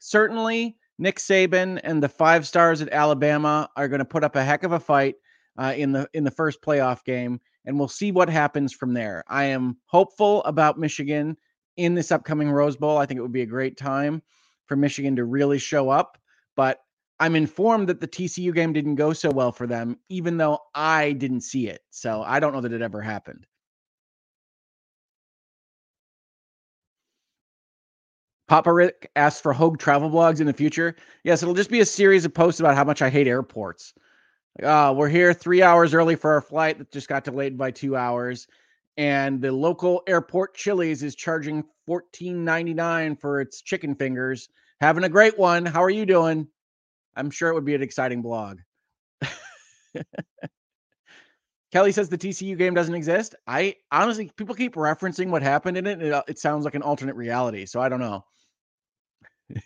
Certainly, 0.00 0.76
Nick 0.98 1.16
Saban 1.16 1.80
and 1.84 2.02
the 2.02 2.08
five 2.08 2.46
stars 2.46 2.82
at 2.82 2.92
Alabama 2.92 3.70
are 3.76 3.88
going 3.88 4.00
to 4.00 4.04
put 4.04 4.24
up 4.24 4.36
a 4.36 4.44
heck 4.44 4.64
of 4.64 4.72
a 4.72 4.80
fight 4.80 5.14
uh, 5.58 5.74
in 5.76 5.92
the 5.92 6.08
in 6.12 6.24
the 6.24 6.30
first 6.30 6.60
playoff 6.62 7.04
game, 7.04 7.40
and 7.64 7.78
we'll 7.78 7.88
see 7.88 8.12
what 8.12 8.28
happens 8.28 8.72
from 8.72 8.94
there. 8.94 9.24
I 9.28 9.44
am 9.44 9.76
hopeful 9.86 10.42
about 10.44 10.78
Michigan 10.78 11.36
in 11.76 11.94
this 11.94 12.10
upcoming 12.10 12.50
Rose 12.50 12.76
Bowl. 12.76 12.98
I 12.98 13.06
think 13.06 13.18
it 13.18 13.22
would 13.22 13.32
be 13.32 13.42
a 13.42 13.46
great 13.46 13.76
time 13.76 14.22
for 14.66 14.76
Michigan 14.76 15.16
to 15.16 15.24
really 15.24 15.58
show 15.58 15.88
up, 15.88 16.18
but 16.56 16.80
I'm 17.20 17.34
informed 17.34 17.88
that 17.88 18.00
the 18.00 18.08
TCU 18.08 18.54
game 18.54 18.72
didn't 18.72 18.96
go 18.96 19.12
so 19.12 19.30
well 19.30 19.50
for 19.50 19.66
them, 19.66 19.98
even 20.08 20.36
though 20.36 20.60
I 20.74 21.12
didn't 21.12 21.40
see 21.40 21.68
it. 21.68 21.80
So 21.90 22.22
I 22.22 22.38
don't 22.38 22.52
know 22.52 22.60
that 22.60 22.72
it 22.72 22.82
ever 22.82 23.00
happened. 23.00 23.46
Papa 28.48 28.72
Rick 28.72 29.10
asks 29.14 29.40
for 29.42 29.52
Hoeg 29.52 29.78
travel 29.78 30.10
blogs 30.10 30.40
in 30.40 30.46
the 30.46 30.54
future. 30.54 30.96
Yes, 31.22 31.42
it'll 31.42 31.54
just 31.54 31.70
be 31.70 31.80
a 31.80 31.86
series 31.86 32.24
of 32.24 32.32
posts 32.32 32.60
about 32.60 32.74
how 32.74 32.84
much 32.84 33.02
I 33.02 33.10
hate 33.10 33.28
airports. 33.28 33.92
Like, 34.58 34.68
oh, 34.68 34.94
we're 34.94 35.10
here 35.10 35.34
three 35.34 35.62
hours 35.62 35.92
early 35.92 36.16
for 36.16 36.32
our 36.32 36.40
flight 36.40 36.78
that 36.78 36.90
just 36.90 37.08
got 37.08 37.24
delayed 37.24 37.58
by 37.58 37.70
two 37.70 37.94
hours. 37.94 38.48
And 38.96 39.40
the 39.40 39.52
local 39.52 40.02
airport 40.06 40.54
Chili's 40.54 41.02
is 41.02 41.14
charging 41.14 41.62
$14.99 41.88 43.20
for 43.20 43.40
its 43.40 43.60
chicken 43.60 43.94
fingers. 43.94 44.48
Having 44.80 45.04
a 45.04 45.08
great 45.10 45.38
one. 45.38 45.66
How 45.66 45.84
are 45.84 45.90
you 45.90 46.06
doing? 46.06 46.48
I'm 47.16 47.30
sure 47.30 47.50
it 47.50 47.54
would 47.54 47.66
be 47.66 47.74
an 47.74 47.82
exciting 47.82 48.22
blog. 48.22 48.60
Kelly 51.70 51.92
says 51.92 52.08
the 52.08 52.16
TCU 52.16 52.56
game 52.56 52.72
doesn't 52.72 52.94
exist. 52.94 53.34
I 53.46 53.76
honestly, 53.92 54.32
people 54.36 54.54
keep 54.54 54.74
referencing 54.74 55.28
what 55.28 55.42
happened 55.42 55.76
in 55.76 55.86
it. 55.86 56.00
It, 56.00 56.12
uh, 56.12 56.22
it 56.26 56.38
sounds 56.38 56.64
like 56.64 56.74
an 56.74 56.82
alternate 56.82 57.14
reality. 57.14 57.66
So 57.66 57.80
I 57.80 57.90
don't 57.90 58.00
know. 58.00 58.24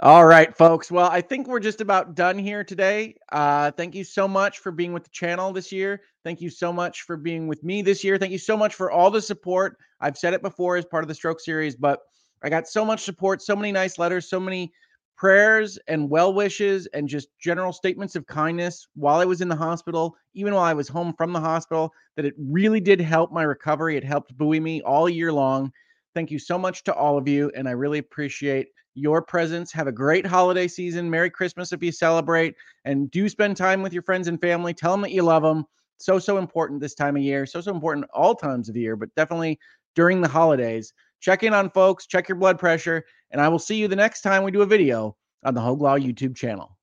All 0.00 0.26
right, 0.26 0.54
folks. 0.54 0.90
Well, 0.90 1.08
I 1.10 1.22
think 1.22 1.48
we're 1.48 1.60
just 1.60 1.80
about 1.80 2.14
done 2.14 2.38
here 2.38 2.62
today. 2.62 3.16
Uh, 3.32 3.70
thank 3.70 3.94
you 3.94 4.04
so 4.04 4.28
much 4.28 4.58
for 4.58 4.70
being 4.70 4.92
with 4.92 5.04
the 5.04 5.10
channel 5.10 5.52
this 5.52 5.72
year. 5.72 6.02
Thank 6.22 6.40
you 6.42 6.50
so 6.50 6.72
much 6.72 7.02
for 7.02 7.16
being 7.16 7.46
with 7.46 7.64
me 7.64 7.80
this 7.80 8.04
year. 8.04 8.18
Thank 8.18 8.32
you 8.32 8.38
so 8.38 8.56
much 8.56 8.74
for 8.74 8.90
all 8.90 9.10
the 9.10 9.22
support. 9.22 9.78
I've 10.00 10.18
said 10.18 10.34
it 10.34 10.42
before 10.42 10.76
as 10.76 10.84
part 10.84 11.02
of 11.02 11.08
the 11.08 11.14
stroke 11.14 11.40
series, 11.40 11.76
but 11.76 12.00
I 12.42 12.50
got 12.50 12.68
so 12.68 12.84
much 12.84 13.04
support, 13.04 13.40
so 13.40 13.56
many 13.56 13.72
nice 13.72 13.98
letters, 13.98 14.28
so 14.28 14.38
many 14.38 14.70
prayers 15.16 15.78
and 15.88 16.10
well 16.10 16.34
wishes 16.34 16.86
and 16.88 17.08
just 17.08 17.28
general 17.38 17.72
statements 17.72 18.16
of 18.16 18.26
kindness 18.26 18.86
while 18.94 19.18
I 19.18 19.24
was 19.24 19.40
in 19.40 19.48
the 19.48 19.56
hospital, 19.56 20.14
even 20.34 20.52
while 20.52 20.64
I 20.64 20.74
was 20.74 20.88
home 20.88 21.14
from 21.16 21.32
the 21.32 21.40
hospital, 21.40 21.90
that 22.16 22.26
it 22.26 22.34
really 22.38 22.80
did 22.80 23.00
help 23.00 23.32
my 23.32 23.44
recovery. 23.44 23.96
It 23.96 24.04
helped 24.04 24.36
buoy 24.36 24.60
me 24.60 24.82
all 24.82 25.08
year 25.08 25.32
long. 25.32 25.72
Thank 26.16 26.30
you 26.30 26.38
so 26.38 26.56
much 26.56 26.82
to 26.84 26.94
all 26.94 27.18
of 27.18 27.28
you. 27.28 27.52
And 27.54 27.68
I 27.68 27.72
really 27.72 27.98
appreciate 27.98 28.68
your 28.94 29.20
presence. 29.20 29.70
Have 29.72 29.86
a 29.86 29.92
great 29.92 30.24
holiday 30.24 30.66
season. 30.66 31.10
Merry 31.10 31.28
Christmas 31.28 31.74
if 31.74 31.82
you 31.82 31.92
celebrate. 31.92 32.54
And 32.86 33.10
do 33.10 33.28
spend 33.28 33.54
time 33.54 33.82
with 33.82 33.92
your 33.92 34.02
friends 34.02 34.26
and 34.26 34.40
family. 34.40 34.72
Tell 34.72 34.92
them 34.92 35.02
that 35.02 35.12
you 35.12 35.22
love 35.22 35.42
them. 35.42 35.66
So, 35.98 36.18
so 36.18 36.38
important 36.38 36.80
this 36.80 36.94
time 36.94 37.16
of 37.16 37.22
year. 37.22 37.44
So, 37.44 37.60
so 37.60 37.70
important 37.70 38.06
all 38.14 38.34
times 38.34 38.70
of 38.70 38.74
the 38.74 38.80
year, 38.80 38.96
but 38.96 39.14
definitely 39.14 39.58
during 39.94 40.22
the 40.22 40.28
holidays. 40.28 40.94
Check 41.20 41.42
in 41.42 41.52
on 41.52 41.68
folks, 41.68 42.06
check 42.06 42.30
your 42.30 42.36
blood 42.36 42.58
pressure, 42.58 43.04
and 43.30 43.38
I 43.38 43.48
will 43.48 43.58
see 43.58 43.76
you 43.76 43.86
the 43.86 43.96
next 43.96 44.22
time 44.22 44.42
we 44.42 44.50
do 44.50 44.62
a 44.62 44.66
video 44.66 45.16
on 45.44 45.52
the 45.52 45.60
HoegLaw 45.60 46.02
YouTube 46.02 46.34
channel. 46.34 46.78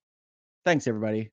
Thanks, 0.64 0.86
everybody. 0.86 1.32